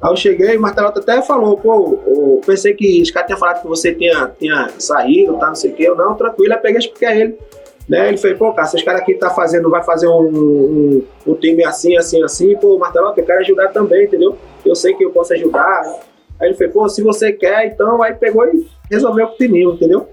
Aí 0.00 0.10
eu 0.10 0.16
cheguei, 0.16 0.56
o 0.56 0.60
Martelote 0.60 1.00
até 1.00 1.20
falou, 1.20 1.58
pô, 1.58 1.98
eu 2.06 2.40
pensei 2.46 2.74
que 2.74 3.02
os 3.02 3.10
caras 3.10 3.26
tinham 3.26 3.38
falado 3.38 3.60
que 3.60 3.68
você 3.68 3.92
tinha, 3.92 4.30
tinha 4.38 4.70
saído, 4.78 5.36
tá, 5.38 5.48
não 5.48 5.54
sei 5.54 5.72
o 5.72 5.74
que. 5.74 5.82
Eu, 5.82 5.96
não, 5.96 6.14
tranquilo, 6.14 6.54
aí 6.54 6.60
peguei 6.60 6.76
e 6.76 6.80
expliquei 6.80 7.08
a 7.08 7.16
ele. 7.16 7.38
Né? 7.90 8.06
Ele 8.06 8.16
fez, 8.16 8.38
pô, 8.38 8.52
cara, 8.52 8.68
se 8.68 8.76
os 8.76 8.84
caras 8.84 9.00
aqui 9.00 9.14
tá 9.14 9.30
fazendo, 9.30 9.68
vai 9.68 9.82
fazer 9.82 10.06
um, 10.06 10.22
um, 10.22 11.04
um 11.26 11.34
time 11.34 11.64
assim, 11.64 11.96
assim, 11.96 12.22
assim, 12.22 12.56
pô, 12.56 12.78
Martelote, 12.78 13.18
eu 13.18 13.26
quero 13.26 13.40
ajudar 13.40 13.66
também, 13.72 14.04
entendeu? 14.04 14.38
Eu 14.64 14.76
sei 14.76 14.94
que 14.94 15.04
eu 15.04 15.10
posso 15.10 15.32
ajudar. 15.32 15.82
Aí 16.40 16.48
ele 16.48 16.54
falou, 16.54 16.72
pô, 16.72 16.88
se 16.88 17.02
você 17.02 17.32
quer, 17.32 17.66
então, 17.66 18.00
aí 18.00 18.14
pegou 18.14 18.46
e 18.46 18.64
resolveu 18.88 19.26
com 19.26 19.34
o 19.34 19.36
Tininho, 19.36 19.72
entendeu? 19.72 20.08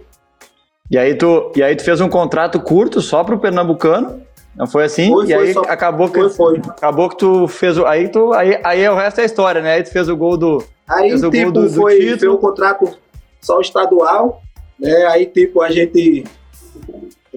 E 0.89 0.97
aí 0.97 1.13
tu, 1.13 1.51
e 1.55 1.61
aí 1.61 1.75
tu 1.75 1.84
fez 1.84 2.01
um 2.01 2.09
contrato 2.09 2.59
curto 2.59 2.99
só 2.99 3.23
pro 3.23 3.38
Pernambucano, 3.38 4.23
não 4.55 4.65
foi 4.65 4.86
assim? 4.86 5.11
Foi, 5.11 5.25
e 5.25 5.34
foi, 5.36 5.47
aí 5.47 5.53
só... 5.53 5.61
acabou 5.61 6.09
que 6.09 6.19
foi, 6.30 6.30
foi. 6.32 6.57
acabou 6.69 7.09
que 7.09 7.17
tu 7.17 7.47
fez 7.47 7.78
o 7.78 7.86
aí 7.86 8.09
tu 8.09 8.34
aí, 8.34 8.59
aí 8.63 8.89
o 8.89 8.95
resto 8.95 9.21
é 9.21 9.25
história, 9.25 9.61
né? 9.61 9.73
Aí 9.73 9.84
tu 9.84 9.91
fez 9.91 10.09
o 10.09 10.17
gol 10.17 10.36
do 10.36 10.63
Aí 10.89 11.09
fez 11.09 11.23
o 11.23 11.30
tipo 11.30 11.51
do, 11.51 11.69
foi, 11.69 11.99
do 11.99 12.19
foi 12.19 12.30
um 12.30 12.38
contrato 12.38 12.97
só 13.39 13.61
estadual, 13.61 14.41
né? 14.80 15.05
Aí 15.05 15.28
tipo 15.28 15.61
a 15.61 15.69
gente 15.69 16.23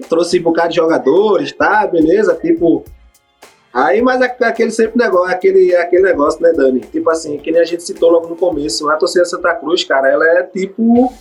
trouxe 0.07 0.39
um 0.39 0.43
bocado 0.43 0.69
de 0.69 0.75
jogadores, 0.75 1.51
tá? 1.53 1.85
Beleza? 1.87 2.35
Tipo 2.35 2.83
Aí, 3.73 4.01
mas 4.01 4.19
é 4.19 4.25
aquele 4.41 4.69
sempre 4.69 5.01
negócio, 5.01 5.33
aquele, 5.33 5.73
aquele 5.77 6.03
negócio, 6.03 6.41
né, 6.41 6.51
Dani? 6.51 6.81
Tipo 6.81 7.09
assim, 7.09 7.37
que 7.37 7.51
nem 7.51 7.61
a 7.61 7.65
gente 7.65 7.83
citou 7.83 8.11
logo 8.11 8.27
no 8.27 8.35
começo, 8.35 8.89
a 8.89 8.97
torcida 8.97 9.23
Santa 9.23 9.53
Cruz, 9.55 9.85
cara, 9.85 10.09
ela 10.09 10.25
é 10.25 10.43
tipo, 10.43 11.13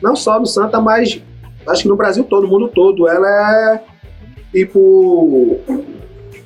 não 0.00 0.14
só 0.14 0.38
do 0.38 0.46
Santa, 0.46 0.80
mas 0.80 1.20
acho 1.66 1.82
que 1.82 1.88
no 1.88 1.96
Brasil 1.96 2.22
todo, 2.22 2.42
no 2.42 2.48
mundo 2.48 2.68
todo, 2.68 3.08
ela 3.08 3.74
é 3.74 3.82
tipo, 4.52 5.58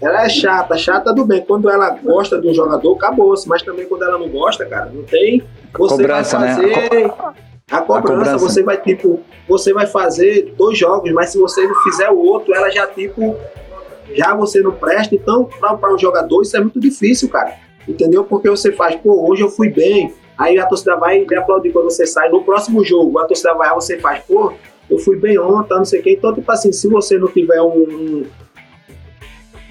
ela 0.00 0.24
é 0.24 0.28
chata, 0.30 0.78
chata 0.78 1.12
do 1.12 1.26
bem. 1.26 1.42
Quando 1.42 1.68
ela 1.68 1.90
gosta 1.90 2.40
de 2.40 2.48
um 2.48 2.54
jogador, 2.54 2.94
acabou-se, 2.94 3.46
mas 3.46 3.62
também 3.62 3.86
quando 3.86 4.04
ela 4.04 4.18
não 4.18 4.30
gosta, 4.30 4.64
cara, 4.64 4.86
não 4.86 5.02
tem. 5.02 5.42
Você 5.76 5.96
cobrança, 5.96 6.38
vai 6.38 6.54
fazer. 6.54 6.68
Né? 6.68 7.14
A, 7.70 7.80
co 7.80 7.94
a, 7.94 8.02
cobrança, 8.02 8.30
a 8.30 8.34
cobrança, 8.34 8.38
você 8.38 8.62
vai 8.62 8.80
tipo, 8.80 9.20
você 9.48 9.72
vai 9.72 9.86
fazer 9.86 10.54
dois 10.56 10.78
jogos, 10.78 11.10
mas 11.12 11.30
se 11.30 11.38
você 11.38 11.66
não 11.66 11.74
fizer 11.82 12.10
o 12.10 12.18
outro, 12.18 12.54
ela 12.54 12.70
já 12.70 12.86
tipo 12.86 13.36
já 14.12 14.34
você 14.34 14.60
não 14.60 14.72
presta. 14.72 15.14
Então, 15.14 15.44
para 15.44 15.94
um 15.94 15.98
jogador, 15.98 16.42
isso 16.42 16.56
é 16.56 16.60
muito 16.60 16.78
difícil, 16.78 17.28
cara. 17.28 17.54
Entendeu? 17.86 18.24
Porque 18.24 18.48
você 18.48 18.72
faz, 18.72 18.96
pô, 18.96 19.28
hoje 19.28 19.42
eu 19.42 19.48
fui 19.48 19.68
bem, 19.68 20.12
aí 20.36 20.58
a 20.58 20.66
torcida 20.66 20.96
vai 20.96 21.24
lhe 21.24 21.36
aplaudir 21.36 21.70
quando 21.70 21.84
você 21.84 22.06
sai. 22.06 22.28
No 22.28 22.42
próximo 22.42 22.84
jogo, 22.84 23.18
a 23.18 23.24
torcida 23.24 23.54
vai, 23.54 23.72
você 23.74 23.98
faz, 23.98 24.22
pô, 24.24 24.52
eu 24.88 24.98
fui 24.98 25.16
bem 25.16 25.38
ontem, 25.38 25.74
não 25.74 25.84
sei 25.84 26.00
o 26.00 26.02
quê. 26.02 26.14
Então, 26.18 26.34
tipo 26.34 26.50
assim, 26.50 26.72
se 26.72 26.88
você 26.88 27.18
não 27.18 27.28
tiver 27.28 27.60
um, 27.60 27.82
um 27.82 28.26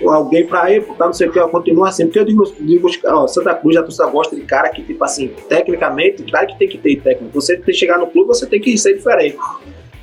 alguém 0.09 0.45
pra 0.45 0.71
ir, 0.71 0.83
tá, 0.97 1.05
não 1.05 1.13
sei 1.13 1.27
o 1.27 1.31
que, 1.31 1.39
continua 1.47 1.89
assim. 1.89 2.05
Porque 2.05 2.19
eu 2.19 2.25
digo, 2.25 2.43
digo 2.59 2.87
ó, 3.05 3.27
Santa 3.27 3.53
Cruz, 3.53 3.75
a 3.77 3.83
torcida 3.83 4.05
gosta 4.07 4.35
de 4.35 4.41
cara 4.43 4.69
que, 4.69 4.83
tipo 4.83 5.03
assim, 5.03 5.31
tecnicamente, 5.47 6.23
claro 6.23 6.47
que 6.47 6.57
tem 6.57 6.67
que 6.67 6.77
ter 6.77 7.01
técnico. 7.01 7.33
Você 7.33 7.55
tem 7.55 7.65
que 7.65 7.73
chegar 7.73 7.97
no 7.97 8.07
clube, 8.07 8.27
você 8.27 8.45
tem 8.45 8.59
que 8.59 8.77
ser 8.77 8.93
diferente 8.93 9.37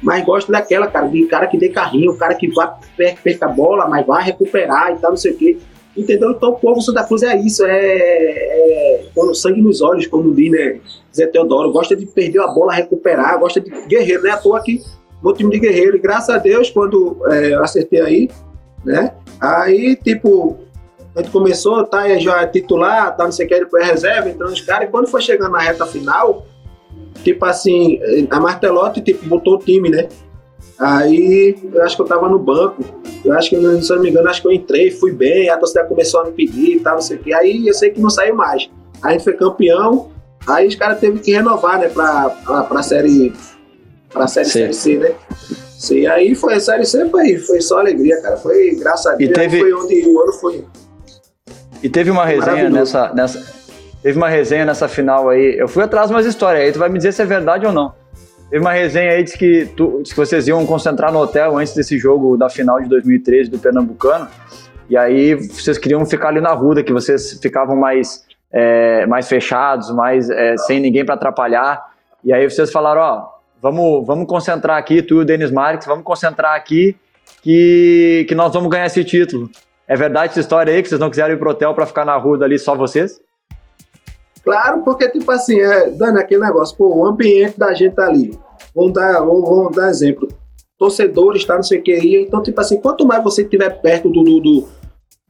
mas 0.02 0.24
gosto 0.24 0.50
daquela, 0.50 0.86
cara, 0.86 1.06
de 1.08 1.26
cara 1.26 1.46
que 1.46 1.58
dê 1.58 1.68
carrinho, 1.68 2.16
cara 2.16 2.34
que 2.34 2.48
vai, 2.48 2.70
perca 3.22 3.46
a 3.46 3.48
bola, 3.48 3.86
mas 3.88 4.06
vai 4.06 4.24
recuperar 4.24 4.92
e 4.92 4.98
tal, 4.98 5.10
não 5.10 5.16
sei 5.16 5.32
o 5.32 5.36
quê. 5.36 5.58
Entendeu? 5.96 6.30
Então 6.30 6.50
o 6.50 6.56
povo 6.56 6.80
Santa 6.80 7.04
Cruz 7.04 7.22
é 7.22 7.36
isso, 7.36 7.64
é, 7.64 7.76
é 7.76 9.04
com 9.14 9.34
sangue 9.34 9.60
nos 9.60 9.82
olhos, 9.82 10.06
como 10.06 10.34
diz, 10.34 10.50
né? 10.50 10.80
Zé 11.14 11.26
Teodoro, 11.26 11.72
gosta 11.72 11.94
de 11.96 12.06
perder 12.06 12.40
a 12.40 12.46
bola, 12.46 12.72
recuperar, 12.72 13.38
gosta 13.38 13.60
de 13.60 13.70
guerreiro, 13.88 14.22
né? 14.22 14.30
À 14.30 14.36
toa 14.36 14.58
aqui, 14.58 14.80
no 15.22 15.34
time 15.34 15.50
de 15.50 15.58
guerreiro. 15.58 15.96
E 15.96 16.00
graças 16.00 16.30
a 16.30 16.38
Deus, 16.38 16.70
quando 16.70 17.18
é, 17.28 17.54
eu 17.54 17.62
acertei 17.62 18.00
aí, 18.00 18.30
né? 18.84 19.12
Aí, 19.40 19.96
tipo, 19.96 20.58
a 21.14 21.20
gente 21.20 21.30
começou, 21.30 21.84
tá, 21.84 22.08
já 22.18 22.46
titular, 22.46 23.16
tá, 23.16 23.24
não 23.24 23.32
sei 23.32 23.46
o 23.46 23.48
que, 23.48 23.58
depois 23.58 23.86
reserva, 23.86 24.28
então 24.28 24.48
os 24.48 24.60
caras, 24.60 24.88
e 24.88 24.90
quando 24.90 25.08
foi 25.08 25.20
chegando 25.22 25.52
na 25.52 25.60
reta 25.60 25.86
final, 25.86 26.46
tipo 27.24 27.44
assim, 27.44 27.98
a 28.30 28.38
Martelotti 28.38 29.00
tipo, 29.00 29.26
botou 29.26 29.54
o 29.54 29.58
time, 29.58 29.88
né? 29.88 30.08
Aí 30.78 31.56
eu 31.74 31.82
acho 31.82 31.94
que 31.94 32.02
eu 32.02 32.06
tava 32.06 32.26
no 32.28 32.38
banco. 32.38 32.82
Eu 33.22 33.34
acho 33.34 33.50
que, 33.50 33.82
se 33.82 33.90
não 33.90 34.00
me 34.00 34.08
engano, 34.08 34.30
acho 34.30 34.40
que 34.40 34.48
eu 34.48 34.52
entrei, 34.52 34.90
fui 34.90 35.12
bem, 35.12 35.50
a 35.50 35.58
torcida 35.58 35.84
começou 35.84 36.20
a 36.20 36.24
me 36.24 36.32
pedir 36.32 36.76
e 36.76 36.80
tal, 36.80 36.94
não 36.94 37.02
sei 37.02 37.18
o 37.18 37.20
que. 37.20 37.34
Aí 37.34 37.66
eu 37.66 37.74
sei 37.74 37.90
que 37.90 38.00
não 38.00 38.08
saiu 38.08 38.34
mais. 38.34 38.70
Aí 39.02 39.10
a 39.10 39.12
gente 39.12 39.24
foi 39.24 39.34
campeão, 39.34 40.08
aí 40.46 40.66
os 40.66 40.74
caras 40.74 40.98
teve 40.98 41.18
que 41.18 41.32
renovar, 41.32 41.78
né, 41.78 41.88
pra, 41.88 42.30
pra, 42.30 42.62
pra 42.64 42.82
série. 42.82 43.32
Pra 44.10 44.26
série, 44.26 44.48
série 44.48 44.72
C, 44.72 44.96
né? 44.96 45.14
Sim, 45.80 46.06
aí 46.06 46.34
foi 46.34 46.52
a 46.56 46.60
Série 46.60 46.84
C, 46.84 47.08
foi, 47.08 47.38
foi 47.38 47.58
só 47.62 47.78
alegria, 47.78 48.20
cara. 48.20 48.36
Foi 48.36 48.74
graças 48.78 49.06
a 49.06 49.14
Deus, 49.14 49.30
E 49.30 49.32
teve- 49.32 49.60
foi 49.60 49.72
onde 49.72 50.06
o 50.06 50.20
ano 50.20 50.32
foi. 50.34 50.62
E 51.82 51.88
teve 51.88 52.10
uma 52.10 52.26
resenha 52.26 52.68
nessa, 52.68 53.14
nessa. 53.14 53.42
Teve 54.02 54.18
uma 54.18 54.28
resenha 54.28 54.66
nessa 54.66 54.86
final 54.88 55.30
aí. 55.30 55.56
Eu 55.58 55.66
fui 55.66 55.82
atrás 55.82 56.08
de 56.08 56.14
umas 56.14 56.26
histórias 56.26 56.64
aí, 56.64 56.70
tu 56.72 56.78
vai 56.78 56.90
me 56.90 56.98
dizer 56.98 57.12
se 57.12 57.22
é 57.22 57.24
verdade 57.24 57.64
ou 57.64 57.72
não. 57.72 57.94
Teve 58.50 58.60
uma 58.62 58.72
resenha 58.74 59.12
aí, 59.12 59.22
diz 59.24 59.34
que, 59.34 59.70
tu, 59.74 60.00
diz 60.02 60.12
que 60.12 60.18
vocês 60.18 60.46
iam 60.48 60.66
concentrar 60.66 61.10
no 61.10 61.18
hotel 61.18 61.56
antes 61.56 61.72
desse 61.72 61.96
jogo 61.96 62.36
da 62.36 62.50
final 62.50 62.78
de 62.78 62.86
2013 62.86 63.48
do 63.48 63.58
Pernambucano. 63.58 64.28
E 64.90 64.98
aí 64.98 65.34
vocês 65.34 65.78
queriam 65.78 66.04
ficar 66.04 66.28
ali 66.28 66.42
na 66.42 66.52
Ruda, 66.52 66.82
que 66.82 66.92
vocês 66.92 67.38
ficavam 67.40 67.74
mais, 67.74 68.22
é, 68.52 69.06
mais 69.06 69.26
fechados, 69.28 69.90
mais 69.94 70.28
é, 70.28 70.58
sem 70.58 70.78
ninguém 70.78 71.06
para 71.06 71.14
atrapalhar. 71.14 71.82
E 72.22 72.34
aí 72.34 72.50
vocês 72.50 72.70
falaram, 72.70 73.00
ó, 73.00 73.39
vamos, 73.60 74.06
vamos 74.06 74.26
concentrar 74.26 74.78
aqui, 74.78 75.02
tu 75.02 75.16
e 75.16 75.18
o 75.18 75.24
Denis 75.24 75.50
Marques, 75.50 75.86
vamos 75.86 76.04
concentrar 76.04 76.54
aqui 76.54 76.96
que, 77.42 78.24
que 78.28 78.34
nós 78.34 78.52
vamos 78.52 78.70
ganhar 78.70 78.86
esse 78.86 79.04
título. 79.04 79.50
É 79.86 79.96
verdade 79.96 80.30
essa 80.30 80.40
história 80.40 80.72
aí, 80.72 80.82
que 80.82 80.88
vocês 80.88 81.00
não 81.00 81.10
quiseram 81.10 81.34
ir 81.34 81.38
pro 81.38 81.50
hotel 81.50 81.74
para 81.74 81.86
ficar 81.86 82.04
na 82.04 82.16
Ruda 82.16 82.44
ali 82.44 82.58
só 82.58 82.76
vocês? 82.76 83.20
Claro, 84.42 84.82
porque, 84.82 85.08
tipo 85.08 85.30
assim, 85.30 85.60
é, 85.60 85.90
dando 85.90 86.18
aquele 86.18 86.40
negócio, 86.40 86.76
pô, 86.76 86.94
o 86.94 87.04
ambiente 87.04 87.58
da 87.58 87.74
gente 87.74 87.94
tá 87.94 88.06
ali. 88.06 88.38
Vamos 88.74 88.92
dar, 88.92 89.18
vamos, 89.18 89.48
vamos 89.48 89.76
dar 89.76 89.90
exemplo. 89.90 90.28
Torcedores, 90.78 91.44
tá, 91.44 91.56
não 91.56 91.62
sei 91.62 91.78
o 91.78 91.82
que. 91.82 91.92
e 91.92 92.22
Então, 92.22 92.42
tipo 92.42 92.58
assim, 92.60 92.80
quanto 92.80 93.06
mais 93.06 93.22
você 93.22 93.42
estiver 93.42 93.68
perto 93.82 94.08
do, 94.08 94.22
do, 94.22 94.68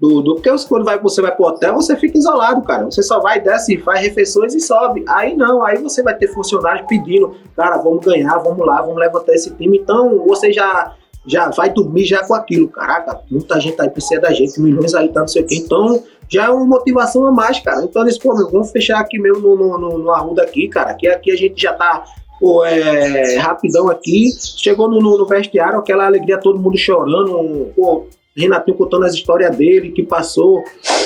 do, 0.01 0.23
do- 0.23 0.35
porque 0.37 0.51
quando 0.67 0.85
vai, 0.85 0.99
você 0.99 1.21
vai 1.21 1.35
pro 1.35 1.45
hotel, 1.47 1.75
você 1.75 1.95
fica 1.97 2.17
isolado, 2.17 2.63
cara. 2.63 2.85
Você 2.87 3.03
só 3.03 3.21
vai, 3.21 3.39
desce, 3.41 3.77
faz 3.79 4.01
refeições 4.01 4.55
e 4.55 4.61
sobe. 4.61 5.05
Aí 5.09 5.37
não, 5.37 5.63
aí 5.63 5.77
você 5.77 6.03
vai 6.03 6.17
ter 6.17 6.29
funcionários 6.29 6.87
pedindo, 6.89 7.35
cara, 7.55 7.77
vamos 7.77 8.05
ganhar, 8.05 8.39
vamos 8.39 8.67
lá, 8.67 8.81
vamos 8.81 8.97
levantar 8.97 9.35
esse 9.35 9.51
time. 9.57 9.79
Então, 9.79 10.25
você 10.27 10.51
já, 10.53 10.95
já 11.27 11.51
vai 11.51 11.69
dormir 11.71 12.05
já 12.07 12.27
com 12.27 12.33
aquilo. 12.35 12.67
Caraca, 12.69 13.21
muita 13.31 13.61
gente 13.61 13.81
aí 13.81 13.91
precisa 13.91 14.21
da 14.23 14.33
gente, 14.33 14.59
milhões 14.59 14.95
aí, 14.95 15.09
tá, 15.13 15.21
não 15.21 15.29
sei 15.29 15.43
o 15.43 15.47
que. 15.47 15.57
Então, 15.57 16.03
já 16.31 16.47
é 16.47 16.49
uma 16.49 16.65
motivação 16.65 17.27
a 17.27 17.31
mais, 17.33 17.59
cara. 17.61 17.83
Então 17.85 18.01
eles, 18.03 18.17
pô, 18.17 18.35
meu, 18.35 18.49
vamos 18.51 18.71
fechar 18.71 19.01
aqui 19.01 19.19
mesmo 19.19 19.41
no, 19.41 19.57
no, 19.57 19.79
no, 19.79 19.99
no 19.99 20.11
Arruda 20.13 20.43
aqui, 20.43 20.67
cara. 20.69 20.95
Que 20.95 21.09
aqui 21.09 21.31
a 21.31 21.37
gente 21.37 21.61
já 21.61 21.73
tá, 21.75 22.05
pô, 22.39 22.65
é, 22.65 23.37
rapidão 23.37 23.91
aqui. 23.91 24.31
Chegou 24.57 24.89
no, 24.89 24.99
no, 25.01 25.19
no 25.19 25.27
vestiário, 25.27 25.79
aquela 25.79 26.07
alegria, 26.07 26.39
todo 26.39 26.59
mundo 26.59 26.79
chorando, 26.79 27.71
pô, 27.77 28.07
Renatinho 28.41 28.77
contando 28.77 29.05
as 29.05 29.15
histórias 29.15 29.55
dele, 29.57 29.91
que 29.93 30.03
passou, 30.03 30.63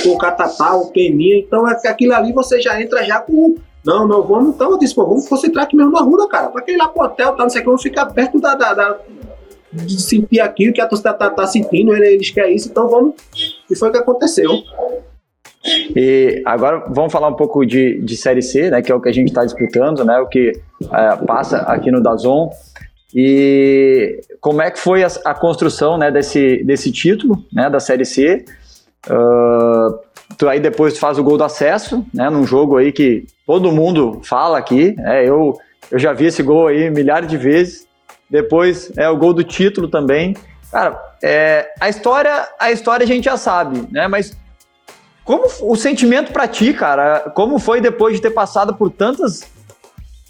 o 0.06 0.16
Catatá, 0.18 0.74
o 0.74 0.90
Peninha. 0.90 1.38
Então 1.38 1.68
é 1.68 1.72
aquilo 1.88 2.14
ali 2.14 2.32
você 2.32 2.60
já 2.60 2.80
entra 2.80 3.04
já 3.04 3.18
com. 3.20 3.56
Não, 3.84 4.08
não, 4.08 4.22
vamos. 4.22 4.54
Então 4.54 4.70
eu 4.70 4.78
disse, 4.78 4.94
pô, 4.94 5.04
vamos 5.04 5.28
concentrar 5.28 5.64
aqui 5.64 5.76
mesmo 5.76 5.92
na 5.92 6.00
Arruda, 6.00 6.26
cara. 6.28 6.48
Pra 6.48 6.62
quem 6.62 6.74
ir 6.74 6.78
lá 6.78 6.88
pro 6.88 7.04
hotel, 7.04 7.32
tá, 7.36 7.42
não 7.42 7.50
sei 7.50 7.60
o 7.60 7.64
que, 7.64 7.66
vamos 7.66 7.82
ficar 7.82 8.06
perto 8.06 8.40
da. 8.40 8.54
da, 8.54 8.72
da- 8.74 8.98
de 9.72 10.00
sentir 10.00 10.38
aquilo 10.38 10.72
que 10.72 10.80
a 10.80 10.86
torcida 10.86 11.12
tá, 11.12 11.28
tá 11.28 11.48
sentindo, 11.48 11.92
eles 11.96 12.30
querem 12.30 12.54
isso, 12.54 12.68
então 12.68 12.86
vamos. 12.88 13.14
E 13.68 13.74
foi 13.74 13.88
o 13.88 13.90
que 13.92 13.98
aconteceu. 13.98 14.52
E 15.96 16.42
agora 16.44 16.84
vamos 16.90 17.12
falar 17.12 17.28
um 17.28 17.34
pouco 17.34 17.64
de, 17.64 18.00
de 18.00 18.16
Série 18.16 18.40
C, 18.42 18.70
né, 18.70 18.82
que 18.82 18.92
é 18.92 18.94
o 18.94 19.00
que 19.00 19.08
a 19.08 19.12
gente 19.12 19.28
está 19.28 19.44
disputando, 19.44 20.04
né, 20.04 20.18
o 20.20 20.28
que 20.28 20.52
é, 20.92 21.16
passa 21.26 21.58
aqui 21.62 21.90
no 21.90 22.00
Dazon. 22.02 22.50
E 23.14 24.20
como 24.40 24.60
é 24.60 24.70
que 24.70 24.78
foi 24.78 25.04
a, 25.04 25.08
a 25.24 25.34
construção 25.34 25.96
né, 25.96 26.10
desse, 26.10 26.64
desse 26.64 26.90
título 26.90 27.44
né, 27.52 27.70
da 27.70 27.78
Série 27.78 28.04
C? 28.04 28.44
Ah, 29.08 29.90
tu 30.36 30.48
aí 30.48 30.58
depois 30.58 30.94
tu 30.94 31.00
faz 31.00 31.18
o 31.18 31.22
gol 31.22 31.38
do 31.38 31.44
acesso, 31.44 32.04
né, 32.12 32.28
num 32.28 32.44
jogo 32.44 32.76
aí 32.76 32.90
que 32.90 33.24
todo 33.46 33.70
mundo 33.70 34.20
fala 34.24 34.58
aqui. 34.58 34.94
né, 34.96 35.28
eu, 35.28 35.56
eu 35.90 35.98
já 35.98 36.12
vi 36.12 36.26
esse 36.26 36.42
gol 36.42 36.66
aí 36.66 36.90
milhares 36.90 37.28
de 37.28 37.36
vezes. 37.36 37.86
Depois 38.28 38.90
é 38.96 39.08
o 39.08 39.16
gol 39.16 39.32
do 39.32 39.44
título 39.44 39.86
também. 39.86 40.34
Cara, 40.72 41.00
é, 41.22 41.72
a 41.80 41.88
história 41.88 42.48
a 42.58 42.72
história 42.72 43.04
a 43.04 43.06
gente 43.06 43.26
já 43.26 43.36
sabe, 43.36 43.86
né? 43.92 44.08
Mas 44.08 44.36
como 45.24 45.44
o 45.62 45.76
sentimento 45.76 46.32
pra 46.32 46.48
ti, 46.48 46.72
cara? 46.72 47.30
Como 47.34 47.58
foi 47.58 47.80
depois 47.80 48.16
de 48.16 48.22
ter 48.22 48.30
passado 48.30 48.74
por 48.74 48.90
tantas 48.90 49.53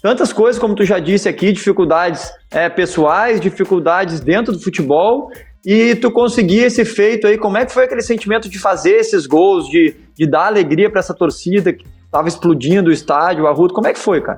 tantas 0.05 0.31
coisas, 0.31 0.61
como 0.61 0.75
tu 0.75 0.85
já 0.85 0.99
disse 0.99 1.27
aqui, 1.27 1.51
dificuldades 1.51 2.31
é, 2.51 2.69
pessoais, 2.69 3.41
dificuldades 3.41 4.19
dentro 4.19 4.53
do 4.53 4.59
futebol, 4.59 5.31
e 5.65 5.95
tu 5.95 6.11
conseguir 6.11 6.59
esse 6.59 6.85
feito 6.85 7.25
aí? 7.25 7.39
Como 7.39 7.57
é 7.57 7.65
que 7.65 7.73
foi 7.73 7.85
aquele 7.85 8.03
sentimento 8.03 8.47
de 8.47 8.59
fazer 8.59 8.97
esses 8.97 9.25
gols, 9.25 9.67
de, 9.67 9.95
de 10.13 10.27
dar 10.27 10.45
alegria 10.45 10.91
pra 10.91 10.99
essa 10.99 11.11
torcida 11.11 11.73
que 11.73 11.83
tava 12.11 12.27
explodindo 12.27 12.91
o 12.91 12.93
estádio, 12.93 13.45
o 13.45 13.47
Arrudo? 13.47 13.73
Como 13.73 13.87
é 13.87 13.93
que 13.93 13.99
foi, 13.99 14.21
cara? 14.21 14.37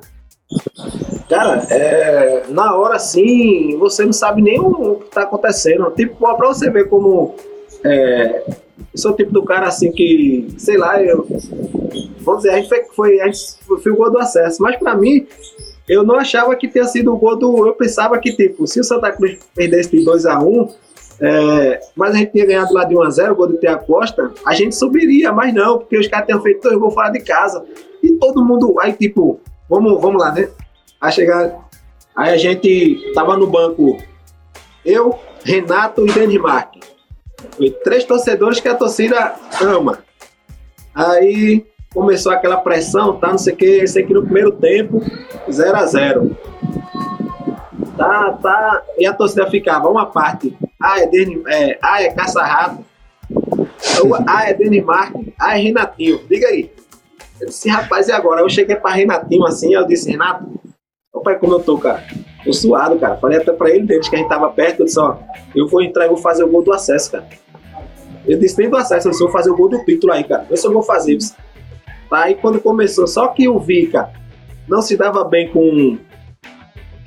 Cara, 1.27 1.61
é, 1.69 2.43
na 2.47 2.73
hora 2.73 2.95
assim, 2.95 3.77
você 3.77 4.05
não 4.05 4.13
sabe 4.13 4.41
nem 4.41 4.57
o 4.57 5.01
que 5.03 5.11
tá 5.11 5.23
acontecendo. 5.23 5.91
Tipo, 5.91 6.15
pra 6.37 6.47
você 6.47 6.71
ver 6.71 6.87
como. 6.87 7.35
É, 7.87 8.43
eu 8.93 8.99
sou 8.99 9.11
o 9.11 9.15
tipo 9.15 9.31
do 9.31 9.43
cara 9.43 9.67
assim 9.67 9.91
que, 9.91 10.47
sei 10.57 10.77
lá, 10.77 11.01
eu. 11.01 11.25
Vamos 12.19 12.43
dizer, 12.43 12.53
a 12.53 12.57
gente 12.57 12.69
foi, 12.69 12.83
foi, 12.95 13.21
a 13.21 13.25
gente 13.27 13.39
foi 13.81 13.91
o 13.91 13.95
gol 13.95 14.11
do 14.11 14.19
acesso. 14.19 14.61
Mas 14.61 14.75
pra 14.77 14.95
mim, 14.95 15.25
eu 15.87 16.03
não 16.03 16.15
achava 16.15 16.55
que 16.55 16.67
tinha 16.67 16.83
sido 16.85 17.13
o 17.13 17.17
gol 17.17 17.37
do. 17.37 17.67
Eu 17.67 17.73
pensava 17.73 18.17
que, 18.19 18.33
tipo, 18.33 18.67
se 18.67 18.79
o 18.79 18.83
Santa 18.83 19.11
Cruz 19.11 19.39
perdesse 19.55 19.91
de 19.91 20.03
2x1, 20.03 20.73
é, 21.19 21.79
mas 21.95 22.13
a 22.13 22.17
gente 22.17 22.33
tinha 22.33 22.45
ganhado 22.45 22.73
lá 22.73 22.83
de 22.83 22.93
1x0, 22.93 23.31
o 23.31 23.35
gol 23.35 23.47
do 23.47 23.57
Tia 23.57 23.77
Costa, 23.77 24.31
a 24.45 24.53
gente 24.53 24.75
subiria, 24.75 25.31
mas 25.31 25.53
não, 25.53 25.79
porque 25.79 25.97
os 25.97 26.07
caras 26.07 26.27
tinham 26.27 26.41
feito 26.41 26.61
dois 26.61 26.77
gols 26.77 26.93
fora 26.93 27.09
de 27.09 27.21
casa. 27.21 27.63
E 28.03 28.11
todo 28.13 28.43
mundo. 28.43 28.75
Aí, 28.81 28.93
tipo, 28.93 29.39
vamos, 29.69 29.99
vamos 30.01 30.21
lá, 30.21 30.31
né? 30.31 30.49
Aí 30.99 31.11
chegar. 31.11 31.67
Aí 32.15 32.33
a 32.33 32.37
gente 32.37 33.11
tava 33.13 33.37
no 33.37 33.47
banco, 33.47 33.97
eu, 34.83 35.17
Renato 35.43 36.07
e 36.07 36.11
Denis 36.11 36.41
Marques. 36.41 36.96
Foi 37.57 37.71
três 37.71 38.03
torcedores 38.03 38.59
que 38.59 38.67
a 38.67 38.75
torcida 38.75 39.35
ama. 39.61 39.99
Aí 40.93 41.65
começou 41.93 42.31
aquela 42.31 42.57
pressão, 42.57 43.17
tá? 43.17 43.29
Não 43.29 43.37
sei 43.37 43.53
o 43.53 43.57
que, 43.57 43.87
sei 43.87 44.05
que 44.05 44.13
no 44.13 44.23
primeiro 44.23 44.51
tempo, 44.51 45.01
0 45.51 45.75
a 45.75 45.85
0 45.85 46.37
Tá, 47.97 48.31
tá. 48.33 48.83
E 48.97 49.07
a 49.07 49.13
torcida 49.13 49.49
ficava 49.49 49.89
uma 49.89 50.05
parte. 50.05 50.55
Ah, 50.79 51.01
é 51.01 51.07
Denis, 51.07 51.43
é, 51.47 51.79
ah, 51.81 52.03
é 52.03 52.11
caça-rato. 52.11 52.85
Ah, 54.27 54.47
é 54.47 54.53
Denis 54.53 54.85
Marques. 54.85 55.33
Ah, 55.39 55.57
é 55.57 55.61
Renatinho. 55.61 56.21
Diga 56.29 56.47
aí. 56.47 56.71
Eu 57.41 57.47
disse, 57.47 57.67
rapaz, 57.69 58.07
e 58.07 58.11
agora? 58.11 58.41
Eu 58.41 58.49
cheguei 58.49 58.75
pra 58.75 58.91
Renatinho 58.91 59.45
assim, 59.45 59.73
eu 59.73 59.85
disse, 59.85 60.11
Renato, 60.11 60.45
Ô 61.17 61.21
pai, 61.21 61.39
como 61.39 61.53
eu 61.53 61.59
tô, 61.59 61.79
cara? 61.79 62.03
Tô 62.43 62.53
suado, 62.53 62.99
cara. 62.99 63.17
Falei 63.17 63.39
até 63.39 63.51
pra 63.51 63.71
ele, 63.71 63.85
desde 63.85 64.07
que 64.07 64.15
a 64.15 64.19
gente 64.19 64.29
tava 64.29 64.49
perto, 64.51 64.81
eu 64.81 64.85
disse, 64.85 64.99
ó, 64.99 65.17
eu 65.55 65.67
vou 65.67 65.81
entrar 65.81 66.05
e 66.05 66.09
vou 66.09 66.17
fazer 66.17 66.43
o 66.43 66.47
gol 66.47 66.61
do 66.61 66.71
acesso, 66.71 67.11
cara. 67.11 67.27
Eu 68.27 68.37
disse 68.37 68.57
nem 68.59 68.69
do 68.69 68.75
acesso, 68.77 69.07
eu 69.07 69.11
disse, 69.11 69.23
vou 69.23 69.31
fazer 69.31 69.49
o 69.49 69.55
gol 69.55 69.69
do 69.69 69.83
título 69.85 70.13
aí, 70.13 70.23
cara. 70.23 70.45
Eu 70.49 70.71
vou 70.73 70.83
fazer 70.83 71.15
isso. 71.15 71.35
Aí 72.11 72.35
quando 72.35 72.59
começou, 72.59 73.07
só 73.07 73.27
que 73.29 73.47
o 73.47 73.59
Vica 73.59 74.09
não 74.67 74.81
se 74.81 74.95
dava 74.97 75.23
bem 75.23 75.49
com, 75.49 75.97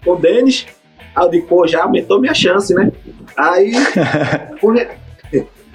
com 0.04 0.10
o 0.12 0.16
Denis, 0.16 0.66
aí 1.14 1.24
eu 1.26 1.30
digo, 1.30 1.46
pô, 1.46 1.66
já 1.66 1.82
aumentou 1.84 2.20
minha 2.20 2.34
chance, 2.34 2.74
né? 2.74 2.90
Aí 3.36 3.72
o, 4.62 4.70
Re- 4.72 4.88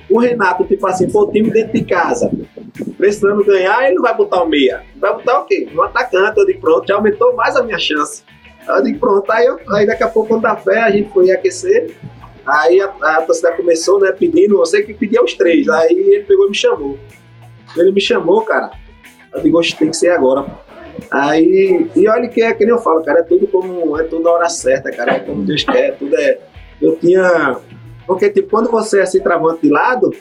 o 0.10 0.20
Renato, 0.20 0.64
tipo 0.66 0.86
assim, 0.88 1.10
pô, 1.10 1.24
o 1.24 1.32
time 1.32 1.50
dentro 1.52 1.74
de 1.74 1.84
casa, 1.84 2.30
precisando 2.98 3.44
ganhar, 3.44 3.86
ele 3.86 3.96
não 3.96 4.04
vai 4.04 4.16
botar 4.16 4.44
o 4.44 4.48
meia. 4.48 4.84
Vai 4.98 5.14
botar 5.14 5.40
o 5.40 5.46
quê? 5.46 5.68
Um 5.74 5.82
atacante. 5.82 6.40
Eu 6.40 6.46
digo, 6.46 6.62
pronto, 6.62 6.88
já 6.88 6.96
aumentou 6.96 7.36
mais 7.36 7.56
a 7.56 7.64
minha 7.64 7.80
chance. 7.80 8.24
Aí 8.68 8.78
eu 8.78 8.84
digo, 8.84 9.00
pronto. 9.00 9.32
Aí, 9.32 9.46
eu- 9.46 9.60
aí 9.76 9.86
daqui 9.86 10.04
a 10.04 10.08
pouco, 10.08 10.30
quando 10.30 10.42
dá 10.44 10.56
fé, 10.56 10.80
a 10.82 10.92
gente 10.92 11.10
foi 11.12 11.32
aquecer. 11.32 11.96
Aí 12.46 12.80
a, 12.82 12.88
a 13.02 13.22
torcida 13.24 13.52
começou, 13.54 14.00
né, 14.00 14.12
pedindo, 14.12 14.58
você 14.58 14.84
que 14.84 14.94
pedia 14.94 15.24
os 15.24 15.34
três. 15.34 15.68
Aí 15.68 15.92
ele 15.92 16.24
pegou 16.26 16.46
e 16.46 16.50
me 16.50 16.56
chamou. 16.56 16.98
Ele 17.76 17.92
me 17.92 18.02
chamou, 18.02 18.42
cara. 18.42 18.72
Eu 19.34 19.42
digo, 19.42 19.60
"Oxe, 19.60 19.76
tem 19.76 19.90
que 19.90 19.98
ser 19.98 20.10
agora. 20.10 20.46
Aí, 21.12 21.90
e 21.96 22.08
olha 22.08 22.28
que 22.30 22.42
é 22.42 22.54
que 22.54 22.66
nem 22.66 22.74
eu 22.74 22.80
falo, 22.80 23.04
cara, 23.04 23.20
é 23.20 23.24
tudo 23.24 23.48
como, 23.48 24.00
é 24.00 24.04
tudo 24.04 24.24
na 24.24 24.32
hora 24.32 24.50
certa, 24.50 24.92
cara, 24.92 25.16
é 25.16 25.20
como 25.20 25.44
Deus 25.44 25.64
quer, 25.64 25.98
tudo 25.98 26.16
é. 26.16 26.40
Eu 26.82 26.96
tinha. 26.98 27.58
Porque, 28.06 28.30
tipo, 28.30 28.50
quando 28.50 28.70
você 28.70 29.02
é 29.02 29.06
centroavante 29.06 29.62
de 29.62 29.70
lado, 29.70 30.14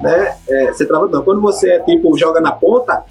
né? 0.00 0.36
É, 0.48 0.72
centroavante 0.72 1.12
não, 1.12 1.22
quando 1.22 1.40
você 1.40 1.70
é 1.70 1.80
tipo, 1.80 2.16
joga 2.16 2.40
na 2.40 2.52
ponta, 2.52 3.04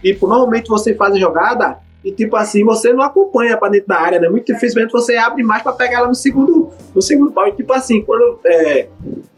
tipo, 0.00 0.26
normalmente 0.26 0.68
você 0.68 0.94
faz 0.94 1.14
a 1.14 1.18
jogada 1.18 1.78
e, 2.04 2.10
tipo 2.10 2.34
assim, 2.36 2.64
você 2.64 2.92
não 2.92 3.02
acompanha 3.04 3.56
pra 3.56 3.68
dentro 3.68 3.88
da 3.88 4.00
área, 4.00 4.18
né? 4.18 4.28
Muito 4.28 4.52
dificilmente 4.52 4.92
você 4.92 5.16
abre 5.16 5.42
mais 5.44 5.62
pra 5.62 5.72
pegar 5.72 5.98
ela 5.98 6.08
no 6.08 6.14
segundo, 6.14 6.70
no 6.92 7.00
segundo 7.00 7.30
pau. 7.30 7.46
E, 7.46 7.52
tipo 7.52 7.72
assim, 7.72 8.02
quando. 8.02 8.40
É, 8.44 8.88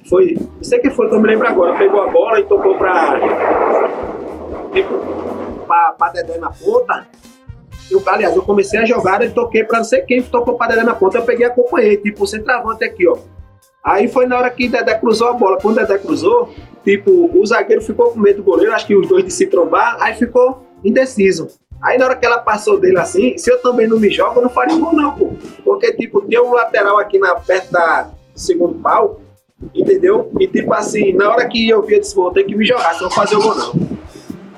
foi. 0.08 0.36
Não 0.38 0.64
sei 0.64 0.78
que 0.78 0.90
foi 0.90 1.08
que 1.08 1.14
eu 1.14 1.20
me 1.20 1.28
lembro 1.28 1.46
agora, 1.46 1.76
pegou 1.76 2.00
a 2.00 2.10
bola 2.10 2.40
e 2.40 2.44
tocou 2.44 2.76
pra. 2.78 3.20
Tipo, 4.72 4.94
pra, 5.66 5.92
pra 5.92 6.08
Dedé 6.10 6.38
na 6.38 6.50
ponta. 6.50 7.06
Eu, 7.90 8.02
aliás, 8.06 8.34
eu 8.34 8.42
comecei 8.42 8.80
a 8.80 8.86
jogada 8.86 9.26
e 9.26 9.30
toquei 9.30 9.62
pra 9.62 9.78
não 9.78 9.84
sei 9.84 10.00
quem 10.00 10.22
tocou 10.22 10.56
pra 10.56 10.68
Dedé 10.68 10.82
na 10.84 10.94
ponta. 10.94 11.18
Eu 11.18 11.22
peguei 11.22 11.46
e 11.46 11.50
acompanhei, 11.50 11.98
tipo, 11.98 12.26
centroavante 12.26 12.82
aqui, 12.82 13.06
ó. 13.06 13.18
Aí 13.84 14.08
foi 14.08 14.24
na 14.24 14.38
hora 14.38 14.48
que 14.48 14.68
Dedé 14.68 14.94
cruzou 14.94 15.28
a 15.28 15.32
bola. 15.34 15.58
Quando 15.60 15.76
Dedé 15.76 15.98
cruzou, 15.98 16.48
tipo, 16.82 17.30
o 17.38 17.44
zagueiro 17.44 17.82
ficou 17.82 18.10
com 18.10 18.18
medo 18.18 18.38
do 18.38 18.42
goleiro, 18.42 18.72
acho 18.72 18.86
que 18.86 18.96
os 18.96 19.06
dois 19.06 19.22
de 19.22 19.30
se 19.30 19.46
trombar, 19.46 19.98
aí 20.00 20.14
ficou 20.14 20.64
indeciso. 20.82 21.48
Aí 21.84 21.98
na 21.98 22.06
hora 22.06 22.16
que 22.16 22.24
ela 22.24 22.38
passou 22.38 22.80
dele 22.80 22.98
assim, 22.98 23.36
se 23.36 23.50
eu 23.50 23.60
também 23.60 23.86
não 23.86 24.00
me 24.00 24.10
jogo, 24.10 24.38
eu 24.38 24.42
não 24.44 24.48
faria 24.48 24.76
gol 24.76 24.94
não, 24.94 25.14
pô. 25.14 25.34
Porque, 25.62 25.92
tipo, 25.92 26.22
tem 26.22 26.40
um 26.40 26.54
lateral 26.54 26.98
aqui 26.98 27.18
na, 27.18 27.34
perto 27.34 27.70
da, 27.70 28.10
segundo 28.34 28.80
pau, 28.80 29.20
entendeu? 29.74 30.32
E 30.40 30.46
tipo 30.46 30.72
assim, 30.72 31.12
na 31.12 31.30
hora 31.30 31.46
que 31.46 31.68
eu 31.68 31.82
vi, 31.82 31.94
eu 31.94 32.00
disse, 32.00 32.14
vou 32.14 32.32
ter 32.32 32.44
que 32.44 32.56
me 32.56 32.64
jogar, 32.64 32.94
se 32.94 33.04
eu 33.04 33.10
fazer 33.10 33.36
o 33.36 33.42
gol 33.42 33.54
não. 33.54 33.74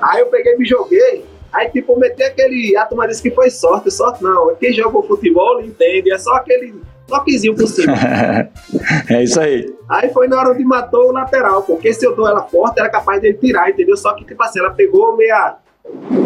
Aí 0.01 0.21
eu 0.21 0.27
peguei 0.27 0.55
e 0.55 0.59
me 0.59 0.65
joguei, 0.65 1.25
aí 1.53 1.69
tipo, 1.71 1.99
meti 1.99 2.23
aquele, 2.23 2.77
a 2.77 2.85
turma 2.87 3.09
disse 3.09 3.23
que 3.23 3.31
foi 3.31 3.51
sorte, 3.51 3.91
sorte 3.91 4.23
não, 4.23 4.55
quem 4.57 4.73
jogou 4.73 5.03
futebol 5.03 5.61
entende, 5.61 6.13
é 6.13 6.19
só 6.19 6.35
aquele 6.35 6.75
toquezinho 7.07 7.55
por 7.55 7.67
cima. 7.67 7.95
é 9.09 9.23
isso 9.23 9.41
aí. 9.41 9.73
Aí 9.89 10.13
foi 10.13 10.29
na 10.29 10.39
hora 10.39 10.55
de 10.55 10.65
matou 10.65 11.09
o 11.09 11.13
lateral, 11.13 11.63
porque 11.63 11.93
se 11.93 12.05
eu 12.05 12.15
dou 12.15 12.29
ela 12.29 12.43
forte, 12.43 12.79
era 12.79 12.89
capaz 12.89 13.21
dele 13.21 13.35
tirar, 13.35 13.71
entendeu? 13.71 13.97
Só 13.97 14.13
que, 14.15 14.25
tipo 14.25 14.43
assim, 14.43 14.59
ela 14.59 14.71
pegou 14.71 15.17
meia. 15.17 15.57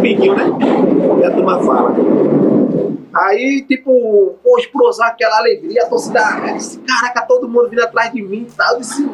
Pinguinho, 0.00 0.36
né? 0.36 0.44
E 1.20 1.24
a 1.24 1.30
turma 1.30 1.62
fala. 1.62 1.94
Aí, 3.12 3.64
tipo, 3.66 4.38
pô, 4.42 4.58
explosão, 4.58 5.06
aquela 5.06 5.38
alegria, 5.38 5.82
a 5.82 5.86
torcida. 5.86 6.20
Disse, 6.54 6.78
Caraca, 6.80 7.22
todo 7.22 7.48
mundo 7.48 7.68
vindo 7.68 7.82
atrás 7.82 8.12
de 8.12 8.22
mim 8.22 8.46
e 8.48 8.52
tal. 8.52 8.78
Disse. 8.78 9.08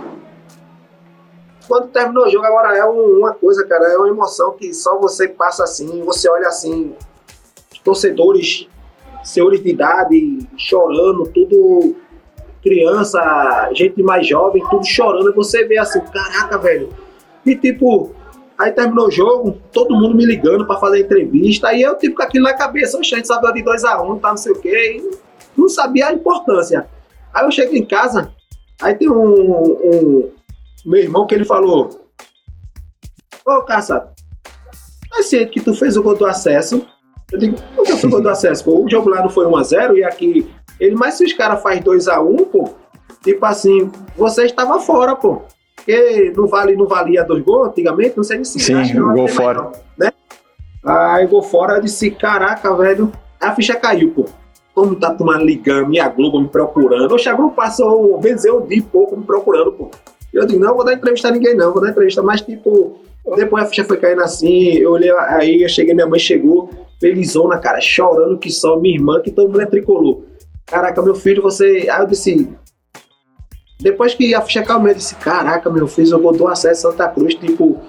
Quando 1.67 1.89
terminou 1.89 2.27
o 2.27 2.31
jogo, 2.31 2.45
agora 2.45 2.77
é 2.77 2.85
uma 2.85 3.33
coisa, 3.35 3.67
cara, 3.67 3.87
é 3.93 3.97
uma 3.97 4.09
emoção 4.09 4.53
que 4.53 4.73
só 4.73 4.99
você 5.01 5.27
passa 5.27 5.65
assim, 5.65 6.05
você 6.05 6.31
olha 6.31 6.47
assim, 6.47 6.95
torcedores 7.83 8.69
senhores 9.27 9.61
de 9.63 9.71
idade 9.71 10.47
chorando, 10.57 11.27
tudo 11.27 11.97
criança, 12.63 13.21
gente 13.75 14.03
mais 14.03 14.27
jovem, 14.27 14.63
tudo 14.71 14.85
chorando. 14.87 15.31
E 15.31 15.35
você 15.35 15.65
vê 15.65 15.79
assim, 15.79 16.01
caraca, 16.01 16.59
velho. 16.59 16.91
E 17.45 17.55
tipo, 17.57 18.15
aí 18.59 18.73
terminou 18.73 19.09
o 19.09 19.11
jogo, 19.11 19.61
todo 19.73 19.95
mundo 19.95 20.15
me 20.15 20.25
ligando 20.25 20.67
para 20.67 20.79
fazer 20.79 21.01
entrevista. 21.01 21.69
Aí 21.69 21.83
eu, 21.83 21.97
tipo, 21.97 22.17
com 22.17 22.23
aquilo 22.23 22.45
na 22.45 22.55
cabeça, 22.55 22.99
o 22.99 23.03
gente 23.03 23.27
sabia 23.27 23.53
de 23.53 23.63
2x1, 23.63 24.11
um, 24.11 24.19
tá 24.19 24.31
não 24.31 24.37
sei 24.37 24.53
o 24.53 24.61
quê. 24.61 25.03
não 25.57 25.69
sabia 25.69 26.09
a 26.09 26.13
importância. 26.13 26.87
Aí 27.33 27.45
eu 27.45 27.51
chego 27.51 27.75
em 27.75 27.85
casa, 27.85 28.33
aí 28.81 28.95
tem 28.95 29.11
um, 29.11 29.15
um 29.15 30.31
meu 30.85 31.01
irmão 31.01 31.27
que 31.27 31.35
ele 31.35 31.45
falou: 31.45 32.07
Ô, 33.47 33.63
Caça, 33.63 34.11
é 35.15 35.23
ciente 35.23 35.51
que 35.51 35.61
tu 35.61 35.75
fez 35.75 35.97
o 35.97 36.03
gol 36.03 36.17
do 36.17 36.27
acesso 36.27 36.87
eu 37.33 37.39
digo, 37.39 37.57
por 37.75 37.85
que 37.85 37.97
foi 37.97 38.11
gol 38.11 38.23
do 38.23 38.29
acesso? 38.29 38.65
Pô, 38.65 38.85
o 38.85 38.89
jogo 38.89 39.09
lá 39.09 39.21
não 39.21 39.29
foi 39.29 39.47
1x0 39.47 39.97
e 39.97 40.05
aqui. 40.05 40.49
Ele, 40.79 40.95
mas 40.95 41.15
se 41.15 41.25
os 41.25 41.33
caras 41.33 41.61
fazem 41.61 41.83
2x1, 41.83 42.47
pô, 42.47 42.71
tipo 43.23 43.45
assim, 43.45 43.91
você 44.17 44.45
estava 44.45 44.79
fora, 44.79 45.17
pô. 45.17 45.43
Porque 45.87 46.33
não, 46.37 46.49
vale, 46.49 46.75
não 46.75 46.89
valia 46.89 47.23
dois 47.23 47.45
gols 47.45 47.69
antigamente, 47.69 48.17
não 48.17 48.25
sei 48.25 48.45
se 48.45 48.59
Sim, 48.59 48.95
não 48.95 49.15
gol 49.15 49.29
fora. 49.29 49.71
Né? 49.97 50.13
Aí 50.85 51.25
gol 51.29 51.43
fora, 51.43 51.77
eu 51.77 51.81
disse, 51.81 52.11
caraca, 52.11 52.75
velho, 52.75 53.13
a 53.41 53.55
ficha 53.55 53.77
caiu, 53.77 54.11
pô. 54.11 54.25
Como 54.75 54.97
tá 54.97 55.15
tomando 55.15 55.45
ligando, 55.45 55.89
minha 55.89 56.09
Globo 56.09 56.41
me 56.41 56.49
procurando. 56.49 57.11
Oxe, 57.15 57.29
a 57.29 57.35
Globo 57.35 57.55
passou, 57.55 58.19
benzeu 58.19 58.59
um 58.59 58.67
dia 58.67 58.79
e 58.79 58.83
pouco 58.83 59.17
me 59.17 59.25
procurando, 59.25 59.71
pô. 59.73 59.89
Eu 60.35 60.45
digo, 60.45 60.59
não, 60.59 60.75
vou 60.75 60.85
dar 60.85 60.95
entrevista 60.95 61.29
a 61.29 61.31
ninguém, 61.31 61.55
não, 61.55 61.73
vou 61.73 61.81
dar 61.81 61.91
entrevista, 61.91 62.21
mas 62.21 62.41
tipo, 62.41 62.99
depois 63.37 63.65
a 63.65 63.67
ficha 63.69 63.85
foi 63.85 63.97
caindo 63.97 64.23
assim, 64.23 64.73
eu 64.73 64.91
olhei, 64.91 65.11
aí 65.11 65.63
eu 65.63 65.69
cheguei, 65.69 65.95
minha 65.95 66.07
mãe 66.07 66.19
chegou, 66.19 66.69
felizona, 67.01 67.59
cara, 67.59 67.81
chorando 67.81 68.39
que 68.39 68.51
só 68.51 68.77
minha 68.77 68.97
irmã, 68.97 69.21
que 69.23 69.31
todo 69.31 69.49
mundo 69.49 69.63
é 69.63 69.67
tricolor. 69.67 70.23
Caraca, 70.67 71.01
meu 71.01 71.15
filho, 71.15 71.41
você. 71.41 71.89
Aí 71.89 72.01
eu 72.01 72.07
disse. 72.07 72.49
Depois 73.79 74.15
que 74.15 74.31
ia 74.31 74.45
checar 74.47 74.79
o 74.79 74.81
meu, 74.81 74.93
eu 74.93 74.97
disse: 74.97 75.15
Caraca, 75.17 75.71
meu 75.71 75.87
filho, 75.87 76.13
eu 76.13 76.21
botou 76.21 76.49
acesso 76.49 76.89
a 76.89 76.91
Santa 76.93 77.09
Cruz, 77.09 77.35
tipo. 77.35 77.81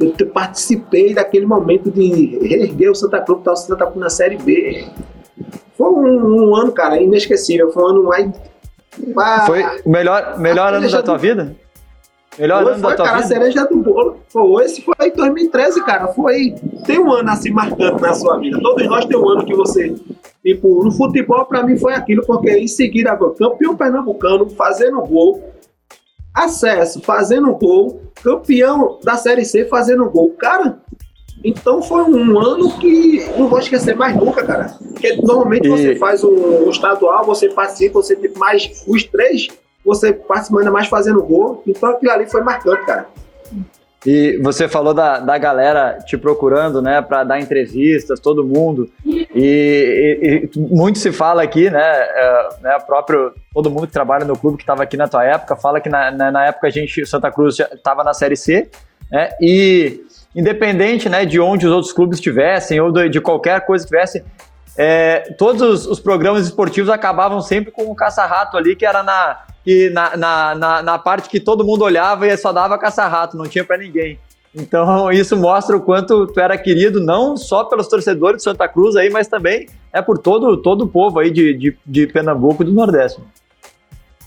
Eu 0.00 0.26
participei 0.28 1.14
daquele 1.14 1.46
momento 1.46 1.88
de 1.88 2.38
reerguer 2.38 2.90
o 2.90 2.94
Santa 2.94 3.20
Cruz, 3.20 3.42
tá 3.44 3.52
o 3.52 3.56
Santa 3.56 3.86
Cruz 3.86 4.00
na 4.00 4.10
Série 4.10 4.36
B. 4.36 4.84
Foi 5.76 5.88
um, 5.88 6.50
um 6.50 6.56
ano, 6.56 6.72
cara, 6.72 7.00
inesquecível. 7.00 7.70
Foi 7.70 7.84
um 7.84 7.86
ano 7.86 8.02
mais. 8.04 8.30
Foi 9.46 9.62
o 9.84 9.88
melhor, 9.88 10.38
melhor 10.38 10.74
ano 10.74 10.90
da 10.90 11.02
tua 11.02 11.16
vida? 11.16 11.54
Melhor 12.38 12.62
foi, 12.62 12.72
ano 12.72 12.80
foi, 12.80 12.90
da 12.90 12.96
tua 12.96 13.04
cara, 13.04 13.18
vida? 13.18 13.26
a 13.26 13.28
cereja 13.28 13.64
do 13.66 13.76
bolo. 13.78 14.16
Foi, 14.28 14.64
esse 14.64 14.82
foi 14.82 14.94
em 15.00 15.14
2013, 15.14 15.84
cara. 15.84 16.08
Foi. 16.08 16.54
Tem 16.86 16.98
um 16.98 17.12
ano 17.12 17.30
assim 17.30 17.50
marcante 17.50 18.00
na 18.00 18.14
sua 18.14 18.38
vida. 18.38 18.58
Todos 18.60 18.86
nós 18.86 19.04
tem 19.04 19.16
um 19.16 19.28
ano 19.28 19.44
que 19.44 19.54
você. 19.54 19.94
Tipo, 20.42 20.82
no 20.84 20.90
futebol, 20.90 21.44
pra 21.46 21.62
mim 21.62 21.76
foi 21.76 21.94
aquilo, 21.94 22.24
porque 22.26 22.50
em 22.50 22.66
seguida, 22.66 23.16
campeão 23.16 23.76
pernambucano, 23.76 24.48
fazendo 24.50 25.00
gol. 25.02 25.42
Acesso, 26.34 27.00
fazendo 27.00 27.54
gol. 27.54 28.02
Campeão 28.22 28.98
da 29.04 29.16
Série 29.16 29.44
C, 29.44 29.64
fazendo 29.66 30.08
gol. 30.10 30.30
Cara, 30.30 30.80
então 31.44 31.82
foi 31.82 32.02
um 32.02 32.38
ano 32.38 32.76
que 32.78 33.24
não 33.38 33.48
vou 33.48 33.58
esquecer 33.58 33.94
mais 33.94 34.16
nunca, 34.16 34.44
cara. 34.44 34.76
Porque 34.92 35.14
normalmente 35.16 35.66
e... 35.66 35.70
você 35.70 35.96
faz 35.96 36.24
o, 36.24 36.30
o, 36.30 36.70
estadual, 36.70 37.24
você 37.24 37.48
participa, 37.48 38.02
você 38.02 38.16
tem 38.16 38.32
mais 38.36 38.84
os 38.86 39.04
três 39.04 39.48
você 39.84 40.12
participa 40.12 40.60
ainda 40.60 40.70
mais 40.70 40.88
fazendo 40.88 41.22
gol. 41.22 41.62
Então 41.66 41.90
aquilo 41.90 42.12
ali 42.12 42.26
foi 42.26 42.42
marcante, 42.42 42.86
cara. 42.86 43.08
E 44.04 44.36
você 44.42 44.68
falou 44.68 44.92
da, 44.92 45.20
da 45.20 45.38
galera 45.38 45.98
te 46.04 46.18
procurando, 46.18 46.82
né, 46.82 47.00
para 47.00 47.22
dar 47.22 47.40
entrevistas, 47.40 48.18
todo 48.18 48.44
mundo. 48.44 48.90
E, 49.06 49.28
e, 49.34 50.50
e, 50.56 50.58
muito 50.58 50.98
se 50.98 51.12
fala 51.12 51.42
aqui, 51.42 51.70
né, 51.70 51.80
é, 51.80 52.48
né, 52.60 52.78
próprio 52.84 53.32
todo 53.54 53.70
mundo 53.70 53.86
que 53.86 53.92
trabalha 53.92 54.24
no 54.24 54.36
clube 54.36 54.56
que 54.56 54.64
estava 54.64 54.82
aqui 54.82 54.96
na 54.96 55.06
tua 55.06 55.24
época 55.24 55.54
fala 55.54 55.80
que 55.80 55.88
na, 55.88 56.10
na, 56.10 56.30
na 56.32 56.46
época 56.46 56.66
a 56.66 56.70
gente 56.70 57.06
Santa 57.06 57.30
Cruz 57.30 57.60
estava 57.60 58.02
na 58.02 58.12
Série 58.12 58.36
C, 58.36 58.68
né, 59.10 59.30
e 59.40 60.00
independente, 60.34 61.08
né, 61.08 61.24
de 61.24 61.38
onde 61.38 61.66
os 61.66 61.72
outros 61.72 61.92
clubes 61.92 62.18
estivessem 62.18 62.80
ou 62.80 62.90
de, 62.90 63.20
qualquer 63.20 63.64
coisa 63.64 63.84
tivesse, 63.84 64.24
é, 64.76 65.34
todos 65.38 65.62
os, 65.62 65.86
os, 65.86 66.00
programas 66.00 66.44
esportivos 66.44 66.90
acabavam 66.90 67.40
sempre 67.40 67.70
com 67.70 67.84
o 67.84 67.94
caça-rato 67.94 68.56
ali, 68.56 68.74
que 68.74 68.86
era 68.86 69.02
na, 69.02 69.38
que 69.64 69.90
na, 69.90 70.16
na, 70.16 70.54
na, 70.54 70.82
na, 70.82 70.98
parte 70.98 71.28
que 71.28 71.38
todo 71.38 71.64
mundo 71.64 71.84
olhava 71.84 72.26
e 72.26 72.36
só 72.36 72.52
dava 72.52 72.78
caça-rato, 72.78 73.36
não 73.36 73.46
tinha 73.46 73.64
para 73.64 73.78
ninguém. 73.78 74.18
Então 74.54 75.10
isso 75.12 75.36
mostra 75.36 75.76
o 75.76 75.80
quanto 75.80 76.26
tu 76.26 76.40
era 76.40 76.58
querido, 76.58 77.00
não 77.00 77.36
só 77.36 77.64
pelos 77.64 77.88
torcedores 77.88 78.38
de 78.38 78.42
Santa 78.44 78.68
Cruz 78.68 78.96
aí, 78.96 79.08
mas 79.08 79.28
também 79.28 79.68
é 79.92 80.02
por 80.02 80.18
todo, 80.18 80.56
todo 80.56 80.84
o 80.84 80.88
povo 80.88 81.18
aí 81.18 81.30
de, 81.30 81.54
de, 81.54 81.76
de 81.84 82.06
Pernambuco 82.06 82.62
e 82.62 82.66
do 82.66 82.72
Nordeste. 82.72 83.20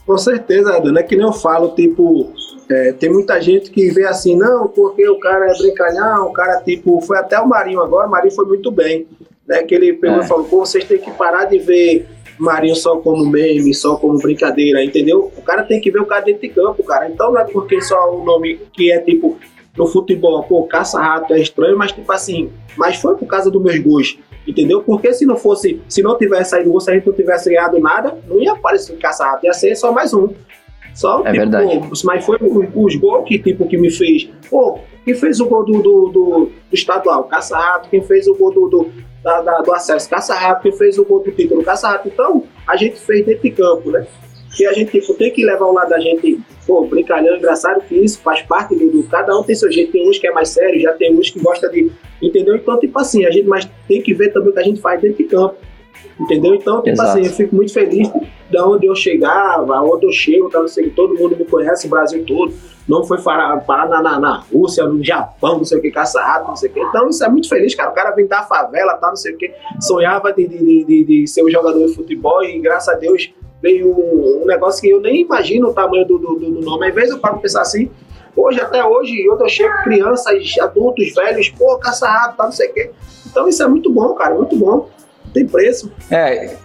Com 0.06 0.18
certeza, 0.18 0.76
Adão, 0.76 0.96
é 0.96 1.02
que 1.02 1.16
nem 1.16 1.26
eu 1.26 1.34
falo, 1.34 1.70
tipo, 1.70 2.32
é, 2.70 2.94
tem 2.94 3.12
muita 3.12 3.42
gente 3.42 3.72
que 3.72 3.90
vê 3.90 4.06
assim, 4.06 4.38
não, 4.38 4.68
porque 4.68 5.08
o 5.10 5.20
cara 5.20 5.50
é 5.50 5.58
brincalhão, 5.58 6.28
o 6.28 6.34
cara, 6.34 6.62
tipo, 6.62 7.02
foi 7.02 7.18
até 7.18 7.40
o 7.40 7.48
Marinho 7.48 7.82
agora, 7.82 8.08
o 8.08 8.12
Marinho 8.12 8.34
foi 8.34 8.46
muito 8.46 8.70
bem, 8.70 9.08
né, 9.48 9.64
que 9.64 9.74
ele 9.74 9.94
pegou 9.94 10.22
é. 10.22 10.24
e 10.24 10.28
falou, 10.28 10.46
pô, 10.46 10.60
vocês 10.60 10.84
têm 10.86 11.00
que 11.00 11.10
parar 11.12 11.46
de 11.46 11.58
ver 11.58 12.08
Marinho 12.38 12.76
só 12.76 12.98
como 12.98 13.26
meme, 13.26 13.74
só 13.74 13.96
como 13.96 14.18
brincadeira, 14.18 14.84
entendeu? 14.84 15.32
O 15.38 15.42
cara 15.42 15.64
tem 15.64 15.80
que 15.80 15.92
ver 15.92 16.02
o 16.02 16.06
cara 16.06 16.24
dentro 16.24 16.42
de 16.42 16.50
campo, 16.50 16.84
cara. 16.84 17.10
Então 17.10 17.32
não 17.32 17.40
é 17.40 17.46
porque 17.46 17.82
só 17.82 18.14
o 18.14 18.24
nome 18.24 18.60
que 18.74 18.92
é 18.92 19.00
tipo 19.00 19.38
no 19.78 19.86
futebol, 19.88 20.44
pô, 20.44 20.64
caça-rato 20.64 21.34
é 21.34 21.40
estranho, 21.40 21.78
mas 21.78 21.92
tipo 21.92 22.10
assim, 22.12 22.50
mas 22.78 22.98
foi 22.98 23.16
por 23.16 23.28
causa 23.28 23.52
dos 23.52 23.62
meus 23.62 23.78
gols, 23.80 24.18
entendeu? 24.48 24.82
Porque 24.82 25.14
se 25.14 25.26
não 25.26 25.36
fosse, 25.36 25.82
se 25.90 26.02
não 26.02 26.18
tivesse 26.18 26.52
saído 26.52 26.72
gol, 26.72 26.80
se 26.80 26.92
a 26.92 26.94
gente 26.94 27.06
não 27.06 27.14
tivesse 27.14 27.50
ganhado 27.50 27.80
nada, 27.80 28.18
não 28.28 28.42
ia 28.42 28.54
aparecer 28.54 28.98
caça-rato, 28.98 29.46
ia 29.46 29.54
ser 29.54 29.76
só 29.76 29.92
mais 29.92 30.14
um. 30.14 30.30
Só, 30.96 31.20
é 31.20 31.32
tipo, 31.32 31.38
verdade. 31.38 31.80
Pô, 31.80 31.86
mas 32.06 32.26
foi 32.26 32.38
os, 32.41 32.96
gols 32.96 33.28
que, 33.28 33.38
tipo, 33.38 33.68
que 33.68 33.78
me 33.78 33.91
fez. 33.91 34.30
Pô, 34.50 34.80
quem 35.04 35.14
fez 35.14 35.41
o 35.41 35.46
gol 35.46 35.66
do, 35.66 35.74
do, 35.74 35.82
do, 35.82 36.12
do 36.12 36.52
estadual? 36.72 37.26
Caça-rato. 37.26 37.89
Quem 37.89 38.02
fez 38.02 38.28
o 38.28 38.34
gol 38.34 38.52
do, 38.52 38.70
do, 38.70 38.89
da, 39.22 39.41
da, 39.41 39.58
do 39.58 39.74
acesso, 39.74 40.10
caça-rato, 40.10 40.62
que 40.62 40.72
fez 40.78 41.00
o 41.00 41.04
gol 41.04 41.20
do 41.20 41.32
título, 41.32 41.64
caça-rato. 41.64 42.08
Então, 42.08 42.43
a 42.68 42.78
gente 42.78 42.98
fez 42.98 43.26
dentro 43.26 43.41
de 43.41 43.52
campo, 43.52 43.91
né? 43.91 44.06
Que 44.56 44.66
a 44.68 44.72
gente 44.72 44.91
tipo, 44.91 45.14
tem 45.16 45.32
que 45.32 45.43
levar 45.43 45.66
o 45.66 45.74
lado 45.74 45.89
da 45.89 46.00
gente, 46.00 46.39
pô, 46.66 46.86
brincalhão, 46.86 47.36
engraçado, 47.36 47.82
que 47.82 47.96
isso 47.96 48.22
faz 48.22 48.41
parte 48.43 48.74
do, 48.74 48.89
do, 48.89 49.04
Cada 49.04 49.38
um 49.38 49.43
tem 49.43 49.54
seu 49.54 49.70
jeito, 49.70 49.91
tem 49.91 50.08
uns 50.08 50.18
que 50.18 50.28
é 50.28 50.32
mais 50.32 50.50
sério, 50.50 50.80
já 50.80 50.93
tem 50.93 51.14
uns 51.14 51.30
que 51.30 51.39
gosta 51.39 51.68
de. 51.70 51.91
Entendeu? 52.22 52.56
Então, 52.56 52.80
tipo 52.80 52.98
assim, 52.98 53.26
a 53.26 53.32
gente 53.32 53.48
mas 53.48 53.68
tem 53.88 54.02
que 54.02 54.14
ver 54.14 54.32
também 54.32 54.52
o 54.52 54.54
que 54.54 54.60
a 54.60 54.64
gente 54.64 54.80
faz 54.80 55.02
dentro 55.02 55.18
de 55.18 55.26
campo. 55.26 55.56
Entendeu? 56.20 56.56
Então, 56.56 56.78
tipo 56.78 56.91
Exato. 56.91 57.10
assim, 57.10 57.26
eu 57.26 57.34
fico 57.34 57.56
muito 57.56 57.74
feliz 57.74 58.10
de 58.50 58.60
onde 58.60 58.86
eu 58.86 58.96
chegava, 58.96 59.82
onde 59.82 60.06
eu 60.06 60.12
chego, 60.12 60.50
tá, 60.50 60.60
não 60.60 60.68
sei, 60.68 60.89
todo 60.89 61.16
mundo 61.16 61.36
me 61.36 61.46
conhece, 61.46 61.88
o 61.88 61.89
Brasil 61.89 62.24
todo 62.26 62.54
não 62.88 63.04
foi 63.04 63.20
parar, 63.22 63.58
parar 63.62 64.02
na, 64.02 64.20
na, 64.20 64.43
Rússia, 64.52 64.86
no 64.86 65.04
Japão, 65.04 65.58
não 65.58 65.66
sei 65.66 65.80
o 65.80 65.82
que, 65.82 65.89
caça-rato, 65.89 66.48
não 66.48 66.56
sei 66.56 66.70
o 66.70 66.74
que. 66.74 66.80
Então 66.80 67.10
isso 67.10 67.24
é 67.24 67.30
muito 67.30 67.50
feliz, 67.50 67.74
cara. 67.74 67.89
O 67.89 67.93
cara 67.93 68.12
vem 68.12 68.28
da 68.28 68.43
favela, 68.43 68.96
tá, 68.96 69.10
não 69.10 69.16
sei 69.16 69.34
o 69.34 69.38
que, 69.38 69.52
sonhava 69.82 70.32
de, 70.32 70.48
de, 70.48 70.86
de, 70.86 71.04
de 71.04 71.28
ser 71.28 71.43
um 71.43 71.50
jogador 71.50 71.86
de 71.86 71.96
futebol 71.96 72.43
e 72.43 72.60
graças 72.60 72.93
a 72.93 72.98
Deus 72.98 73.34
veio 73.62 73.89
um, 73.89 74.43
um 74.43 74.46
negócio 74.46 74.82
que 74.82 74.89
eu 74.89 75.02
nem 75.02 75.22
imagino 75.22 75.70
o 75.70 75.74
tamanho 75.74 76.06
do, 76.06 76.20
do, 76.20 76.36
do 76.36 76.62
nome. 76.62 76.88
Às 76.88 76.93
vezes 76.93 77.12
eu 77.12 77.20
paro 77.20 77.39
pensar 77.39 77.62
assim, 77.62 77.89
hoje, 78.36 78.62
até 78.62 78.86
hoje, 78.86 79.26
eu 79.26 79.50
chego 79.50 79.74
crianças, 79.84 80.36
adultos, 80.62 81.14
velhos, 81.16 81.50
pô, 81.50 81.78
caça-rato, 81.80 82.38
tá, 82.38 82.43
não 82.43 82.52
sei 82.52 82.70
o 82.70 82.74
que. 82.74 82.91
Então 83.26 83.48
isso 83.48 83.64
é 83.64 83.68
muito 83.68 83.91
bom, 83.91 84.14
cara, 84.14 84.36
muito 84.36 84.56
bom. 84.56 84.89
Tem 85.36 85.46
preço. 85.46 85.92
É, 86.10 86.56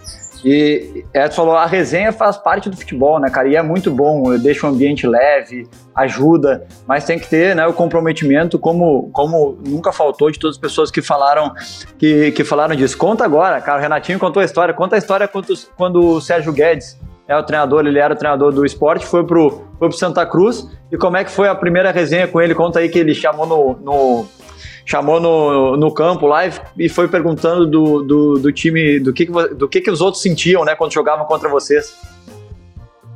e 0.45 1.03
Edson 1.13 1.35
falou, 1.35 1.55
a 1.55 1.65
resenha 1.65 2.13
faz 2.13 2.37
parte 2.37 2.69
do 2.69 2.77
futebol, 2.77 3.19
né, 3.19 3.29
cara? 3.29 3.49
E 3.49 3.55
é 3.57 3.61
muito 3.61 3.91
bom, 3.91 4.35
deixa 4.37 4.65
o 4.65 4.69
ambiente 4.69 5.05
leve, 5.05 5.67
ajuda, 5.93 6.65
mas 6.87 7.03
tem 7.03 7.19
que 7.19 7.27
ter 7.27 7.53
né, 7.53 7.67
o 7.67 7.73
comprometimento, 7.73 8.57
como, 8.57 9.09
como 9.11 9.59
nunca 9.67 9.91
faltou 9.91 10.31
de 10.31 10.39
todas 10.39 10.55
as 10.55 10.61
pessoas 10.61 10.89
que 10.89 11.01
falaram 11.01 11.53
que, 11.97 12.31
que 12.31 12.45
falaram 12.45 12.75
disso. 12.75 12.97
Conta 12.97 13.25
agora, 13.25 13.59
cara, 13.59 13.77
o 13.77 13.81
Renatinho 13.81 14.17
contou 14.17 14.41
a 14.41 14.45
história, 14.45 14.73
conta 14.73 14.95
a 14.95 14.99
história 14.99 15.27
quando, 15.27 15.53
quando 15.75 15.99
o 15.99 16.21
Sérgio 16.21 16.53
Guedes 16.53 16.97
é 17.27 17.37
o 17.37 17.43
treinador, 17.43 17.85
ele 17.85 17.99
era 17.99 18.13
o 18.13 18.17
treinador 18.17 18.51
do 18.51 18.65
esporte, 18.65 19.05
foi 19.05 19.25
pro, 19.25 19.61
foi 19.77 19.89
pro 19.89 19.97
Santa 19.97 20.25
Cruz. 20.25 20.67
E 20.91 20.97
como 20.97 21.17
é 21.17 21.23
que 21.23 21.31
foi 21.31 21.47
a 21.47 21.55
primeira 21.55 21.91
resenha 21.91 22.27
com 22.27 22.41
ele? 22.41 22.55
Conta 22.55 22.79
aí 22.79 22.89
que 22.89 22.99
ele 22.99 23.13
chamou 23.13 23.45
no, 23.45 23.73
no 23.81 24.25
chamou 24.85 25.19
no, 25.19 25.77
no 25.77 25.93
campo 25.93 26.25
lá 26.27 26.45
e, 26.45 26.51
e 26.77 26.89
foi 26.89 27.07
perguntando 27.07 27.65
do, 27.65 28.03
do, 28.03 28.39
do, 28.39 28.51
time, 28.51 28.99
do 28.99 29.13
que, 29.13 29.25
do 29.25 29.67
que, 29.67 29.81
que 29.81 29.91
os 29.91 30.01
outros 30.01 30.21
sentiam, 30.21 30.65
né, 30.65 30.75
quando 30.75 30.93
jogavam 30.93 31.25
contra 31.25 31.49
vocês. 31.49 31.95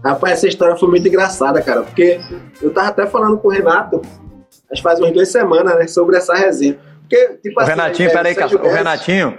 Rapaz, 0.03 0.33
essa 0.33 0.47
história 0.47 0.75
foi 0.75 0.89
muito 0.89 1.07
engraçada, 1.07 1.61
cara, 1.61 1.81
porque 1.81 2.19
eu 2.61 2.71
tava 2.71 2.89
até 2.89 3.07
falando 3.07 3.37
com 3.37 3.47
o 3.47 3.51
Renato, 3.51 4.01
acho 4.71 4.81
que 4.81 4.83
faz 4.83 4.99
umas 4.99 5.11
duas 5.11 5.29
semanas, 5.29 5.75
né, 5.75 5.87
sobre 5.87 6.17
essa 6.17 6.35
resenha. 6.35 6.77
Porque, 7.01 7.37
tipo 7.41 7.59
o 7.59 7.63
assim, 7.63 7.71
Renatinho, 7.71 8.09
é, 8.09 8.11
peraí, 8.11 8.35
o 8.35 8.71
Renatinho, 8.71 9.37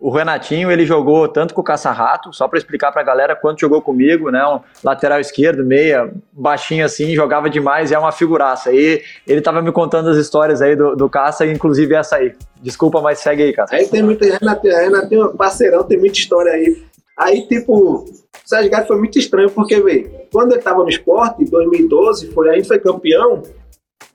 o 0.00 0.10
Renatinho, 0.10 0.70
ele 0.70 0.86
jogou 0.86 1.26
tanto 1.26 1.52
com 1.52 1.60
o 1.60 1.64
Caça-Rato, 1.64 2.32
só 2.32 2.46
para 2.46 2.56
explicar 2.56 2.92
para 2.92 3.00
a 3.00 3.04
galera 3.04 3.34
quanto 3.34 3.60
jogou 3.60 3.82
comigo, 3.82 4.30
né? 4.30 4.46
Um 4.46 4.60
lateral 4.84 5.18
esquerdo, 5.18 5.64
meia, 5.64 6.12
baixinho 6.32 6.84
assim, 6.84 7.16
jogava 7.16 7.50
demais 7.50 7.90
e 7.90 7.94
é 7.94 7.98
uma 7.98 8.12
figuraça. 8.12 8.72
E 8.72 9.02
ele 9.26 9.40
tava 9.40 9.60
me 9.60 9.72
contando 9.72 10.08
as 10.08 10.16
histórias 10.16 10.62
aí 10.62 10.76
do, 10.76 10.94
do 10.94 11.10
Caça, 11.10 11.44
inclusive 11.44 11.96
essa 11.96 12.16
aí. 12.16 12.32
Desculpa, 12.62 13.00
mas 13.00 13.18
segue 13.18 13.42
aí, 13.42 13.52
Caça. 13.52 13.74
Aí 13.74 13.88
tem 13.88 14.02
muita. 14.02 14.24
Renatinho, 14.24 15.30
um 15.30 15.36
parceirão, 15.36 15.82
tem 15.82 15.98
muita 15.98 16.16
história 16.16 16.52
aí. 16.52 16.80
Aí, 17.16 17.48
tipo, 17.48 18.04
o 18.04 18.06
Sérgio 18.44 18.70
foi 18.86 18.96
muito 18.96 19.18
estranho, 19.18 19.50
porque, 19.50 19.80
velho, 19.80 20.08
quando 20.32 20.52
ele 20.52 20.62
tava 20.62 20.84
no 20.84 20.88
esporte, 20.88 21.42
em 21.42 21.46
2012, 21.46 22.30
foi, 22.30 22.50
aí 22.50 22.62
foi 22.62 22.78
campeão. 22.78 23.42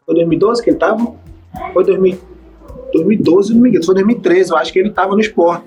Foi 0.05 0.15
2012 0.15 0.63
que 0.63 0.69
ele 0.69 0.77
tava? 0.77 1.13
Foi 1.73 1.83
2012. 1.83 2.32
2012, 2.93 3.53
não 3.53 3.61
me 3.61 3.69
engano, 3.69 3.85
foi 3.85 3.95
2013, 3.95 4.51
eu 4.51 4.57
acho 4.57 4.71
que 4.71 4.79
ele 4.79 4.89
estava 4.89 5.13
no 5.13 5.19
esporte. 5.19 5.65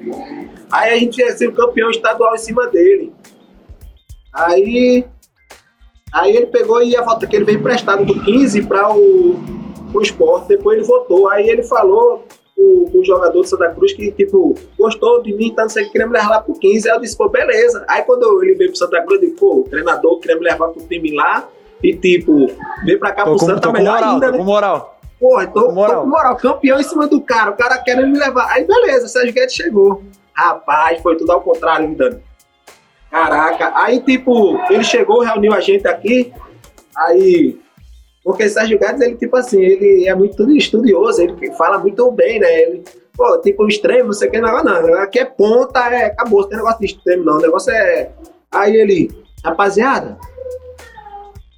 Aí 0.71 0.95
a 0.95 0.97
gente 0.97 1.19
ia 1.19 1.31
ser 1.37 1.49
o 1.49 1.53
campeão 1.53 1.91
estadual 1.91 2.35
em 2.35 2.39
cima 2.39 2.67
dele. 2.69 3.13
Aí, 4.33 5.05
aí 6.13 6.37
ele 6.37 6.47
pegou 6.47 6.83
e 6.83 6.97
a 6.97 7.03
volta 7.03 7.27
que 7.27 7.37
ele 7.37 7.45
veio 7.45 7.59
emprestado 7.59 8.05
do 8.05 8.23
15 8.23 8.63
para 8.63 8.95
o, 8.95 9.37
o 9.93 10.01
esporte, 10.01 10.49
depois 10.49 10.79
ele 10.79 10.87
voltou. 10.87 11.29
Aí 11.29 11.49
ele 11.49 11.63
falou 11.63 12.25
o, 12.57 12.99
o, 12.99 13.05
jogador 13.05 13.41
do 13.41 13.47
Santa 13.47 13.71
Cruz 13.71 13.93
que, 13.93 14.11
tipo, 14.13 14.55
gostou 14.79 15.23
de 15.23 15.33
mim, 15.35 15.55
tá, 15.55 15.63
não 15.63 15.69
sei 15.69 15.85
o 15.85 15.87
que, 15.87 15.93
queria 15.93 16.07
me 16.07 16.13
levar 16.13 16.29
lá 16.29 16.41
pro 16.41 16.55
15. 16.55 16.89
Aí 16.89 16.97
eu 16.97 17.01
disse, 17.01 17.17
pô, 17.17 17.29
beleza. 17.29 17.85
Aí 17.89 18.03
quando 18.03 18.43
ele 18.43 18.55
veio 18.55 18.71
pro 18.71 18.79
Santa 18.79 19.03
Cruz, 19.03 19.23
eu 19.23 19.29
disse, 19.29 19.41
pô, 19.41 19.61
o 19.61 19.65
treinador 19.65 20.19
queria 20.19 20.37
me 20.37 20.45
levar 20.45 20.69
pro 20.69 20.87
time 20.87 21.15
lá 21.15 21.49
e, 21.83 21.95
tipo, 21.95 22.47
veio 22.85 22.99
pra 22.99 23.13
cá 23.13 23.25
tô 23.25 23.31
pro 23.31 23.41
com, 23.41 23.47
Santa, 23.47 23.73
melhor 23.73 23.95
moral, 23.95 24.15
ainda, 24.15 24.33
né? 24.33 24.39
com 24.39 24.45
moral. 24.45 24.96
Porra, 25.19 25.47
tô, 25.47 25.73
moral. 25.73 25.97
tô 25.97 26.01
com 26.03 26.09
moral, 26.09 26.37
campeão 26.37 26.79
em 26.79 26.83
cima 26.83 27.07
do 27.07 27.21
cara, 27.21 27.51
o 27.51 27.57
cara 27.57 27.79
querendo 27.79 28.09
me 28.09 28.19
levar. 28.19 28.51
Aí 28.53 28.65
beleza, 28.65 29.07
o 29.07 29.09
Sérgio 29.09 29.33
Guedes 29.33 29.55
chegou. 29.55 30.03
Rapaz, 30.33 31.01
foi 31.01 31.17
tudo 31.17 31.33
ao 31.33 31.41
contrário, 31.41 31.95
Dani. 31.97 32.23
Caraca, 33.11 33.73
aí 33.77 34.01
tipo, 34.01 34.61
ele 34.71 34.85
chegou, 34.85 35.23
reuniu 35.23 35.55
a 35.55 35.61
gente 35.61 35.89
aqui, 35.89 36.33
aí. 36.95 37.59
Porque 38.23 38.45
o 38.45 38.51
Sérgio 38.51 38.79
Guedes, 38.79 39.01
ele, 39.01 39.17
tipo 39.17 39.37
assim, 39.37 39.61
ele 39.61 40.07
é 40.07 40.15
muito 40.15 40.51
estudioso, 40.51 41.23
ele 41.23 41.53
fala 41.53 41.79
muito 41.79 42.11
bem, 42.11 42.41
né? 42.41 42.63
Ele, 42.63 42.85
pô, 43.17 43.39
tipo, 43.39 43.67
extremo, 43.67 44.13
você 44.13 44.29
quer 44.29 44.43
negócio, 44.43 44.65
não. 44.65 44.95
Aqui 45.01 45.21
é 45.21 45.25
ponta, 45.25 45.89
é, 45.89 46.07
acabou, 46.07 46.43
não 46.43 46.49
tem 46.49 46.59
negócio 46.59 46.81
de 46.81 46.87
extremo, 46.87 47.25
não. 47.25 47.39
O 47.39 47.41
negócio 47.41 47.73
é. 47.73 48.11
Aí 48.53 48.77
ele, 48.77 49.11
rapaziada, 49.45 50.19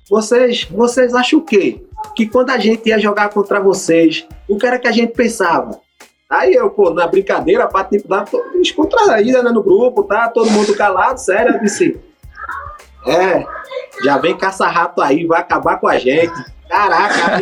vocês, 0.08 0.64
vocês 0.64 1.14
acham 1.14 1.40
o 1.40 1.44
quê? 1.44 1.87
Que 2.14 2.26
quando 2.26 2.50
a 2.50 2.58
gente 2.58 2.88
ia 2.88 2.98
jogar 2.98 3.28
contra 3.30 3.60
vocês, 3.60 4.26
o 4.48 4.56
que 4.56 4.66
era 4.66 4.78
que 4.78 4.88
a 4.88 4.92
gente 4.92 5.12
pensava? 5.12 5.80
Aí 6.28 6.52
eu, 6.54 6.68
pô, 6.70 6.90
na 6.90 7.06
brincadeira, 7.06 7.66
pra 7.66 7.88
dar 8.06 8.26
descontraída 8.54 9.42
né, 9.42 9.50
no 9.50 9.62
grupo, 9.62 10.02
tá? 10.02 10.28
Todo 10.28 10.50
mundo 10.50 10.76
calado, 10.76 11.18
sério, 11.18 11.54
eu 11.54 11.60
disse. 11.60 11.98
É, 13.06 13.46
já 14.04 14.18
vem 14.18 14.36
caça-rato 14.36 15.00
aí, 15.00 15.26
vai 15.26 15.40
acabar 15.40 15.78
com 15.78 15.88
a 15.88 15.98
gente. 15.98 16.34
Caraca, 16.68 17.36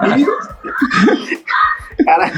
aí 0.00 0.22
eu, 0.22 0.38
tipo, 0.40 1.44
Cara, 2.04 2.30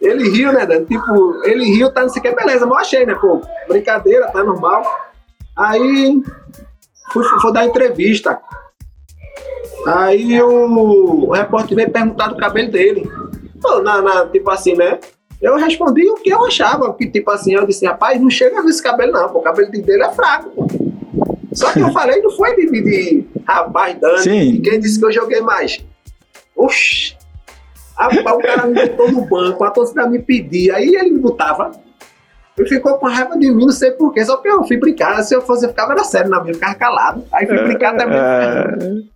ele 0.00 0.28
riu, 0.30 0.52
né, 0.52 0.66
Dan? 0.66 0.84
Tipo, 0.84 1.44
ele 1.44 1.64
riu, 1.66 1.92
tá 1.92 2.02
não 2.02 2.08
sei 2.08 2.20
o 2.20 2.22
que, 2.22 2.34
beleza, 2.34 2.64
eu 2.64 2.74
achei, 2.74 3.06
né, 3.06 3.14
pô, 3.14 3.40
brincadeira, 3.68 4.26
tá 4.32 4.42
normal. 4.42 4.82
Aí, 5.56 6.20
fui, 7.12 7.22
fui 7.40 7.52
dar 7.52 7.64
entrevista. 7.64 8.40
Aí 9.86 10.40
o, 10.42 11.26
o 11.26 11.32
repórter 11.32 11.76
veio 11.76 11.90
perguntar 11.90 12.28
do 12.28 12.36
cabelo 12.36 12.70
dele. 12.70 13.10
Pô, 13.60 13.80
na, 13.80 14.00
na, 14.00 14.26
tipo 14.26 14.50
assim, 14.50 14.74
né? 14.74 14.98
Eu 15.40 15.56
respondi 15.56 16.08
o 16.08 16.14
que 16.14 16.30
eu 16.30 16.44
achava, 16.44 16.92
que 16.94 17.06
tipo 17.06 17.30
assim, 17.30 17.54
eu 17.54 17.66
disse, 17.66 17.84
rapaz, 17.84 18.20
não 18.20 18.30
chega 18.30 18.62
nesse 18.62 18.82
cabelo 18.82 19.12
não, 19.12 19.28
pô, 19.28 19.40
o 19.40 19.42
cabelo 19.42 19.70
dele 19.70 20.02
é 20.02 20.10
fraco, 20.12 20.50
pô. 20.50 20.66
Só 21.52 21.72
que 21.72 21.80
eu 21.80 21.90
falei, 21.92 22.20
não 22.22 22.30
foi 22.30 22.56
de, 22.56 22.82
de 22.82 23.24
rapaz, 23.46 23.98
Dani, 24.00 24.22
Sim. 24.22 24.62
quem 24.62 24.80
disse 24.80 24.98
que 24.98 25.04
eu 25.04 25.12
joguei 25.12 25.40
mais. 25.40 25.84
Oxi, 26.56 27.16
rapaz, 27.96 28.36
o 28.36 28.38
cara 28.38 28.66
me 28.66 28.88
botou 28.88 29.12
no 29.12 29.26
banco, 29.26 29.64
a 29.64 29.70
torcida 29.70 30.06
me 30.06 30.18
pedia, 30.18 30.76
aí 30.76 30.94
ele 30.94 31.10
me 31.10 31.18
botava. 31.18 31.72
Ele 32.56 32.68
ficou 32.68 32.96
com 32.98 33.06
raiva 33.06 33.36
de 33.36 33.50
mim, 33.50 33.66
não 33.66 33.72
sei 33.72 33.90
porquê, 33.90 34.24
só 34.24 34.36
que 34.36 34.48
eu 34.48 34.64
fui 34.64 34.76
brincar, 34.76 35.22
se 35.24 35.34
eu 35.34 35.42
fosse, 35.42 35.66
eu 35.66 35.70
ficava 35.70 35.92
era 35.92 36.04
sério 36.04 36.30
na 36.30 36.40
minha, 36.40 36.52
eu 36.52 36.54
ficava 36.54 36.74
calado. 36.74 37.24
Aí 37.32 37.46
fui 37.46 37.58
brincar 37.64 37.96
também. 37.96 39.10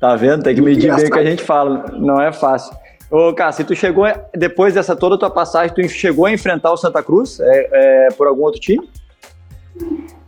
Tá 0.00 0.16
vendo? 0.16 0.42
Tem 0.42 0.54
que 0.54 0.60
medir 0.60 0.94
bem 0.94 1.06
o 1.06 1.10
que 1.10 1.18
a 1.18 1.24
gente 1.24 1.42
fala. 1.42 1.86
Não 1.92 2.20
é 2.20 2.32
fácil. 2.32 2.76
Ô, 3.10 3.32
Cássio, 3.32 3.64
tu 3.64 3.74
chegou, 3.74 4.04
depois 4.34 4.74
dessa 4.74 4.94
toda 4.94 5.18
tua 5.18 5.30
passagem, 5.30 5.74
tu 5.74 5.88
chegou 5.88 6.26
a 6.26 6.32
enfrentar 6.32 6.72
o 6.72 6.76
Santa 6.76 7.02
Cruz 7.02 7.40
é, 7.40 7.68
é, 7.72 8.08
por 8.10 8.26
algum 8.26 8.42
outro 8.42 8.60
time? 8.60 8.88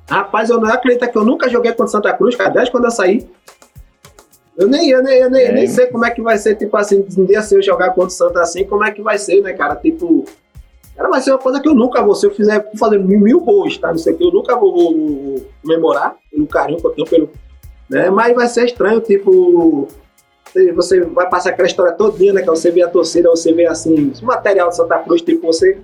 Rapaz, 0.09 0.49
eu 0.49 0.59
não 0.59 0.69
acredito 0.71 1.07
que 1.07 1.19
eu 1.19 1.25
nunca 1.25 1.49
joguei 1.49 1.73
contra 1.73 1.87
o 1.87 1.89
Santa 1.89 2.13
Cruz, 2.15 2.35
cara, 2.35 2.51
desde 2.51 2.71
quando 2.71 2.87
eu 2.87 2.91
saí. 2.91 3.29
Eu 4.57 4.67
nem, 4.67 4.89
eu 4.91 5.03
nem, 5.03 5.19
eu 5.19 5.31
nem, 5.31 5.45
é. 5.45 5.53
nem 5.53 5.67
sei 5.67 5.87
como 5.87 6.05
é 6.05 6.11
que 6.11 6.23
vai 6.23 6.39
ser, 6.39 6.55
tipo 6.55 6.75
assim, 6.77 7.07
um 7.17 7.25
dia 7.25 7.43
se 7.43 7.55
eu 7.55 7.63
jogar 7.63 7.91
contra 7.91 8.09
o 8.09 8.11
Santa 8.11 8.41
assim, 8.41 8.65
como 8.65 8.85
é 8.85 8.91
que 8.91 9.03
vai 9.03 9.19
ser, 9.19 9.43
né, 9.43 9.53
cara? 9.53 9.77
Tipo, 9.77 10.25
cara, 10.97 11.09
vai 11.09 11.21
ser 11.21 11.33
uma 11.33 11.39
coisa 11.39 11.61
que 11.61 11.69
eu 11.69 11.75
nunca 11.75 12.03
vou, 12.03 12.15
se 12.15 12.27
eu 12.27 12.31
fizer, 12.31 12.71
fazer 12.79 12.99
mil, 12.99 13.21
mil 13.21 13.41
gols, 13.41 13.77
tá? 13.77 13.89
Não 13.89 13.99
sei 13.99 14.15
o 14.15 14.17
que, 14.17 14.25
eu 14.25 14.33
nunca 14.33 14.57
vou, 14.57 14.73
vou, 14.73 14.95
vou 14.95 15.47
comemorar 15.63 16.17
pelo 16.31 16.47
carinho 16.47 16.81
que 16.81 16.87
eu 16.87 16.91
tenho 16.91 17.09
pelo, 17.09 17.31
né? 17.91 18.09
Mas 18.09 18.35
vai 18.35 18.47
ser 18.47 18.67
estranho, 18.67 19.01
tipo, 19.01 19.89
você 20.75 21.01
vai 21.01 21.29
passar 21.29 21.51
aquela 21.51 21.67
história 21.67 21.93
todinha, 21.93 22.33
né? 22.33 22.41
Que 22.41 22.47
você 22.47 22.71
vê 22.71 22.83
a 22.83 22.89
torcida, 22.89 23.29
você 23.29 23.53
vê 23.53 23.67
assim, 23.67 24.13
o 24.23 24.25
material 24.25 24.69
de 24.69 24.77
Santa 24.77 24.99
Cruz, 24.99 25.21
tipo, 25.23 25.47
você. 25.47 25.79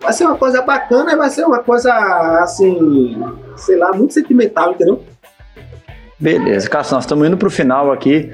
Vai 0.00 0.12
ser 0.12 0.24
uma 0.24 0.36
coisa 0.36 0.60
bacana 0.60 1.16
vai 1.16 1.30
ser 1.30 1.44
uma 1.44 1.60
coisa 1.60 1.92
assim, 2.42 3.16
sei 3.56 3.76
lá, 3.76 3.92
muito 3.92 4.12
sentimental, 4.12 4.72
entendeu? 4.72 5.02
Beleza, 6.20 6.68
Cássio, 6.68 6.94
nós 6.94 7.04
estamos 7.04 7.26
indo 7.26 7.36
para 7.36 7.48
o 7.48 7.50
final 7.50 7.90
aqui. 7.90 8.30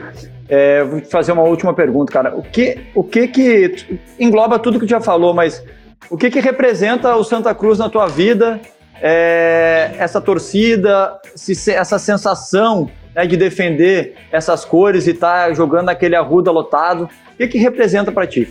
É, 0.48 0.82
vou 0.82 1.00
te 1.00 1.08
fazer 1.08 1.30
uma 1.30 1.42
última 1.42 1.72
pergunta, 1.72 2.12
cara. 2.12 2.36
O 2.36 2.42
que, 2.42 2.78
o 2.94 3.04
que 3.04 3.28
que 3.28 4.00
engloba 4.18 4.58
tudo 4.58 4.80
que 4.80 4.86
tu 4.86 4.90
já 4.90 5.00
falou, 5.00 5.32
mas 5.32 5.62
o 6.10 6.16
que 6.16 6.28
que 6.28 6.40
representa 6.40 7.14
o 7.14 7.22
Santa 7.22 7.54
Cruz 7.54 7.78
na 7.78 7.88
tua 7.88 8.08
vida 8.08 8.60
é, 9.00 9.94
essa 9.98 10.20
torcida, 10.20 11.18
se, 11.34 11.72
essa 11.72 11.98
sensação 11.98 12.90
né, 13.14 13.26
de 13.26 13.36
defender 13.36 14.14
essas 14.30 14.64
cores 14.64 15.06
e 15.06 15.10
estar 15.10 15.48
tá 15.48 15.54
jogando 15.54 15.88
aquele 15.88 16.14
arruda 16.14 16.50
lotado. 16.50 17.04
O 17.04 17.36
que, 17.36 17.48
que 17.48 17.58
representa 17.58 18.12
para 18.12 18.26
ti? 18.26 18.48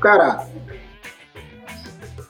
Cara, 0.00 0.46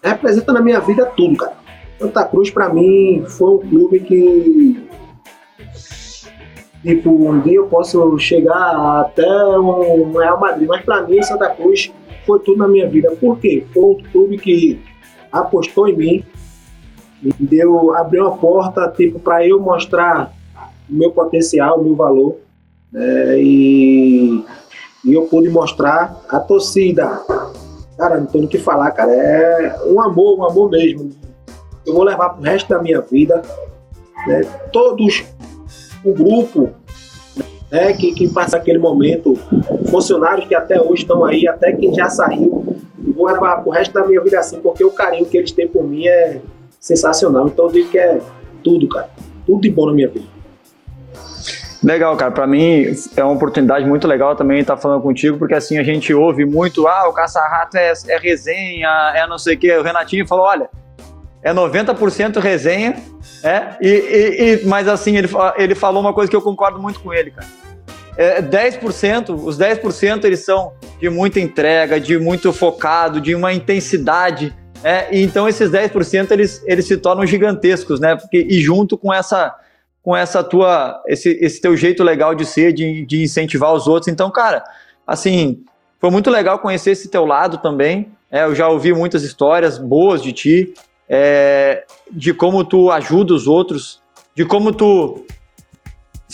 representa 0.03 0.53
na 0.53 0.61
minha 0.61 0.81
vida 0.81 1.05
tudo, 1.17 1.37
cara. 1.37 1.57
Santa 1.99 2.25
Cruz, 2.25 2.51
para 2.51 2.69
mim, 2.69 3.25
foi 3.27 3.55
um 3.55 3.59
clube 3.59 4.01
que. 4.01 4.87
Tipo, 6.83 7.31
um 7.31 7.41
dia 7.41 7.57
eu 7.57 7.67
posso 7.67 8.17
chegar 8.19 9.01
até 9.01 9.27
um 9.27 10.13
Real 10.13 10.39
Madrid, 10.39 10.69
mas 10.69 10.85
para 10.85 11.03
mim, 11.03 11.21
Santa 11.23 11.51
Cruz 11.51 11.93
foi 12.25 12.39
tudo 12.41 12.59
na 12.59 12.69
minha 12.69 12.89
vida. 12.89 13.11
Por 13.19 13.39
quê? 13.39 13.65
Foi 13.73 13.83
um 13.83 14.03
clube 14.13 14.39
que 14.39 14.79
apostou 15.41 15.89
em 15.89 15.97
mim, 15.97 16.24
me 17.22 17.32
deu, 17.41 17.95
abriu 17.95 18.24
uma 18.24 18.37
porta 18.37 18.89
tipo 18.97 19.18
para 19.18 19.47
eu 19.47 19.61
mostrar 19.61 20.32
o 20.89 20.95
meu 20.95 21.11
potencial, 21.11 21.80
o 21.80 21.84
meu 21.84 21.95
valor, 21.95 22.37
né? 22.93 23.39
e, 23.39 24.45
e 25.05 25.14
eu 25.14 25.22
pude 25.22 25.49
mostrar 25.49 26.20
a 26.28 26.39
torcida. 26.39 27.20
Cara, 27.97 28.18
não 28.18 28.26
tenho 28.26 28.45
o 28.45 28.49
que 28.49 28.59
falar, 28.59 28.91
cara, 28.91 29.12
é 29.12 29.80
um 29.87 30.01
amor, 30.01 30.39
um 30.39 30.45
amor 30.45 30.70
mesmo. 30.70 31.11
Eu 31.87 31.95
vou 31.95 32.03
levar 32.03 32.30
pro 32.30 32.43
resto 32.43 32.68
da 32.68 32.82
minha 32.82 33.01
vida, 33.01 33.41
né? 34.26 34.43
Todos 34.72 35.24
o 36.05 36.12
grupo 36.12 36.70
né, 37.70 37.93
que, 37.95 38.12
que 38.12 38.28
passa 38.28 38.57
aquele 38.57 38.78
momento, 38.78 39.34
funcionários 39.91 40.47
que 40.47 40.55
até 40.55 40.80
hoje 40.80 41.03
estão 41.03 41.24
aí, 41.24 41.49
até 41.49 41.72
quem 41.72 41.93
já 41.95 42.09
saiu, 42.09 42.76
vou 43.27 43.33
levar 43.33 43.62
pro 43.62 43.70
resto 43.70 43.93
da 43.93 44.07
minha 44.07 44.22
vida 44.22 44.39
assim, 44.39 44.61
porque 44.61 44.85
o 44.85 44.91
carinho 44.91 45.27
que 45.27 45.37
eles 45.37 45.51
têm 45.51 45.66
por 45.66 45.85
mim 45.85 46.07
é 46.07 46.41
sensacional. 46.79 47.49
Então 47.49 47.66
eu 47.66 47.72
digo 47.72 47.91
que 47.91 47.99
é 47.99 48.20
tudo, 48.62 48.89
cara. 48.89 49.11
Tudo 49.45 49.61
de 49.61 49.70
bom 49.70 49.87
na 49.87 49.93
minha 49.93 50.09
vida. 50.09 50.27
Legal, 51.83 52.16
cara. 52.16 52.31
Para 52.31 52.47
mim 52.47 52.87
é 53.16 53.24
uma 53.24 53.35
oportunidade 53.35 53.87
muito 53.87 54.07
legal 54.07 54.35
também 54.35 54.61
estar 54.61 54.77
falando 54.77 55.03
contigo, 55.03 55.39
porque 55.39 55.55
assim 55.55 55.79
a 55.79 55.83
gente 55.83 56.12
ouve 56.14 56.45
muito, 56.45 56.87
ah, 56.87 57.09
o 57.09 57.12
caça-rato 57.12 57.77
é, 57.77 57.93
é 58.09 58.18
resenha, 58.18 59.12
é 59.14 59.27
não 59.27 59.39
sei 59.39 59.55
o 59.55 59.59
quê. 59.59 59.77
O 59.77 59.83
Renatinho 59.83 60.27
falou, 60.27 60.47
olha, 60.47 60.68
é 61.43 61.53
90% 61.53 62.39
resenha, 62.41 62.97
é, 63.43 63.77
e, 63.81 63.89
e, 63.89 64.62
e, 64.62 64.66
mas 64.66 64.89
assim, 64.89 65.16
ele, 65.16 65.29
ele 65.57 65.74
falou 65.74 66.01
uma 66.01 66.12
coisa 66.12 66.29
que 66.29 66.35
eu 66.35 66.43
concordo 66.43 66.81
muito 66.81 66.99
com 67.01 67.12
ele, 67.12 67.31
cara. 67.31 67.47
É, 68.17 68.41
10%, 68.41 69.31
os 69.31 69.59
10% 69.59 70.25
eles 70.25 70.41
são 70.41 70.73
de 70.99 71.11
muita 71.11 71.39
entrega, 71.39 72.01
de 72.01 72.19
muito 72.19 72.53
focado, 72.53 73.21
de 73.21 73.35
uma 73.35 73.53
intensidade, 73.53 74.55
é, 74.83 75.14
e 75.14 75.23
então 75.23 75.49
esses 75.49 75.71
10% 75.71 76.31
eles, 76.31 76.62
eles 76.67 76.87
se 76.87 76.97
tornam 76.97 77.27
gigantescos, 77.27 77.99
né? 77.99 78.17
Porque, 78.17 78.47
e 78.49 78.61
junto 78.61 78.97
com 78.97 79.12
essa 79.12 79.55
com 80.03 80.17
essa 80.17 80.45
tua 80.45 81.03
esse, 81.09 81.31
esse 81.41 81.61
teu 81.61 81.77
jeito 81.77 82.05
legal 82.05 82.35
de 82.35 82.45
ser, 82.45 82.73
de, 82.73 83.05
de 83.05 83.23
incentivar 83.23 83.73
os 83.73 83.89
outros. 83.89 84.07
Então, 84.07 84.31
cara, 84.31 84.62
assim, 85.05 85.64
foi 86.01 86.11
muito 86.11 86.31
legal 86.31 86.61
conhecer 86.61 86.93
esse 86.93 87.09
teu 87.09 87.25
lado 87.25 87.59
também. 87.59 88.12
É, 88.31 88.45
eu 88.45 88.55
já 88.55 88.69
ouvi 88.69 88.93
muitas 88.93 89.25
histórias 89.25 89.79
boas 89.79 90.23
de 90.23 90.33
ti, 90.33 90.75
é, 91.09 91.85
de 92.11 92.33
como 92.33 92.64
tu 92.64 92.91
ajuda 92.91 93.35
os 93.35 93.49
outros, 93.49 94.01
de 94.37 94.45
como 94.45 94.73
tu, 94.73 95.25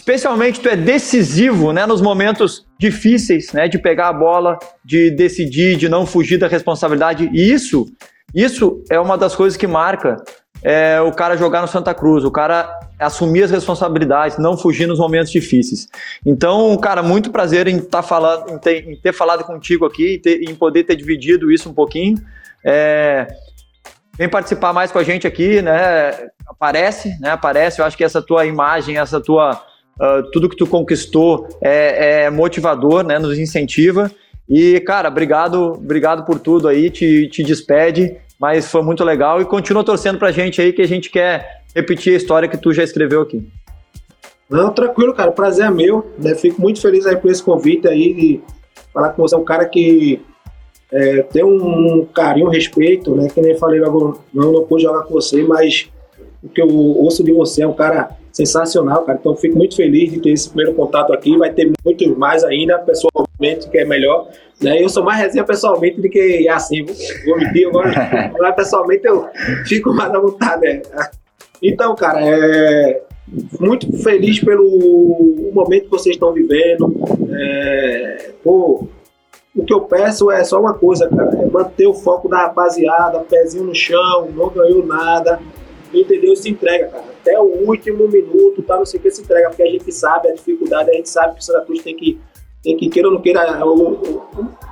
especialmente, 0.03 0.59
tu 0.59 0.68
é 0.68 0.74
decisivo, 0.74 1.72
né, 1.72 1.86
nos 1.86 2.00
momentos 2.00 2.66
difíceis, 2.76 3.53
né, 3.53 3.68
de 3.68 3.78
pegar 3.78 4.09
a 4.09 4.12
bola, 4.12 4.59
de 4.84 5.12
decidir, 5.12 5.76
de 5.76 5.88
não 5.88 6.05
fugir 6.05 6.38
da 6.38 6.48
responsabilidade. 6.48 7.30
E 7.32 7.53
isso, 7.53 7.86
isso 8.34 8.82
é 8.90 8.98
uma 8.98 9.16
das 9.16 9.36
coisas 9.36 9.57
que 9.57 9.64
marca 9.64 10.16
é, 10.61 11.00
o 11.00 11.12
cara 11.12 11.36
jogar 11.36 11.62
no 11.62 11.68
Santa 11.68 11.94
Cruz, 11.94 12.24
o 12.24 12.32
cara 12.32 12.80
assumir 12.98 13.44
as 13.44 13.53
responsabilidades, 13.53 14.38
não 14.38 14.57
fugir 14.57 14.88
nos 14.88 14.98
momentos 14.98 15.30
difíceis. 15.30 15.86
Então, 16.26 16.76
cara, 16.78 17.00
muito 17.00 17.30
prazer 17.30 17.68
em, 17.68 17.78
tá 17.78 18.03
falando, 18.03 18.50
em, 18.50 18.59
ter, 18.59 18.88
em 18.88 18.96
ter 18.96 19.12
falado 19.12 19.44
contigo 19.44 19.86
aqui, 19.86 20.16
em, 20.16 20.20
ter, 20.20 20.42
em, 20.42 20.55
poder 20.55 20.82
ter 20.82 20.96
dividido 20.96 21.53
isso 21.53 21.70
um 21.70 21.74
pouquinho. 21.74 22.18
É, 22.64 23.28
vem 24.18 24.28
participar 24.28 24.72
mais 24.72 24.90
com 24.90 24.98
a 24.98 25.05
gente 25.05 25.28
aqui, 25.28 25.62
né? 25.62 26.28
Aparece, 26.44 27.16
né? 27.20 27.30
Aparece. 27.30 27.80
Eu 27.80 27.84
acho 27.84 27.96
que 27.96 28.03
essa 28.03 28.20
tua 28.20 28.44
imagem, 28.44 28.98
essa 28.98 29.20
tua 29.20 29.70
uh, 30.01 30.30
tudo 30.32 30.49
que 30.49 30.57
tu 30.57 30.66
conquistou 30.66 31.49
é, 31.61 32.24
é, 32.24 32.30
motivador, 32.30 33.05
né? 33.05 33.18
Nos 33.18 33.38
incentiva. 33.38 34.11
E, 34.49 34.80
cara, 34.80 35.09
obrigado, 35.09 35.74
obrigado 35.74 36.24
por 36.24 36.38
tudo 36.38 36.68
aí. 36.68 36.90
Te, 36.90 37.28
te 37.28 37.43
despede 37.43 38.16
mas 38.43 38.68
foi 38.68 38.82
muito 38.82 39.05
legal 39.05 39.40
e 39.40 39.45
continua 39.45 39.84
torcendo 39.84 40.18
pra 40.18 40.32
gente 40.32 40.61
aí 40.61 40.72
que 40.72 40.82
a 40.82 40.88
gente 40.88 41.11
quer 41.11 41.62
repetir 41.72 42.12
a 42.12 42.16
história 42.16 42.49
que 42.49 42.57
tu 42.57 42.72
já 42.72 42.82
escreveu 42.82 43.22
aqui. 43.22 43.49
Não, 44.51 44.72
tranquilo, 44.72 45.14
cara, 45.14 45.30
prazer 45.30 45.66
é 45.66 45.70
meu, 45.70 46.11
né? 46.18 46.34
Fico 46.34 46.61
muito 46.61 46.80
feliz 46.80 47.07
aí 47.07 47.14
por 47.14 47.30
esse 47.30 47.40
convite 47.40 47.86
aí 47.86 48.12
de 48.12 48.40
falar 48.93 49.11
com 49.11 49.22
você, 49.22 49.36
é 49.36 49.38
um 49.38 49.45
cara 49.45 49.64
que 49.66 50.20
é, 50.90 51.22
tem 51.22 51.45
um 51.45 52.05
carinho, 52.12 52.49
um 52.49 52.51
respeito, 52.51 53.14
né? 53.14 53.28
Que 53.32 53.40
nem 53.40 53.57
falei 53.57 53.78
logo, 53.78 54.20
não, 54.34 54.51
não 54.51 54.64
pude 54.64 54.82
jogar 54.82 55.05
com 55.05 55.14
você, 55.14 55.45
mas 55.45 55.88
o 56.43 56.49
que 56.49 56.61
eu 56.61 56.66
ouço 56.66 57.22
de 57.22 57.32
você 57.32 57.62
é 57.62 57.68
um 57.68 57.72
cara 57.72 58.11
sensacional, 58.33 59.05
cara. 59.05 59.18
Então 59.20 59.37
fico 59.37 59.57
muito 59.57 59.76
feliz 59.76 60.11
de 60.11 60.20
ter 60.20 60.30
esse 60.30 60.49
primeiro 60.49 60.74
contato 60.74 61.12
aqui. 61.12 61.37
Vai 61.37 61.53
ter 61.53 61.70
muito 61.85 62.18
mais 62.18 62.43
ainda, 62.43 62.78
pessoalmente, 62.78 63.68
que 63.70 63.78
é 63.78 63.85
melhor. 63.85 64.28
Né? 64.61 64.83
Eu 64.83 64.89
sou 64.89 65.05
mais 65.05 65.20
resenha 65.20 65.45
pessoalmente 65.45 66.01
do 66.01 66.09
que 66.09 66.49
assim, 66.49 66.85
vou 67.26 67.39
mentir 67.39 67.68
agora. 67.68 68.33
Lá 68.39 68.53
pessoalmente 68.55 69.07
eu 69.07 69.28
fico 69.66 69.93
mais 69.93 70.12
à 70.12 70.18
vontade. 70.18 70.62
Né? 70.62 70.83
Então, 71.62 71.95
cara, 71.95 72.20
é 72.20 73.03
muito 73.61 73.97
feliz 74.03 74.41
pelo 74.41 75.51
momento 75.53 75.85
que 75.85 75.91
vocês 75.91 76.16
estão 76.16 76.33
vivendo. 76.33 76.95
É, 77.30 78.30
pô, 78.43 78.89
o 79.55 79.64
que 79.64 79.72
eu 79.72 79.83
peço 79.83 80.30
é 80.30 80.43
só 80.45 80.59
uma 80.59 80.74
coisa, 80.74 81.09
cara, 81.09 81.30
é 81.43 81.47
manter 81.47 81.87
o 81.87 81.95
foco 81.95 82.28
da 82.28 82.39
rapaziada, 82.47 83.20
pezinho 83.20 83.64
no 83.64 83.74
chão, 83.74 84.30
não 84.35 84.49
ganhou 84.49 84.85
nada, 84.85 85.39
entendeu? 86.01 86.34
Se 86.34 86.51
entrega, 86.51 86.88
cara. 86.88 87.05
Até 87.20 87.38
o 87.38 87.68
último 87.68 88.09
minuto, 88.09 88.62
tá? 88.62 88.76
Não 88.76 88.86
sei 88.86 88.99
o 88.99 89.03
que 89.03 89.11
se 89.11 89.22
entrega, 89.22 89.49
porque 89.49 89.62
a 89.62 89.70
gente 89.70 89.90
sabe 89.93 90.28
a 90.28 90.34
dificuldade, 90.34 90.90
a 90.90 90.95
gente 90.95 91.09
sabe 91.09 91.34
que 91.34 91.40
o 91.40 91.43
Santa 91.43 91.64
Cruz 91.64 91.82
tem 91.82 91.97
que 91.97 92.18
tem 92.62 92.76
que 92.76 92.88
queira 92.88 93.09
ou 93.09 93.14
não 93.14 93.20
queira, 93.20 93.59
eu, 93.61 94.01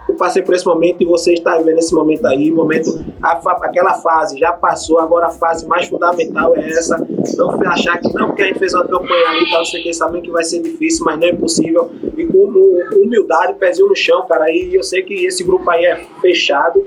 eu, 0.09 0.15
passei 0.15 0.43
por 0.43 0.55
esse 0.55 0.65
momento 0.65 1.03
e 1.03 1.05
você 1.05 1.33
está 1.33 1.59
vivendo 1.59 1.79
esse 1.79 1.93
momento 1.93 2.25
aí, 2.27 2.51
momento, 2.51 3.05
a, 3.21 3.33
aquela 3.67 3.95
fase 3.95 4.39
já 4.39 4.53
passou, 4.53 5.01
agora 5.01 5.27
a 5.27 5.31
fase 5.31 5.67
mais 5.67 5.89
fundamental 5.89 6.57
é 6.57 6.69
essa, 6.69 6.97
não 7.37 7.51
achar 7.69 7.99
que 7.99 8.13
não, 8.15 8.29
porque 8.29 8.43
a 8.43 8.47
gente 8.47 8.61
fez 8.61 8.75
uma 8.75 8.87
campanha 8.87 9.29
ali, 9.31 9.51
tá, 9.51 9.59
não 9.59 9.65
sei 9.65 9.83
quem 9.83 9.93
sabendo 9.93 10.23
que 10.23 10.31
vai 10.31 10.45
ser 10.45 10.63
difícil, 10.63 11.05
mas 11.05 11.19
não 11.19 11.27
é 11.27 11.33
possível, 11.33 11.91
e 12.17 12.25
com 12.27 12.53
humildade, 12.95 13.55
pezinho 13.55 13.89
no 13.89 13.97
chão, 13.97 14.25
cara, 14.29 14.49
e 14.53 14.73
eu 14.73 14.85
sei 14.85 15.03
que 15.03 15.27
esse 15.27 15.43
grupo 15.43 15.69
aí 15.69 15.85
é 15.85 16.07
fechado, 16.21 16.87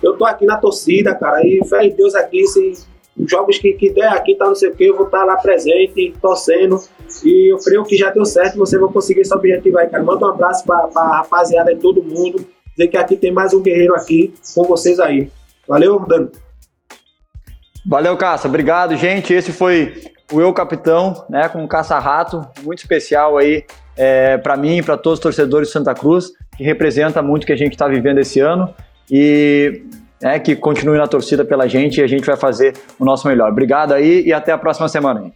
eu 0.00 0.16
tô 0.16 0.24
aqui 0.24 0.46
na 0.46 0.56
torcida, 0.56 1.16
cara, 1.16 1.44
e 1.44 1.60
fé 1.68 1.84
em 1.84 1.90
Deus 1.90 2.14
aqui, 2.14 2.46
se 2.46 2.86
jogos 3.26 3.58
que, 3.58 3.72
que 3.72 3.90
der 3.90 4.08
aqui, 4.08 4.34
tá 4.34 4.46
não 4.46 4.54
sei 4.54 4.70
o 4.70 4.74
que, 4.74 4.84
eu 4.84 4.96
vou 4.96 5.06
estar 5.06 5.20
tá 5.20 5.24
lá 5.24 5.36
presente, 5.36 6.14
torcendo. 6.20 6.80
E 7.24 7.52
eu 7.52 7.58
creio 7.58 7.84
que 7.84 7.96
já 7.96 8.10
deu 8.10 8.24
certo, 8.24 8.56
você 8.56 8.78
vai 8.78 8.90
conseguir 8.92 9.20
esse 9.20 9.34
objetivo 9.34 9.78
aí, 9.78 9.88
cara. 9.88 10.02
Manda 10.02 10.26
um 10.26 10.30
abraço 10.30 10.64
pra, 10.64 10.86
pra 10.88 11.18
rapaziada 11.18 11.74
de 11.74 11.80
todo 11.80 12.02
mundo. 12.02 12.46
Dizer 12.76 12.88
que 12.88 12.96
aqui 12.96 13.16
tem 13.16 13.32
mais 13.32 13.52
um 13.52 13.62
guerreiro 13.62 13.94
aqui 13.94 14.32
com 14.54 14.64
vocês 14.64 15.00
aí. 15.00 15.30
Valeu, 15.66 15.98
Dano. 16.00 16.30
Valeu, 17.86 18.16
Caça. 18.16 18.46
Obrigado, 18.46 18.96
gente. 18.96 19.32
Esse 19.32 19.52
foi 19.52 19.94
o 20.32 20.40
Eu 20.40 20.52
Capitão, 20.52 21.24
né, 21.28 21.48
com 21.48 21.64
o 21.64 21.68
Caça-Rato, 21.68 22.46
muito 22.62 22.80
especial 22.80 23.38
aí 23.38 23.64
é, 23.96 24.36
para 24.36 24.56
mim 24.56 24.78
e 24.78 24.82
para 24.82 24.96
todos 24.96 25.18
os 25.18 25.22
torcedores 25.22 25.68
de 25.68 25.72
Santa 25.72 25.94
Cruz, 25.94 26.32
que 26.56 26.62
representa 26.62 27.22
muito 27.22 27.44
o 27.44 27.46
que 27.46 27.52
a 27.52 27.56
gente 27.56 27.72
está 27.72 27.88
vivendo 27.88 28.18
esse 28.18 28.38
ano. 28.38 28.72
E 29.10 29.82
é, 30.22 30.38
que 30.38 30.56
continue 30.56 30.98
na 30.98 31.06
torcida 31.06 31.44
pela 31.44 31.68
gente 31.68 32.00
e 32.00 32.02
a 32.02 32.06
gente 32.06 32.24
vai 32.24 32.36
fazer 32.36 32.74
o 32.98 33.04
nosso 33.04 33.26
melhor. 33.28 33.50
Obrigado 33.50 33.92
aí 33.92 34.22
e 34.24 34.32
até 34.32 34.52
a 34.52 34.58
próxima 34.58 34.88
semana. 34.88 35.30